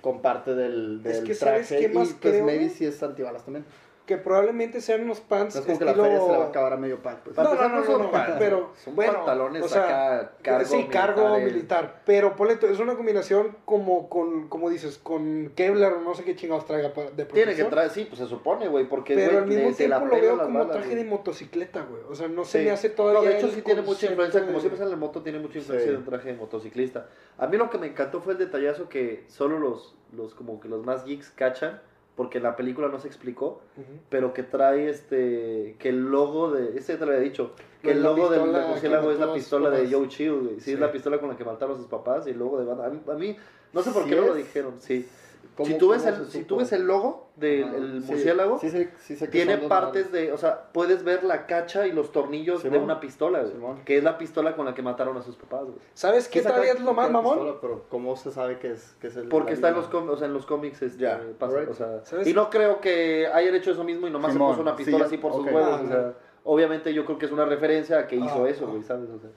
con 0.00 0.20
parte 0.20 0.54
del, 0.54 1.00
Es 1.04 1.18
del 1.18 1.24
que, 1.24 1.34
¿sabes 1.34 1.68
traje. 1.68 1.86
qué 1.86 1.88
más 1.92 2.10
y 2.10 2.12
pues 2.14 2.34
creo? 2.34 2.44
maybe 2.44 2.68
sí 2.68 2.84
es 2.84 3.02
antibalas 3.02 3.44
también. 3.44 3.64
Que 4.06 4.16
probablemente 4.16 4.80
sean 4.80 5.02
unos 5.02 5.20
pants 5.20 5.54
No 5.54 5.60
es 5.60 5.66
como 5.66 5.78
que 5.78 5.84
estilo... 5.84 6.02
la 6.02 6.08
feria 6.08 6.26
se 6.26 6.32
le 6.32 6.38
va 6.38 6.44
a 6.44 6.48
acabar 6.48 6.72
a 6.72 6.76
medio 6.76 7.00
pack. 7.02 7.18
Pues. 7.20 7.36
No, 7.36 7.44
no, 7.54 7.68
no, 7.68 7.68
no 7.84 7.98
no, 7.98 8.10
pero 8.36 8.72
son 8.84 8.96
bueno, 8.96 9.12
pantalones 9.14 9.62
o 9.62 9.68
sea, 9.68 10.16
acá, 10.18 10.32
cargo 10.42 10.64
sí, 10.68 10.84
cargo 10.90 11.22
militares. 11.36 11.52
militar, 11.54 12.02
pero 12.04 12.34
Poleto, 12.34 12.66
es 12.66 12.80
una 12.80 12.96
combinación 12.96 13.56
como 13.64 14.08
con, 14.08 14.48
como 14.48 14.70
dices, 14.70 14.98
con 14.98 15.52
Kevlar 15.54 15.92
o 15.92 16.00
no 16.00 16.14
sé 16.14 16.24
qué 16.24 16.34
chingados 16.34 16.66
traiga 16.66 16.88
de 16.88 16.94
Tiene 16.94 17.14
que 17.14 17.24
protección, 17.26 17.70
traer, 17.70 17.90
sí, 17.90 18.04
pues 18.06 18.18
se 18.18 18.26
supone, 18.26 18.66
güey, 18.66 18.88
porque 18.88 19.14
pero 19.14 19.30
güey, 19.30 19.42
al 19.44 19.46
mismo 19.46 19.70
la 19.70 19.76
tiempo 19.76 20.06
lo 20.06 20.20
veo 20.20 20.38
como 20.38 20.58
balas, 20.58 20.72
traje 20.76 20.96
de 20.96 21.04
motocicleta, 21.04 21.82
güey, 21.88 22.02
o 22.10 22.14
sea, 22.16 22.26
no 22.26 22.44
se 22.44 22.58
Sí. 22.58 22.64
me 22.64 22.70
hace 22.72 22.90
todavía 22.90 23.20
No, 23.20 23.28
de 23.28 23.38
hecho 23.38 23.50
sí 23.50 23.62
tiene 23.62 23.82
mucha 23.82 24.06
influencia, 24.06 24.40
como 24.40 24.54
de- 24.54 24.60
siempre 24.60 24.78
sale 24.78 24.92
en 24.92 25.00
la 25.00 25.06
moto, 25.06 25.22
tiene 25.22 25.38
mucha 25.38 25.58
influencia 25.58 25.86
Sí. 25.86 25.92
de 25.92 25.98
un 25.98 26.04
traje 26.04 26.28
de 26.32 26.34
motociclista. 26.38 27.06
A 27.38 27.46
mí 27.46 27.56
lo 27.56 27.70
que 27.70 27.78
me 27.78 27.86
encantó 27.86 28.20
fue 28.20 28.32
el 28.32 28.38
detallazo 28.40 28.88
que 28.88 29.24
solo 29.28 29.60
los, 29.60 29.94
los 30.12 30.34
como 30.34 30.58
que 30.60 30.68
los 30.68 30.84
más 30.84 31.04
geeks 31.04 31.30
cachan, 31.30 31.80
porque 32.16 32.40
la 32.40 32.56
película 32.56 32.88
no 32.88 32.98
se 32.98 33.08
explicó, 33.08 33.60
pero 34.08 34.32
que 34.34 34.42
trae 34.42 34.88
este, 34.90 35.76
que 35.78 35.88
el 35.88 36.10
logo 36.10 36.50
de, 36.50 36.78
ya 36.78 36.98
te 36.98 37.06
lo 37.06 37.12
había 37.12 37.22
dicho, 37.22 37.52
que 37.80 37.88
de 37.88 37.94
el 37.94 38.02
logo 38.02 38.28
del 38.28 38.52
del 38.52 38.66
murciélago 38.66 39.10
es 39.10 39.18
la 39.18 39.32
pistola 39.32 39.70
de. 39.70 39.90
Joe 39.90 40.08
Chill. 40.08 40.50
Sí, 40.56 40.60
Sí. 40.60 40.72
es 40.72 40.80
la 40.80 40.92
pistola 40.92 41.18
con 41.18 41.30
la 41.30 41.36
que 41.36 41.44
mataron 41.44 41.74
a 41.76 41.78
sus 41.78 41.88
papás 41.88 42.26
y 42.26 42.30
el 42.30 42.38
logo 42.38 42.58
de 42.58 42.66
Batman. 42.66 42.86
A 42.86 42.90
mí, 42.90 43.00
a 43.10 43.14
mí 43.14 43.36
no 43.72 43.82
sé 43.82 43.90
por 43.90 44.04
¿Sí 44.04 44.10
qué 44.10 44.16
no 44.16 44.26
lo 44.26 44.34
dijeron, 44.34 44.74
sí. 44.78 45.08
¿Cómo- 45.56 45.66
Si 45.68 45.76
tú, 45.76 45.90
ves 45.90 46.06
el, 46.06 46.26
si 46.30 46.44
tú 46.44 46.56
ves 46.56 46.72
el 46.72 46.84
logo 46.86 47.28
del 47.36 47.64
Ajá, 47.64 47.76
el 47.76 48.02
sí, 48.02 48.10
murciélago, 48.10 48.58
sí 48.58 48.70
sé- 48.70 48.90
sí 48.98 49.16
sé 49.16 49.26
que 49.26 49.30
tiene 49.32 49.58
partes 49.58 50.10
de, 50.10 50.32
o 50.32 50.38
sea, 50.38 50.72
puedes 50.72 51.04
ver 51.04 51.24
la 51.24 51.46
cacha 51.46 51.86
y 51.86 51.92
los 51.92 52.10
tornillos 52.10 52.62
de 52.62 52.70
una 52.70 53.00
pistola, 53.00 53.40
güey, 53.40 53.52
Simón. 53.52 53.84
que 53.84 53.98
es 53.98 54.02
la 54.04 54.16
pistola 54.16 54.56
con 54.56 54.64
la 54.64 54.74
que 54.74 54.80
mataron 54.82 55.16
a 55.18 55.22
sus 55.22 55.36
papás, 55.36 55.64
güey. 55.64 55.76
¿Sabes 55.92 56.28
qué 56.28 56.40
todavía 56.40 56.72
es 56.72 56.80
lo 56.80 56.94
más 56.94 57.10
mamón? 57.10 57.34
pistola, 57.38 57.58
pero 57.60 57.84
¿cómo 57.90 58.16
se 58.16 58.30
sabe 58.30 58.58
que 58.58 58.72
es, 58.72 58.96
que 59.00 59.08
es 59.08 59.16
el 59.16 59.28
Porque 59.28 59.52
está 59.52 59.68
en 59.68 59.74
los, 59.74 59.88
com- 59.88 60.08
o 60.08 60.16
sea, 60.16 60.26
en 60.26 60.32
los 60.32 60.46
cómics, 60.46 60.80
este, 60.80 61.06
pasa, 61.38 61.56
o 61.68 61.74
sea, 61.74 62.02
y 62.24 62.32
no 62.32 62.48
creo 62.48 62.80
que 62.80 63.26
hayan 63.26 63.54
hecho 63.54 63.72
eso 63.72 63.84
mismo 63.84 64.06
y 64.08 64.10
nomás 64.10 64.32
Simón, 64.32 64.52
se 64.52 64.52
puso 64.56 64.62
una 64.62 64.76
pistola 64.76 65.04
así 65.04 65.18
por 65.18 65.34
sus 65.34 65.44
huevos, 65.44 65.62
Ah, 65.70 65.82
o 65.84 65.88
sea, 65.88 66.14
obviamente 66.44 66.94
yo 66.94 67.04
creo 67.04 67.18
que 67.18 67.26
es 67.26 67.32
una 67.32 67.44
referencia 67.44 67.98
a 67.98 68.06
que 68.06 68.16
hizo 68.16 68.44
Ah, 68.44 68.48
eso, 68.48 68.66
güey, 68.68 68.82
¿sabes? 68.82 69.10
O 69.10 69.18
sea, 69.18 69.28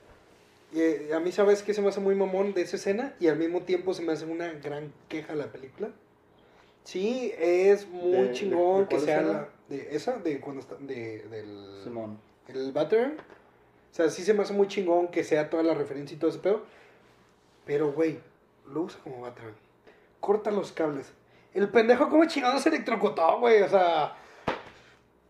Y, 0.72 0.80
eh, 0.80 1.14
a 1.14 1.20
mí, 1.20 1.30
¿sabes 1.30 1.62
qué 1.62 1.72
se 1.72 1.80
me 1.80 1.88
hace 1.88 2.00
muy 2.00 2.14
mamón 2.16 2.52
de 2.52 2.62
esa 2.62 2.76
escena? 2.76 3.14
Y 3.20 3.28
al 3.28 3.36
mismo 3.38 3.62
tiempo 3.62 3.94
se 3.94 4.02
me 4.02 4.12
hace 4.12 4.24
una 4.26 4.48
gran 4.52 4.92
queja 5.08 5.34
la 5.36 5.46
película. 5.46 5.90
Sí, 6.86 7.32
es 7.36 7.88
muy 7.88 8.12
¿De- 8.12 8.22
de- 8.28 8.32
chingón 8.32 8.82
de 8.82 8.88
que 8.88 8.98
sea 9.00 9.20
la... 9.22 9.48
De 9.68 9.88
esa, 9.96 10.18
de 10.18 10.40
cuando 10.40 10.60
está... 10.60 10.76
De, 10.76 11.18
del... 11.28 11.80
Simón. 11.82 12.18
El 12.48 12.70
Batman. 12.72 13.16
O 13.90 13.94
sea, 13.96 14.08
sí 14.08 14.22
se 14.22 14.32
me 14.34 14.42
hace 14.42 14.52
muy 14.52 14.68
chingón 14.68 15.08
que 15.08 15.24
sea 15.24 15.50
toda 15.50 15.62
la 15.64 15.74
referencia 15.74 16.14
y 16.14 16.18
todo 16.18 16.30
ese 16.30 16.38
pedo. 16.38 16.62
Pero, 17.64 17.92
güey, 17.92 18.20
lo 18.72 18.82
usa 18.82 19.00
como 19.02 19.20
Batman. 19.22 19.54
Corta 20.20 20.50
los 20.52 20.70
cables. 20.70 21.12
El 21.54 21.68
pendejo 21.70 22.08
como 22.08 22.24
chingado 22.26 22.58
se 22.60 22.68
electrocutó, 22.68 23.40
güey. 23.40 23.62
O 23.62 23.68
sea, 23.68 24.14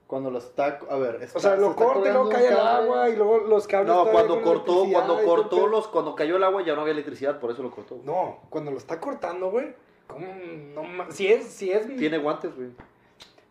Cuando 0.07 0.31
lo 0.31 0.39
está, 0.39 0.79
a 0.91 0.97
ver, 0.97 1.23
está- 1.23 1.39
o 1.39 1.41
sea, 1.41 1.55
se 1.55 1.61
lo 1.61 1.75
corta 1.75 2.09
y 2.11 2.13
luego 2.13 2.29
cae 2.29 2.49
cable. 2.49 2.61
agua 2.61 3.09
y 3.09 3.17
luego 3.17 3.39
los 3.39 3.67
cables. 3.67 3.95
no, 3.95 4.11
cuando 4.11 4.43
cortó, 4.43 4.85
cuando 4.93 5.19
el 5.21 5.27
cortó 5.27 5.67
los, 5.69 5.89
cuando 5.89 6.15
cayó 6.15 6.37
el 6.37 6.45
agua 6.45 6.63
ya 6.65 6.75
no 6.75 6.83
había 6.83 6.93
electricidad, 6.93 7.41
por 7.41 7.51
eso 7.51 7.63
lo 7.63 7.71
cortó. 7.71 7.99
No, 8.05 8.41
cuando 8.51 8.71
lo 8.71 8.77
está 8.79 9.01
cortando, 9.01 9.51
güey. 9.51 9.75
¿Cómo? 10.07 10.27
No 10.75 11.11
Si 11.11 11.27
es, 11.27 11.47
si 11.47 11.71
es. 11.71 11.87
Tiene 11.97 12.19
guantes, 12.19 12.55
güey. 12.55 12.69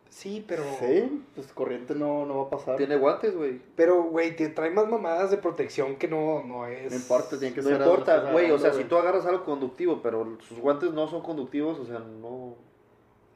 Sí, 0.10 0.46
pero. 0.48 0.64
Sí, 0.80 1.24
pues 1.36 1.48
corriente 1.48 1.94
no, 1.94 2.26
no 2.26 2.38
va 2.38 2.44
a 2.44 2.50
pasar. 2.50 2.78
Tiene 2.78 2.96
guantes, 2.96 3.36
güey. 3.36 3.60
Pero, 3.76 4.04
güey, 4.04 4.34
te 4.36 4.48
trae 4.48 4.70
más 4.70 4.88
mamadas 4.88 5.30
de 5.30 5.38
protección 5.38 5.98
que 5.98 6.08
no, 6.08 6.42
no 6.44 6.66
es. 6.68 6.90
No 6.90 6.98
importa, 6.98 7.38
tiene 7.38 7.54
que 7.54 7.62
No 7.62 7.68
ser. 7.68 7.82
importa, 7.82 8.16
algo 8.22 8.32
güey, 8.32 8.50
o 8.50 8.58
sea, 8.58 8.72
si 8.74 8.86
tú 8.86 8.96
agarras 8.96 9.26
algo 9.26 9.44
conductivo, 9.44 10.00
pero 10.02 10.38
sus 10.48 10.60
guantes 10.60 10.94
no 10.94 11.10
son 11.10 11.22
conductivos, 11.22 11.80
o 11.80 11.86
sea, 11.86 12.00
no... 12.00 12.56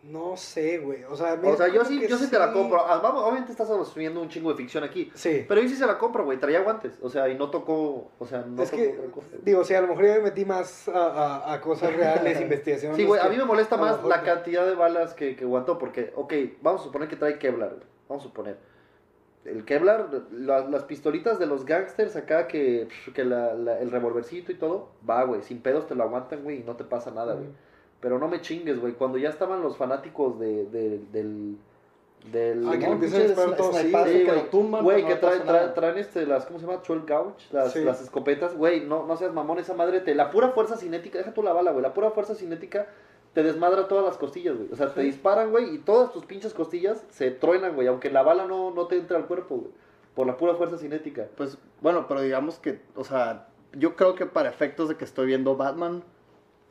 No 0.01 0.37
sé, 0.37 0.77
güey. 0.77 1.03
O 1.03 1.15
sea, 1.17 1.37
O 1.43 1.57
sea, 1.57 1.67
yo 1.67 1.83
sí, 1.83 2.07
yo 2.07 2.17
sí 2.17 2.29
te 2.29 2.39
la 2.39 2.53
compro. 2.53 2.79
Ah, 2.85 2.99
vamos, 3.03 3.21
obviamente 3.21 3.51
estás 3.51 3.69
asumiendo 3.69 4.21
un 4.21 4.29
chingo 4.29 4.49
de 4.49 4.55
ficción 4.55 4.83
aquí. 4.85 5.11
Sí. 5.13 5.43
Pero 5.47 5.61
yo 5.61 5.67
sí 5.67 5.75
se 5.75 5.85
la 5.85 5.97
compro, 5.97 6.23
güey. 6.23 6.39
Traía 6.39 6.61
guantes. 6.61 6.93
O 7.01 7.09
sea, 7.09 7.27
y 7.27 7.35
no 7.37 7.49
tocó. 7.49 8.09
O 8.17 8.25
sea, 8.25 8.45
no 8.47 8.63
es 8.63 8.71
tocó 8.71 8.81
que, 8.81 8.97
otra 8.97 9.11
cosa. 9.11 9.27
digo, 9.43 9.63
sí, 9.65 9.73
a 9.73 9.81
lo 9.81 9.87
mejor 9.87 10.05
yo 10.05 10.13
me 10.13 10.21
metí 10.21 10.45
más 10.45 10.87
a, 10.87 11.05
a- 11.49 11.53
a 11.53 11.59
cosas 11.61 11.93
reales, 11.93 12.39
investigaciones. 12.41 12.95
Sí, 12.95 13.03
güey, 13.05 13.19
a 13.19 13.27
mí 13.27 13.35
me 13.35 13.43
molesta 13.43 13.75
más 13.75 13.97
mejor 13.97 14.09
la 14.09 14.23
cantidad 14.23 14.65
de 14.65 14.73
balas 14.75 15.13
que, 15.13 15.35
que 15.35 15.43
aguantó. 15.43 15.77
Porque, 15.77 16.13
ok, 16.15 16.33
vamos 16.61 16.81
a 16.81 16.83
suponer 16.85 17.09
que 17.09 17.17
trae 17.17 17.37
Kevlar, 17.37 17.69
güey. 17.71 17.87
Vamos 18.07 18.23
a 18.23 18.27
suponer. 18.27 18.57
el 19.45 19.65
Kevlar, 19.65 20.09
la- 20.31 20.61
las 20.69 20.83
pistolitas 20.85 21.39
de 21.39 21.45
los 21.45 21.65
gangsters 21.65 22.15
acá, 22.15 22.47
que, 22.47 22.87
que 23.13 23.25
la- 23.25 23.53
la- 23.53 23.79
el 23.79 23.91
revolvercito 23.91 24.51
y 24.53 24.55
todo, 24.55 24.91
va, 25.07 25.23
güey, 25.23 25.41
sin 25.41 25.61
pedos 25.61 25.87
te 25.87 25.95
lo 25.95 26.03
aguantan, 26.03 26.43
güey, 26.43 26.61
y 26.61 26.63
no 26.63 26.75
te 26.77 26.85
pasa 26.85 27.11
nada, 27.11 27.33
güey. 27.33 27.47
Pero 27.99 28.17
no 28.19 28.27
me 28.27 28.41
chingues, 28.41 28.79
güey, 28.79 28.93
cuando 28.93 29.17
ya 29.17 29.29
estaban 29.29 29.61
los 29.61 29.75
fanáticos 29.77 30.39
de, 30.39 30.65
de- 30.65 30.99
del... 31.11 31.57
del 32.31 32.67
Ah, 32.67 32.77
que 32.77 32.85
empiezan 32.85 33.21
a 33.21 33.23
disparar 33.25 33.55
todos, 33.57 33.75
sí, 33.77 33.87
Sí, 33.87 33.91
que 33.91 34.23
güey, 34.23 34.35
lo 34.35 34.41
tumban, 34.43 34.83
Güey, 34.83 35.05
que 35.05 35.15
traen, 35.15 35.43
traen, 35.43 35.73
traen 35.73 35.97
este, 35.97 36.25
las, 36.25 36.45
¿cómo 36.45 36.59
se 36.59 36.65
llama? 36.65 36.77
12 36.85 37.01
gauge, 37.05 37.35
las, 37.51 37.73
Sí. 37.73 37.83
las 37.83 38.01
escopetas. 38.01 38.55
Güey, 38.55 38.85
no, 38.85 39.05
no 39.05 39.17
seas 39.17 39.33
mamón, 39.33 39.59
esa 39.59 39.73
madre 39.73 39.99
te... 40.01 40.15
La 40.15 40.29
pura 40.29 40.49
fuerza 40.49 40.77
cinética, 40.77 41.17
deja 41.17 41.33
tú 41.33 41.43
la 41.43 41.53
bala, 41.53 41.71
güey, 41.71 41.81
la 41.83 41.93
pura 41.93 42.11
fuerza 42.11 42.35
cinética 42.35 42.87
te 43.33 43.43
desmadra 43.43 43.87
todas 43.87 44.05
las 44.05 44.17
costillas, 44.17 44.55
güey. 44.57 44.69
O 44.71 44.75
sea, 44.75 44.93
te 44.93 45.01
disparan, 45.01 45.51
güey, 45.51 45.75
y 45.75 45.77
todas 45.79 46.11
tus 46.11 46.25
pinches 46.25 46.53
costillas 46.53 47.03
se 47.09 47.31
truenan, 47.31 47.75
güey, 47.75 47.87
aunque 47.87 48.09
la 48.09 48.23
bala 48.23 48.45
no, 48.45 48.71
no 48.71 48.87
te 48.87 48.95
entre 48.97 49.17
al 49.17 49.27
cuerpo, 49.27 49.55
güey. 49.57 49.71
Por 50.15 50.25
la 50.25 50.35
pura 50.37 50.55
fuerza 50.55 50.77
cinética. 50.77 51.27
Pues 51.37 51.57
bueno, 51.81 52.05
pero 52.07 52.21
digamos 52.21 52.57
que, 52.59 52.81
o 52.95 53.03
sea, 53.03 53.47
yo 53.73 53.95
creo 53.95 54.15
que 54.15 54.25
para 54.25 54.49
efectos 54.49 54.89
de 54.89 54.95
que 54.95 55.05
estoy 55.05 55.27
viendo 55.27 55.55
Batman, 55.55 56.03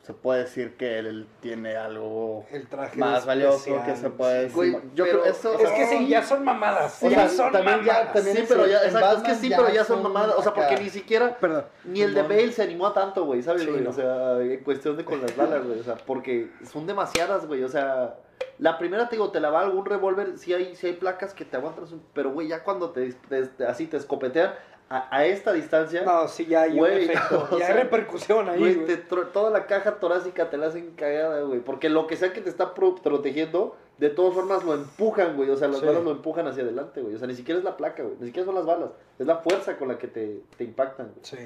se 0.01 0.13
puede 0.13 0.43
decir 0.43 0.75
que 0.75 0.97
él 0.97 1.27
tiene 1.39 1.75
algo 1.75 2.45
El 2.51 2.67
traje 2.67 2.97
más 2.97 3.25
valioso 3.25 3.57
especial, 3.57 3.85
que 3.85 3.95
se 3.95 4.09
puede 4.09 4.33
decir. 4.43 4.55
Güey, 4.55 4.71
yo 4.95 5.03
pero- 5.05 5.21
creo 5.21 5.25
eso. 5.25 5.59
Es 5.59 5.69
que 5.71 5.85
sí, 5.87 6.07
ya 6.07 6.23
son 6.23 6.43
mamadas. 6.43 6.93
Sí, 6.93 7.09
ya 7.09 7.27
sí, 7.29 7.35
son 7.37 7.51
también 7.51 7.83
ya- 7.83 7.93
mamadas. 7.93 8.13
también 8.13 8.37
Sí, 8.37 8.43
pero 8.47 8.65
ya, 8.65 8.77
exacto, 8.83 9.17
es 9.17 9.23
que 9.23 9.35
sí, 9.35 9.49
ya 9.49 9.57
pero 9.57 9.69
ya 9.69 9.83
son 9.83 10.01
son 10.01 10.11
mamadas. 10.11 10.35
O 10.37 10.41
sea, 10.41 10.53
porque 10.53 10.73
acá. 10.75 10.83
ni 10.83 10.89
siquiera... 10.89 11.37
Perdón. 11.37 11.65
Ni 11.83 12.01
el 12.01 12.13
de. 12.15 12.21
Bale 12.23 12.51
se 12.51 12.63
animó 12.63 12.87
a 12.87 12.93
tanto, 12.93 13.25
güey, 13.25 13.43
¿sabes, 13.43 13.63
Sí, 13.63 13.69
güey? 13.69 13.81
no. 13.83 13.89
O 13.91 13.93
sea, 13.93 14.39
en 14.41 14.63
cuestión 14.63 14.97
de 14.97 15.05
con 15.05 15.21
las 15.21 15.35
balas, 15.35 15.63
güey. 15.65 15.79
O 15.79 15.83
sea, 15.83 15.95
porque 15.97 16.49
son 16.71 16.87
demasiadas, 16.87 17.45
güey. 17.45 17.63
O 17.63 17.69
sea, 17.69 18.15
la 18.57 18.77
primera, 18.77 19.09
te 19.09 19.15
digo, 19.17 19.31
te 19.31 19.39
la 19.39 19.49
va 19.51 19.61
algún 19.61 19.85
revólver, 19.85 20.37
sí 20.37 20.53
hay, 20.53 20.75
sí 20.75 20.87
hay 20.87 20.93
placas 20.93 21.33
que 21.33 21.45
te 21.45 21.57
aguantan, 21.57 21.85
pero, 22.13 22.31
güey, 22.31 22.47
ya 22.47 22.63
cuando 22.63 22.91
te, 22.91 23.11
te- 23.13 23.45
te- 23.47 23.65
así 23.65 23.85
te 23.85 23.97
escopetean 23.97 24.53
a, 24.89 25.15
a 25.15 25.25
esta 25.25 25.53
distancia, 25.53 26.01
No, 26.03 26.27
sí, 26.27 26.45
ya 26.47 26.63
hay 26.63 26.71
un 26.71 26.77
Güey, 26.79 27.05
efecto. 27.05 27.47
Ya 27.51 27.57
sea, 27.57 27.67
hay 27.75 27.83
repercusión 27.83 28.49
ahí, 28.49 28.57
güey, 28.59 28.85
te 28.85 28.97
toda 28.97 29.49
la 29.51 29.65
caja 29.67 29.99
torácica 29.99 30.49
te 30.49 30.57
la 30.57 30.67
hacen 30.67 30.91
cagada, 30.95 31.41
güey. 31.41 31.59
Porque 31.59 31.89
lo 31.89 32.07
que 32.07 32.15
sea 32.17 32.33
que 32.33 32.41
te 32.41 32.49
está 32.49 32.73
pro- 32.73 32.95
protegiendo, 32.95 33.75
de 33.99 34.09
todas 34.09 34.33
formas 34.33 34.63
lo 34.63 34.73
empujan, 34.73 35.35
güey. 35.37 35.49
O 35.51 35.55
sea, 35.57 35.67
las 35.67 35.79
Sí. 35.81 35.85
balas 35.85 36.03
lo 36.03 36.11
empujan 36.11 36.47
hacia 36.47 36.63
adelante, 36.63 37.01
güey. 37.01 37.15
O 37.15 37.19
sea, 37.19 37.27
ni 37.27 37.35
siquiera 37.35 37.59
es 37.59 37.63
la 37.63 37.77
placa, 37.77 38.01
güey. 38.03 38.15
Ni 38.19 38.27
siquiera 38.27 38.45
son 38.45 38.55
las 38.55 38.65
balas. 38.65 38.89
Es 39.19 39.27
la 39.27 39.37
fuerza 39.37 39.77
con 39.77 39.89
la 39.89 39.97
que 39.97 40.07
te, 40.07 40.41
te 40.57 40.63
impactan, 40.63 41.07
güey. 41.07 41.19
Sí. 41.23 41.37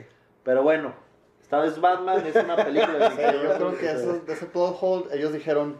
Pero 0.44 0.64
bueno, 0.64 0.94
esta 1.42 1.60
vez 1.60 1.80
Batman 1.82 2.26
es 2.26 2.36
una 2.36 2.56
película 2.56 3.12
Sí, 3.16 3.22
yo 3.22 3.56
creo 3.56 3.78
que 3.78 3.92
eso, 3.92 4.20
de 4.26 4.34
ese 4.34 4.46
plot 4.46 4.78
hold, 4.80 5.12
ellos 5.14 5.34
dijeron, 5.34 5.78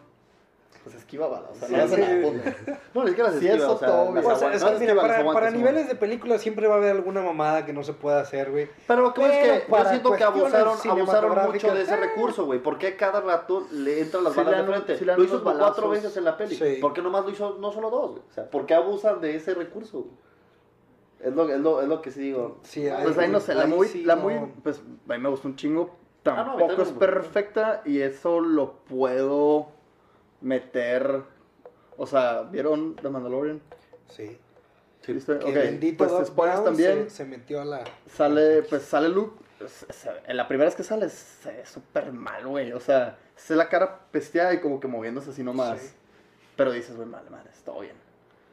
pues 0.84 0.96
esquiva 0.96 1.28
balas. 1.28 1.52
O 1.52 1.56
sea, 1.56 1.68
Sí, 1.68 1.76
no 1.76 1.84
hace 1.84 1.96
sí. 1.96 2.02
nada, 2.02 2.22
punto. 2.22 2.50
No, 2.94 3.04
ni 3.04 3.10
siquiera 3.10 3.32
se 3.32 3.40
Sí, 3.40 3.48
esquiva, 3.48 3.66
eso 3.66 3.76
o 3.76 3.78
sea, 3.80 3.88
todo, 3.88 4.14
las 4.14 4.24
güey. 4.24 4.36
O 4.36 4.40
sea, 4.40 4.54
es 4.54 4.62
no 4.64 4.80
que 4.80 4.96
para, 4.96 5.26
para 5.32 5.52
niveles 5.52 5.88
de 5.88 5.96
película 5.96 6.38
siempre 6.38 6.68
va 6.68 6.76
a 6.76 6.78
haber 6.78 6.92
alguna 6.92 7.22
mamada 7.22 7.66
que 7.66 7.74
no 7.74 7.84
se 7.84 7.94
pueda 7.94 8.20
hacer, 8.20 8.52
güey. 8.52 8.70
Pero 8.88 9.02
lo 9.02 9.14
que 9.14 9.22
pasa 9.22 9.34
es 9.36 9.64
que 9.64 9.72
yo 9.72 9.86
siento 9.90 10.12
que 10.14 10.24
abusaron, 10.24 10.78
abusaron 10.90 11.52
mucho 11.52 11.74
de 11.74 11.82
ese 11.82 11.96
recurso, 11.96 12.46
güey. 12.46 12.60
¿Por 12.60 12.78
qué 12.78 12.96
cada 12.96 13.22
rato 13.22 13.66
le 13.72 14.02
entran 14.02 14.24
las 14.24 14.36
balas 14.36 14.58
de 14.58 14.74
frente? 14.74 15.06
dan 15.06 15.18
lo 15.18 15.24
hizo 15.24 15.44
cuatro 15.44 15.90
veces 15.90 16.16
en 16.18 16.24
la 16.26 16.38
peli. 16.38 16.56
Sí. 16.56 16.78
¿Por 16.82 16.94
qué 16.94 17.02
nomás 17.02 17.24
lo 17.26 17.32
hizo 17.32 17.58
no 17.60 17.72
solo 17.72 17.90
dos, 17.90 18.12
güey? 18.12 18.24
O 18.30 18.34
sea, 18.34 18.50
¿por 18.50 18.66
qué 18.66 18.74
abusan 18.74 19.22
de 19.22 19.36
ese 19.36 19.54
recurso, 19.54 20.00
güey? 20.00 20.24
Es 21.22 21.34
lo, 21.34 21.48
es 21.48 21.60
lo, 21.62 21.82
es 21.82 21.88
lo 21.88 22.02
que 22.02 22.12
sí 22.12 22.20
digo. 22.20 22.58
Sí, 22.64 22.86
Pues 23.04 23.18
ahí 23.18 23.30
no 23.30 23.40
sé, 23.40 23.56
la 23.56 23.64
sí 23.86 24.04
la 24.04 24.16
no. 24.18 24.24
movie, 24.24 24.54
pues 24.62 24.80
a 25.08 25.14
mí 25.14 25.20
me 25.20 25.30
gustó 25.30 25.48
un 25.48 25.56
chingo. 25.56 25.96
Ah, 26.26 26.44
no, 26.46 26.56
Tampoco 26.58 26.82
es 26.84 26.92
perfecta 26.92 27.82
y 27.86 28.00
eso 28.02 28.40
lo 28.42 28.74
puedo 28.86 29.68
meter. 30.44 31.22
O 31.98 32.06
sea, 32.06 32.44
¿vieron 32.44 32.96
The 32.96 33.10
Mandalorian? 33.10 33.62
Sí. 34.10 34.38
¿Viste? 35.08 35.38
Que 35.40 35.46
Ok, 35.46 35.54
bendito 35.54 36.08
pues 36.08 36.28
spoilers 36.28 36.64
también. 36.64 37.10
Se, 37.10 37.18
se 37.18 37.26
metió 37.26 37.62
a 37.62 37.66
la... 37.66 37.84
Sale, 38.08 38.64
pues 38.64 38.84
sale 38.84 39.10
Luke. 39.10 39.44
En 40.28 40.38
la 40.38 40.48
primera 40.48 40.68
vez 40.68 40.76
que 40.76 40.84
sale, 40.84 41.10
se 41.10 41.52
ve 41.52 41.66
súper 41.66 42.12
mal, 42.14 42.46
güey. 42.48 42.72
O 42.74 42.80
sea, 42.80 43.18
se 43.36 43.54
ve 43.54 43.58
la 43.58 43.70
cara 43.70 44.00
pesteada 44.12 44.54
y 44.54 44.60
como 44.62 44.80
que 44.80 44.88
moviéndose 44.88 45.32
así 45.32 45.44
nomás. 45.44 45.80
Sí. 45.82 45.94
Pero 46.56 46.72
dices, 46.72 46.96
güey, 46.96 47.08
mal, 47.08 47.24
madre, 47.30 47.50
está 47.52 47.72
bien. 47.80 47.96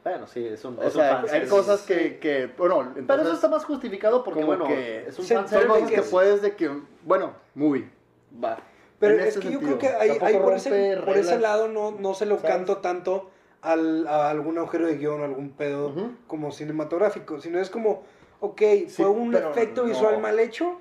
Bueno, 0.03 0.25
sí, 0.27 0.45
es 0.45 0.65
un, 0.65 0.77
O 0.79 0.81
es 0.81 0.87
un 0.87 1.01
sea, 1.01 1.09
hay 1.09 1.15
fanservice. 1.21 1.49
cosas 1.49 1.81
que, 1.83 2.17
que 2.19 2.47
bueno, 2.57 2.81
entonces, 2.81 3.05
Pero 3.07 3.21
eso 3.21 3.33
está 3.33 3.47
más 3.49 3.63
justificado 3.65 4.23
porque, 4.23 4.43
bueno, 4.43 4.65
que 4.65 5.07
es 5.07 5.19
un 5.19 5.25
se- 5.25 5.35
son 5.35 5.43
fanservice. 5.47 5.67
cosas 5.79 5.91
que 5.91 6.01
puedes 6.01 6.41
de 6.41 6.55
que, 6.55 6.71
bueno, 7.03 7.33
movie, 7.55 7.87
va. 8.43 8.57
Pero 9.01 9.21
es 9.21 9.37
que 9.37 9.51
yo 9.51 9.59
sentido. 9.59 9.77
creo 9.77 9.79
que 9.79 9.87
ahí, 9.97 10.33
por, 10.39 10.53
ese, 10.53 10.97
por 11.03 11.17
ese 11.17 11.37
lado 11.39 11.67
no, 11.67 11.91
no 11.91 12.13
se 12.13 12.25
lo 12.25 12.37
¿Sabes? 12.37 12.51
canto 12.55 12.77
tanto 12.77 13.29
al, 13.61 14.07
a 14.07 14.29
algún 14.29 14.57
agujero 14.57 14.87
de 14.87 14.97
guion 14.97 15.19
o 15.19 15.25
algún 15.25 15.49
pedo 15.51 15.89
Ujú. 15.89 16.11
como 16.27 16.51
cinematográfico, 16.53 17.41
sino 17.41 17.59
es 17.59 17.69
como, 17.69 18.03
ok, 18.39 18.61
Sí, 18.61 18.85
fue 18.89 19.09
un 19.09 19.35
efecto 19.35 19.81
no. 19.81 19.89
visual 19.89 20.19
mal 20.21 20.39
hecho 20.39 20.79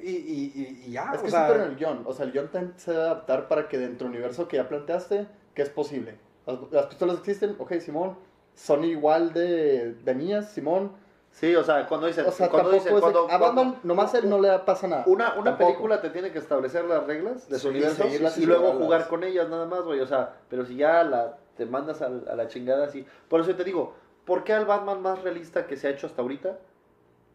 y, 0.00 0.10
y, 0.10 0.82
y- 0.86 0.90
ya, 0.90 1.12
Es 1.14 1.20
o 1.20 1.24
que 1.24 1.30
sea, 1.30 1.54
en 1.54 1.60
el 1.60 1.76
guion. 1.76 2.02
O 2.06 2.12
sea, 2.12 2.24
el 2.26 2.32
guion 2.32 2.50
se 2.76 2.90
debe 2.90 3.02
adaptar 3.04 3.46
para 3.46 3.68
que 3.68 3.78
dentro 3.78 4.08
del 4.08 4.16
universo 4.16 4.48
que 4.48 4.56
ya 4.56 4.68
planteaste, 4.68 5.26
que 5.54 5.62
es 5.62 5.68
posible. 5.68 6.16
Las, 6.46 6.58
las 6.72 6.86
pistolas 6.86 7.18
existen, 7.18 7.54
ok, 7.58 7.74
Simón. 7.78 8.16
Son 8.54 8.82
igual 8.84 9.32
de, 9.32 9.92
de 9.94 10.14
niñas, 10.14 10.50
Simón. 10.52 10.92
Sí, 11.32 11.56
o 11.56 11.64
sea, 11.64 11.86
cuando 11.88 12.06
dicen... 12.06 12.26
O 12.26 12.30
sea, 12.30 12.48
cuando 12.50 12.70
dicen, 12.70 12.98
cuando, 13.00 13.20
a 13.30 13.38
Batman 13.38 13.54
cuando- 13.54 13.78
nomás 13.84 14.12
a 14.14 14.18
él 14.18 14.28
no 14.28 14.38
le 14.38 14.56
pasa 14.60 14.86
nada. 14.86 15.04
Una, 15.06 15.34
una 15.34 15.56
película 15.56 16.00
te 16.00 16.10
tiene 16.10 16.30
que 16.30 16.38
establecer 16.38 16.84
las 16.84 17.06
reglas 17.06 17.48
de 17.48 17.58
su 17.58 17.68
Sí, 17.70 17.76
universo 17.78 18.04
y 18.06 18.42
y 18.42 18.46
luego 18.46 18.72
jugar 18.74 19.08
con 19.08 19.24
ellas 19.24 19.48
nada 19.48 19.64
más, 19.66 19.82
güey. 19.82 20.00
O 20.00 20.06
sea, 20.06 20.36
pero 20.50 20.64
si 20.66 20.76
ya 20.76 21.02
la, 21.04 21.38
te 21.56 21.64
mandas 21.66 22.02
al- 22.02 22.28
a, 22.30 22.36
la 22.36 22.48
chingada 22.48 22.84
así. 22.84 23.06
Por 23.28 23.40
eso 23.40 23.54
te 23.56 23.64
digo, 23.64 23.94
¿por 24.26 24.44
qué 24.44 24.52
al 24.52 24.66
Batman 24.66 25.00
más 25.00 25.22
realista 25.22 25.66
que 25.66 25.76
se 25.76 25.88
ha 25.88 25.90
hecho 25.90 26.06
hasta 26.06 26.20
ahorita 26.22 26.58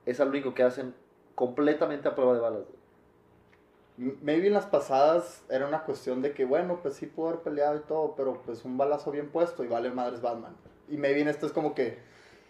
es 0.05 0.19
al 0.21 0.29
único 0.29 0.53
que 0.53 0.61
hacen 0.63 0.93
completamente 1.33 2.07
a 2.07 2.13
prueba 2.15 2.35
de 2.35 2.39
balas? 2.39 2.61
güey? 2.65 4.15
Maybe 4.21 4.45
en 4.47 4.53
las 4.53 4.67
pasadas 4.67 5.41
era 5.49 5.67
una 5.67 5.81
cuestión 5.83 6.21
de 6.21 6.33
que, 6.33 6.45
bueno, 6.45 6.79
pues 6.83 6.93
sí 6.93 7.07
pudo 7.07 7.29
haber 7.29 7.39
peleado 7.41 7.77
y 7.77 7.79
todo, 7.79 8.13
pero 8.15 8.43
pues 8.45 8.63
un 8.63 8.77
balazo 8.77 9.09
bien 9.09 9.29
puesto 9.29 9.63
y 9.63 9.67
vale 9.67 9.89
madres 9.89 10.21
Batman. 10.21 10.55
Y 10.87 10.97
maybe 10.97 11.21
en 11.21 11.27
esto 11.29 11.47
es 11.47 11.51
como 11.51 11.73
que, 11.73 11.97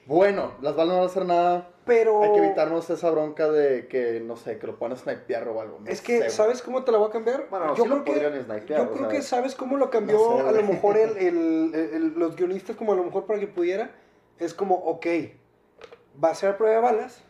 bueno, 0.08 0.54
las 0.62 0.76
balas 0.76 0.88
no 0.94 1.00
van 1.00 1.04
a 1.04 1.12
hacer 1.12 1.26
nada. 1.26 1.70
pero 1.86 2.24
Hay 2.24 2.32
que 2.32 2.40
evitarnos 2.40 2.90
esa 2.90 3.10
bronca 3.12 3.50
de 3.50 3.88
que, 3.88 4.20
no 4.22 4.38
sé, 4.38 4.58
que 4.58 4.66
lo 4.68 4.78
puedan 4.80 4.96
snipear 4.98 5.48
o 5.50 5.60
algo. 5.62 5.80
no 5.82 5.90
es 5.92 6.02
que, 6.02 6.22
sé. 6.24 6.30
¿sabes 6.30 6.62
cómo 6.62 6.84
te 6.84 6.92
la 6.94 6.98
voy 6.98 7.10
a 7.10 7.12
cambiar? 7.12 7.48
Bueno, 7.50 7.68
yo 7.76 7.76
sí 7.76 7.82
creo 7.84 7.96
lo 7.98 8.04
que, 8.06 8.12
podrían 8.14 8.44
snipear. 8.46 8.80
yo 8.82 8.92
creo 8.94 9.10
sea, 9.10 9.10
que 9.10 9.22
sabes 9.22 9.54
cómo 9.56 9.78
lo 9.78 9.90
cambió 9.90 10.18
No 10.18 10.38
sé, 10.38 10.48
a 10.48 10.52
lo 10.54 10.64
mejor 10.64 10.98
el, 10.98 11.18
el- 11.18 11.18
el- 11.76 11.94
el- 11.94 12.14
los 12.20 12.36
guionistas 12.36 12.76
como 12.78 12.94
a 12.94 12.96
lo 12.96 13.04
mejor 13.04 13.26
para 13.26 13.40
que 13.40 13.48
pudiera, 13.48 13.92
es 14.40 14.54
como, 14.54 14.76
ok, 14.76 15.06
va 16.24 16.30
a 16.30 16.36
ser 16.36 16.56
prueba 16.58 16.76
de 16.78 16.82
balas, 16.82 17.22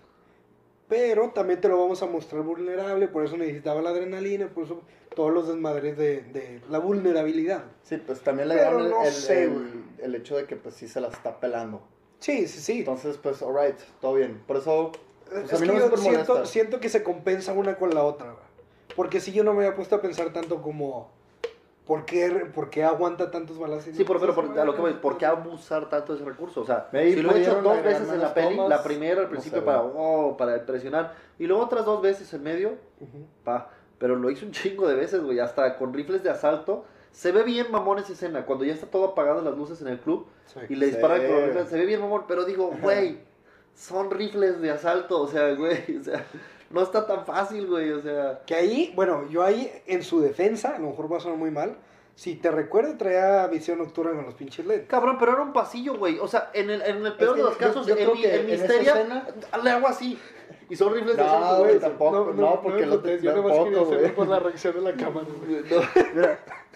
pero 0.87 1.31
también 1.31 1.59
te 1.59 1.67
lo 1.67 1.77
vamos 1.79 2.01
a 2.01 2.05
mostrar 2.05 2.43
vulnerable, 2.43 3.07
por 3.07 3.23
eso 3.25 3.35
necesitaba 3.37 3.81
la 3.81 3.89
adrenalina, 3.89 4.47
por 4.49 4.63
eso 4.65 4.81
todos 5.15 5.33
los 5.33 5.47
desmadres 5.47 5.97
de, 5.97 6.21
de 6.21 6.61
la 6.69 6.77
vulnerabilidad. 6.79 7.63
Sí, 7.83 7.97
pues 7.97 8.21
también 8.21 8.47
le 8.49 8.55
dan 8.55 8.79
el, 8.79 8.89
no 8.91 9.03
el- 9.03 9.83
el 9.99 10.15
hecho 10.15 10.37
de 10.37 10.45
que 10.45 10.55
pues 10.55 10.75
sí 10.75 10.87
se 10.87 11.01
la 11.01 11.07
está 11.07 11.39
pelando. 11.39 11.81
Sí, 12.19 12.47
sí, 12.47 12.59
sí. 12.59 12.79
Entonces, 12.79 13.17
pues, 13.17 13.41
alright, 13.41 13.77
todo 14.01 14.15
bien. 14.15 14.41
Por 14.47 14.57
eso, 14.57 14.91
pues, 15.29 15.53
a 15.53 15.57
mí 15.59 15.67
que 15.67 15.73
no 15.73 15.73
me 15.89 15.97
siento, 15.97 16.33
molesta. 16.33 16.45
siento 16.45 16.79
que 16.79 16.89
se 16.89 17.03
compensa 17.03 17.53
una 17.53 17.75
con 17.77 17.93
la 17.93 18.03
otra, 18.03 18.31
güey. 18.31 18.47
porque 18.95 19.19
si 19.19 19.31
yo 19.31 19.43
no 19.43 19.53
me 19.53 19.63
había 19.65 19.75
puesto 19.75 19.95
a 19.95 20.01
pensar 20.01 20.33
tanto 20.33 20.61
como, 20.61 21.11
¿por 21.85 22.05
qué, 22.05 22.47
por 22.53 22.69
qué 22.71 22.83
aguanta 22.83 23.29
tantos 23.29 23.59
balas? 23.59 23.83
Sí, 23.83 23.91
pero, 24.05 24.19
pero 24.19 24.33
por- 24.33 24.57
a 24.59 24.65
lo 24.65 24.73
que 24.73 24.81
voy, 24.81 24.93
¿por 24.93 25.17
qué 25.17 25.25
abusar 25.27 25.87
tanto 25.89 26.13
de 26.13 26.19
ese 26.19 26.27
recurso? 26.29 26.61
O 26.61 26.65
sea, 26.65 26.89
Maybe 26.91 27.13
si 27.13 27.21
lo 27.21 27.35
he 27.35 27.41
hecho 27.41 27.61
dos 27.61 27.83
veces 27.83 28.09
en 28.09 28.19
la 28.21 28.33
peli, 28.33 28.55
tomas, 28.55 28.69
la 28.69 28.81
primera 28.83 29.17
al 29.21 29.25
no 29.25 29.29
principio 29.31 29.59
sé, 29.59 29.65
para, 29.65 29.81
oh, 29.83 30.35
para 30.35 30.57
impresionar, 30.57 31.13
y 31.37 31.45
luego 31.45 31.63
otras 31.63 31.85
dos 31.85 32.01
veces 32.01 32.33
en 32.33 32.41
medio, 32.43 32.69
Ujú. 32.99 33.27
pa, 33.43 33.69
pero 33.99 34.15
lo 34.15 34.31
hizo 34.31 34.45
un 34.45 34.51
chingo 34.53 34.87
de 34.87 34.95
veces, 34.95 35.21
güey, 35.21 35.39
hasta 35.39 35.77
con 35.77 35.93
rifles 35.93 36.23
de 36.23 36.31
asalto. 36.31 36.85
Se 37.17 37.31
ve 37.31 37.41
bien 37.41 37.71
mamón 37.71 37.97
esa 37.97 38.13
escena, 38.13 38.45
cuando 38.45 38.63
ya 38.63 38.73
está 38.75 38.85
todo 38.85 39.05
apagado 39.05 39.41
las 39.41 39.57
luces 39.57 39.81
en 39.81 39.87
el 39.87 39.99
club 39.99 40.27
Sí. 40.45 40.59
y 40.69 40.75
le 40.75 40.91
con 41.01 41.09
los 41.09 41.19
rifles, 41.19 41.67
se 41.69 41.77
ve 41.79 41.85
bien 41.87 41.99
mamón, 41.99 42.25
pero 42.27 42.45
digo, 42.45 42.71
güey, 42.79 43.17
son 43.73 44.11
rifles 44.11 44.61
de 44.61 44.69
asalto, 44.69 45.21
o 45.21 45.27
sea, 45.27 45.51
güey, 45.55 45.97
o 45.99 46.03
sea, 46.03 46.23
no 46.69 46.83
está 46.83 47.07
tan 47.07 47.25
fácil, 47.25 47.65
güey, 47.65 47.91
o 47.91 47.99
sea... 48.01 48.41
Que 48.45 48.53
ahí, 48.53 48.93
bueno, 48.95 49.27
yo 49.31 49.41
ahí 49.41 49.71
en 49.87 50.03
su 50.03 50.21
defensa, 50.21 50.75
a 50.75 50.79
lo 50.79 50.89
mejor 50.89 51.11
va 51.11 51.17
a 51.17 51.19
sonar 51.19 51.39
muy 51.39 51.49
mal, 51.49 51.77
si 52.13 52.35
te 52.35 52.51
recuerdo 52.51 52.95
traía 52.97 53.47
visión 53.47 53.79
nocturna 53.79 54.13
con 54.13 54.25
los 54.25 54.35
pinches 54.35 54.65
LED. 54.67 54.83
Cabrón, 54.87 55.17
pero 55.19 55.31
era 55.33 55.41
un 55.41 55.53
pasillo, 55.53 55.97
güey. 55.97 56.19
O 56.19 56.27
sea, 56.27 56.51
en 56.53 56.69
el, 56.69 56.81
en 56.83 57.03
el 57.05 57.13
peor 57.13 57.33
que 57.35 57.41
de 57.41 57.43
los 57.47 57.53
yo- 57.53 57.59
casos, 57.59 57.87
yo 57.87 57.93
en, 57.95 58.03
creo 58.03 58.15
mi- 58.15 58.21
que 58.21 58.35
en 58.35 58.41
en 58.41 58.47
Misteria, 58.51 58.93
escena- 58.93 59.27
le 59.63 59.69
hago 59.71 59.87
así. 59.87 60.19
Y 60.69 60.75
son 60.75 60.93
rifles 60.93 61.15
de 61.17 61.23
No, 61.23 61.29
asalto, 61.29 61.55
güey, 61.59 61.69
güey. 61.69 61.79
tampoco. 61.79 62.33
no, 62.35 62.61
porque 62.61 62.85
lo 62.85 62.99
te- 63.01 63.17
tampoco, 63.19 63.85
güey. 63.85 64.15
por 64.15 64.27
la 64.27 64.39
reacción 64.39 64.75
de 64.75 64.81
la 64.81 64.93
cámara. 64.93 65.27
güey. 65.45 65.63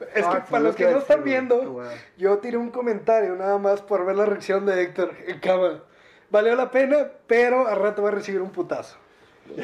Mira, 0.00 0.10
Es 0.14 0.26
que 0.26 0.36
Ah, 0.36 0.42
sí, 0.44 0.50
para 0.50 0.60
lo 0.62 0.68
los 0.68 0.76
que 0.76 0.86
que 0.86 0.92
no 0.92 0.98
están 0.98 1.24
viendo, 1.24 1.82
yo 2.16 2.38
tiré 2.38 2.56
un 2.56 2.70
comentario 2.70 3.34
nada 3.36 3.58
más 3.58 3.82
por 3.82 4.04
ver 4.04 4.16
la 4.16 4.24
reacción 4.26 4.66
de 4.66 4.82
Héctor 4.82 5.12
en 5.26 5.38
cámara. 5.40 5.80
Valió 6.30 6.54
la 6.56 6.70
pena, 6.70 7.08
pero 7.26 7.66
al 7.68 7.76
rato 7.78 8.02
va 8.02 8.08
a 8.08 8.12
recibir 8.12 8.40
un 8.42 8.50
putazo. 8.50 8.96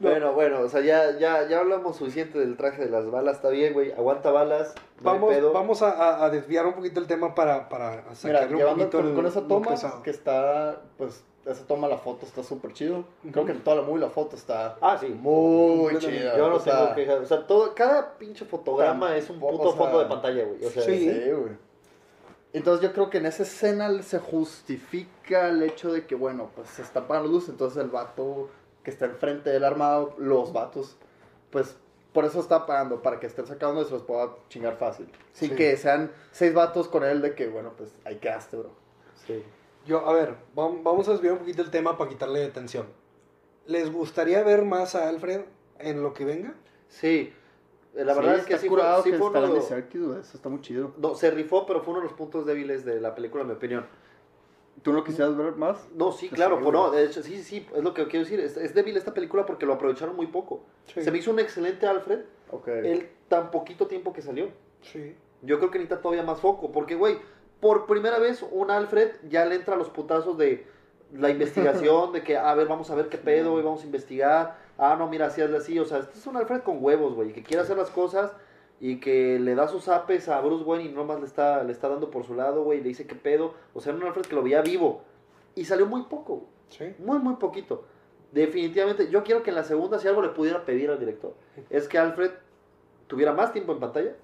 Bueno, 0.00 0.32
bueno, 0.32 0.60
o 0.60 0.68
sea, 0.68 0.80
ya, 0.80 1.18
ya, 1.18 1.48
ya 1.48 1.58
hablamos 1.58 1.96
suficiente 1.96 2.38
del 2.38 2.56
traje 2.56 2.84
de 2.84 2.88
las 2.88 3.10
balas, 3.10 3.34
está 3.34 3.48
bien, 3.48 3.72
güey, 3.72 3.90
aguanta 3.90 4.30
balas, 4.30 4.72
no 5.00 5.10
Vamos, 5.10 5.34
pedo. 5.34 5.52
vamos 5.52 5.82
a, 5.82 5.90
a- 5.90 6.24
a 6.24 6.30
desviar 6.30 6.66
un 6.66 6.74
poquito 6.74 7.00
el 7.00 7.08
tema 7.08 7.34
para, 7.34 7.68
para 7.68 8.02
Mira, 8.02 8.14
sacarle 8.14 8.52
un 8.52 8.56
llevando 8.58 8.84
poquito 8.84 8.98
con, 8.98 9.08
el- 9.08 9.14
con 9.16 9.26
esa 9.26 9.48
toma, 9.48 9.74
que 10.04 10.10
está, 10.10 10.82
pues, 10.98 11.24
esa 11.48 11.66
toma, 11.66 11.88
la 11.88 11.98
foto 11.98 12.26
está 12.26 12.42
súper 12.42 12.72
chido. 12.72 13.04
Creo 13.32 13.44
que 13.46 13.52
en 13.52 13.64
toda 13.64 13.76
la 13.76 13.82
movie 13.82 14.00
la 14.00 14.10
foto 14.10 14.36
está 14.36 14.76
Ah, 14.80 14.96
sí. 14.98 15.08
muy 15.08 15.96
chida. 15.98 16.36
Yo 16.36 16.48
no 16.50 16.56
o 16.56 16.60
sea, 16.60 16.80
tengo 16.82 16.94
quejas, 16.94 17.20
o 17.20 17.26
sea, 17.26 17.46
todo, 17.46 17.74
cada 17.74 18.18
pinche 18.18 18.44
fotograma 18.44 19.16
es 19.16 19.28
un 19.30 19.38
o 19.40 19.48
puto 19.48 19.68
sea, 19.70 19.76
fondo 19.78 19.98
de 20.00 20.06
pantalla, 20.06 20.44
güey, 20.44 20.64
o 20.64 20.70
sea, 20.70 20.82
Sí. 20.82 21.10
Sí, 21.10 21.30
güey. 21.30 21.68
Entonces 22.52 22.82
yo 22.86 22.92
creo 22.94 23.10
que 23.10 23.18
en 23.18 23.26
esa 23.26 23.42
escena 23.42 24.02
se 24.02 24.18
justifica 24.18 25.48
el 25.48 25.62
hecho 25.62 25.92
de 25.92 26.06
que, 26.06 26.14
bueno, 26.14 26.50
pues 26.54 26.68
se 26.70 26.82
está 26.82 27.00
apagando 27.00 27.28
la 27.28 27.34
luz, 27.34 27.48
entonces 27.48 27.82
el 27.82 27.90
vato 27.90 28.48
que 28.82 28.90
está 28.90 29.04
enfrente 29.04 29.50
del 29.50 29.64
armado, 29.64 30.14
los 30.18 30.52
vatos, 30.52 30.96
pues 31.50 31.76
por 32.12 32.24
eso 32.24 32.40
está 32.40 32.56
apagando, 32.56 33.02
para 33.02 33.20
que 33.20 33.26
estén 33.26 33.46
sacando 33.46 33.82
y 33.82 33.84
se 33.84 33.90
los 33.92 34.02
pueda 34.02 34.30
chingar 34.48 34.76
fácil. 34.78 35.08
Sin 35.34 35.50
Sí. 35.50 35.56
que 35.56 35.76
sean 35.76 36.10
seis 36.32 36.54
vatos 36.54 36.88
con 36.88 37.04
él 37.04 37.20
de 37.20 37.34
que, 37.34 37.48
bueno, 37.48 37.72
pues 37.76 37.90
ahí 38.04 38.16
quedaste, 38.16 38.56
bro. 38.56 38.70
sí. 39.26 39.42
Yo, 39.88 40.06
a 40.06 40.12
ver, 40.12 40.34
vam- 40.54 40.82
vamos 40.82 41.08
a 41.08 41.12
desviar 41.12 41.32
un 41.32 41.38
poquito 41.38 41.62
el 41.62 41.70
tema 41.70 41.96
para 41.96 42.10
quitarle 42.10 42.44
atención. 42.44 42.86
¿Les 43.66 43.90
gustaría 43.90 44.42
ver 44.42 44.62
más 44.66 44.94
a 44.94 45.08
Alfred 45.08 45.40
en 45.78 46.02
lo 46.02 46.12
que 46.12 46.26
venga? 46.26 46.54
Sí, 46.88 47.32
Eh, 47.94 48.04
la 48.04 48.12
verdad 48.14 48.36
es 48.36 48.44
que 48.44 48.52
está 48.52 48.62
sí 48.62 48.68
curado 48.68 49.02
fue, 49.02 49.04
sí 49.04 49.10
que 49.12 49.16
fue 49.18 49.26
está 49.28 49.38
uno 49.38 49.54
de- 49.54 50.20
eso 50.20 50.36
está 50.36 50.48
muy 50.50 50.60
chido. 50.60 50.92
no, 50.98 51.14
se 51.14 51.30
rifó, 51.30 51.64
pero 51.64 51.80
fue 51.82 51.92
uno 51.92 52.02
de 52.02 52.08
los 52.08 52.14
puntos 52.16 52.44
débiles 52.44 52.84
de 52.84 53.00
la 53.00 53.14
película, 53.14 53.40
en 53.42 53.48
mi 53.48 53.54
opinión. 53.54 53.86
¿Tú 54.82 54.92
no 54.92 55.02
quisieras 55.02 55.34
ver 55.38 55.54
más? 55.56 55.88
No, 55.94 56.12
sí, 56.12 56.28
Sí, 56.28 56.34
claro, 56.34 56.56
sí, 56.58 56.62
pues 56.64 56.72
no, 56.74 56.90
de 56.90 57.04
hecho, 57.04 57.22
sí, 57.22 57.42
sí, 57.42 57.66
es 57.74 57.82
lo 57.82 57.94
que 57.94 58.06
quiero 58.08 58.24
decir, 58.24 58.40
es, 58.40 58.58
es 58.58 58.74
débil 58.74 58.94
esta 58.98 59.14
película 59.14 59.46
porque 59.46 59.64
lo 59.64 59.72
aprovecharon 59.72 60.14
muy 60.14 60.26
poco. 60.26 60.64
Sí. 60.84 61.02
Se 61.02 61.10
me 61.10 61.16
hizo 61.18 61.30
un 61.30 61.40
excelente 61.40 61.86
Alfred, 61.86 62.20
Ok. 62.50 62.68
el 62.68 63.08
tan 63.28 63.50
poquito 63.50 63.86
tiempo 63.86 64.12
que 64.12 64.20
salió. 64.20 64.50
Sí. 64.82 65.16
Yo 65.40 65.58
creo 65.58 65.70
que 65.70 65.78
necesita 65.78 66.02
todavía 66.02 66.22
más 66.24 66.40
foco, 66.40 66.70
porque, 66.70 66.94
güey, 66.94 67.18
por 67.60 67.86
primera 67.86 68.18
vez 68.18 68.44
un 68.50 68.70
Alfred 68.70 69.12
ya 69.28 69.44
le 69.44 69.56
entra 69.56 69.74
a 69.74 69.78
los 69.78 69.90
putazos 69.90 70.38
de 70.38 70.66
la 71.12 71.30
investigación, 71.30 72.12
de 72.14 72.22
que, 72.22 72.36
a 72.36 72.54
ver, 72.54 72.68
vamos 72.68 72.90
a 72.90 72.94
ver 72.94 73.08
qué 73.08 73.18
pedo, 73.18 73.58
y 73.58 73.62
vamos 73.62 73.82
a 73.82 73.86
investigar. 73.86 74.58
Ah, 74.76 74.96
no, 74.98 75.08
mira, 75.08 75.26
así 75.26 75.40
es 75.40 75.50
así. 75.50 75.78
O 75.78 75.84
sea, 75.84 75.98
este 75.98 76.18
es 76.18 76.26
un 76.26 76.36
Alfred 76.36 76.62
con 76.62 76.82
huevos, 76.82 77.14
güey, 77.14 77.32
que 77.32 77.42
quiere 77.42 77.62
hacer 77.62 77.76
las 77.76 77.90
cosas 77.90 78.32
y 78.80 79.00
que 79.00 79.40
le 79.40 79.56
da 79.56 79.66
sus 79.66 79.88
apes 79.88 80.28
a 80.28 80.40
Bruce 80.40 80.64
Wayne 80.64 80.90
y 80.90 80.92
nomás 80.92 81.18
le 81.18 81.26
está, 81.26 81.64
le 81.64 81.72
está 81.72 81.88
dando 81.88 82.10
por 82.10 82.24
su 82.24 82.34
lado, 82.34 82.62
güey, 82.62 82.78
y 82.78 82.82
le 82.82 82.88
dice 82.88 83.06
qué 83.06 83.16
pedo. 83.16 83.54
O 83.74 83.80
sea, 83.80 83.92
era 83.92 84.00
un 84.00 84.06
Alfred 84.06 84.26
que 84.26 84.36
lo 84.36 84.42
veía 84.42 84.62
vivo. 84.62 85.02
Y 85.54 85.64
salió 85.64 85.86
muy 85.86 86.02
poco. 86.02 86.44
Sí. 86.68 86.94
Muy, 86.98 87.18
muy 87.18 87.36
poquito. 87.36 87.84
Definitivamente, 88.30 89.10
yo 89.10 89.24
quiero 89.24 89.42
que 89.42 89.50
en 89.50 89.56
la 89.56 89.64
segunda, 89.64 89.98
si 89.98 90.06
algo 90.06 90.22
le 90.22 90.28
pudiera 90.28 90.64
pedir 90.64 90.90
al 90.90 91.00
director, 91.00 91.34
es 91.70 91.88
que 91.88 91.98
Alfred 91.98 92.30
tuviera 93.06 93.32
más 93.32 93.52
tiempo 93.52 93.72
en 93.72 93.80
pantalla 93.80 94.14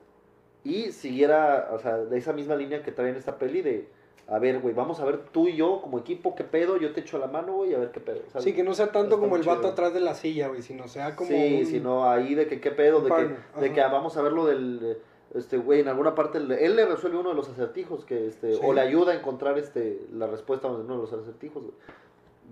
y 0.64 0.90
siguiera, 0.92 1.68
o 1.72 1.78
sea, 1.78 1.98
de 1.98 2.18
esa 2.18 2.32
misma 2.32 2.56
línea 2.56 2.82
que 2.82 2.90
trae 2.90 3.10
en 3.10 3.16
esta 3.16 3.36
peli 3.38 3.60
de, 3.62 3.88
a 4.26 4.38
ver, 4.38 4.60
güey, 4.60 4.74
vamos 4.74 4.98
a 5.00 5.04
ver 5.04 5.18
tú 5.30 5.46
y 5.48 5.56
yo 5.56 5.80
como 5.82 5.98
equipo, 5.98 6.34
qué 6.34 6.42
pedo, 6.44 6.78
yo 6.78 6.92
te 6.92 7.00
echo 7.00 7.18
la 7.18 7.26
mano, 7.26 7.52
güey, 7.56 7.74
a 7.74 7.78
ver 7.78 7.90
qué 7.90 8.00
pedo. 8.00 8.20
¿sabes? 8.28 8.44
Sí, 8.44 8.54
que 8.54 8.62
no 8.64 8.72
sea 8.74 8.86
tanto 8.86 9.16
Está 9.16 9.20
como 9.20 9.36
el 9.36 9.42
vato 9.42 9.60
chido. 9.60 9.72
atrás 9.72 9.92
de 9.94 10.00
la 10.00 10.14
silla, 10.14 10.48
güey, 10.48 10.62
sino 10.62 10.88
sea 10.88 11.14
como. 11.14 11.28
sí, 11.28 11.58
un- 11.60 11.66
sino 11.66 12.08
ahí 12.10 12.34
de 12.34 12.46
que 12.46 12.60
qué 12.60 12.70
pedo, 12.70 13.02
de 13.02 13.10
que, 13.10 13.60
de 13.60 13.72
que 13.72 13.80
vamos 13.82 14.16
a 14.16 14.22
ver 14.22 14.32
lo 14.32 14.46
del, 14.46 14.96
este, 15.34 15.58
güey, 15.58 15.80
en 15.80 15.88
alguna 15.88 16.14
parte, 16.14 16.38
él, 16.38 16.76
le 16.76 16.86
resuelve 16.86 17.18
uno 17.18 17.28
de 17.30 17.34
los 17.34 17.48
acertijos, 17.50 18.04
que, 18.06 18.26
este, 18.28 18.54
Sí. 18.54 18.60
o 18.64 18.72
le 18.72 18.80
ayuda 18.80 19.12
a 19.12 19.16
encontrar, 19.16 19.58
este, 19.58 20.00
la 20.12 20.26
respuesta 20.26 20.68
a 20.68 20.70
uno 20.72 20.94
de 20.96 21.00
los 21.02 21.12
acertijos, 21.12 21.62
güey. 21.62 21.74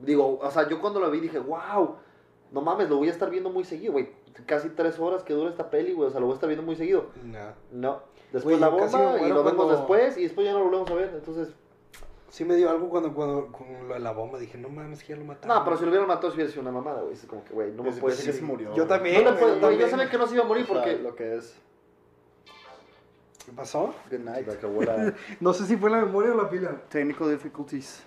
Digo, 0.05 0.39
o 0.43 0.51
sea, 0.51 0.69
yo 0.69 0.81
cuando 0.81 1.01
lo 1.01 1.11
vi 1.11 1.21
dije, 1.21 1.39
wow, 1.39 1.97
no 2.51 2.61
mames, 2.61 2.91
lo 2.91 2.97
voy 2.97 3.09
a 3.09 3.13
estar 3.13 3.31
viendo 3.31 3.49
muy 3.51 3.65
seguido, 3.65 3.93
güey. 3.93 4.11
Casi 4.47 4.71
tres 4.71 4.99
horas 4.99 5.23
que 5.23 5.33
dura 5.35 5.51
esta 5.51 5.69
peli, 5.71 5.93
güey, 5.93 6.09
o 6.09 6.11
sea, 6.11 6.21
lo 6.21 6.27
voy 6.27 6.33
a 6.33 6.37
estar 6.37 6.49
viendo 6.49 6.65
muy 6.65 6.77
seguido. 6.77 7.07
Nah. 7.23 7.51
No. 7.71 8.03
Después 8.33 8.59
la 8.59 8.69
bomba 8.69 9.21
y 9.21 9.29
lo 9.29 9.45
vemos 9.45 9.55
cuando- 9.55 9.77
después 9.77 10.17
y 10.17 10.23
después 10.23 10.47
ya 10.47 10.53
no 10.53 10.61
lo 10.61 10.65
volvemos 10.67 10.91
a 10.91 10.95
ver, 10.95 11.11
entonces... 11.15 11.55
Sí 12.31 12.47
me 12.47 12.55
dio 12.57 12.71
algo 12.71 12.89
cuando, 12.89 13.13
cuando 13.13 13.53
con 13.53 13.89
lo 13.89 13.93
de 13.93 14.01
la 14.01 14.13
bomba 14.13 14.39
dije, 14.39 14.57
no 14.57 14.71
mames, 14.71 15.03
que 15.03 15.09
ya 15.13 15.17
lo 15.17 15.25
mataron. 15.27 15.55
No, 15.55 15.65
pero 15.65 15.77
si 15.77 15.83
lo 15.85 15.91
hubieran 15.91 16.09
matado, 16.09 16.31
si 16.31 16.37
hubiera 16.37 16.51
sido 16.51 16.63
una 16.63 16.73
mamada, 16.73 17.03
güey. 17.03 17.13
Es 17.13 17.27
como 17.27 17.45
que, 17.45 17.53
güey, 17.53 17.73
no 17.73 17.83
me 17.83 17.91
que 17.95 18.01
decir 18.07 18.33
se 18.33 18.41
murió. 18.41 18.75
Yo 18.75 18.87
también. 18.87 19.23
No 19.23 19.37
puedo- 19.37 19.57
yo 19.57 19.61
güey, 19.61 19.61
yo 19.61 19.61
también. 19.61 19.91
sabía 19.91 20.11
que 20.11 20.17
no 20.17 20.27
se 20.27 20.35
iba 20.37 20.45
a 20.45 20.47
morir 20.47 20.65
O 20.65 20.67
sea, 20.69 20.77
porque... 20.77 20.97
lo 20.97 21.15
que 21.15 21.37
es. 21.37 21.55
¿Qué 23.45 23.53
pasó? 23.53 23.95
Good 24.11 24.21
night. 24.21 24.49
No 25.41 25.53
sé 25.53 25.67
si 25.67 25.77
fue 25.77 25.91
la 25.91 25.99
memoria 25.99 26.33
o 26.33 26.37
la 26.37 26.49
pila. 26.49 26.71
Technical 26.89 27.31
difficulties. 27.31 28.03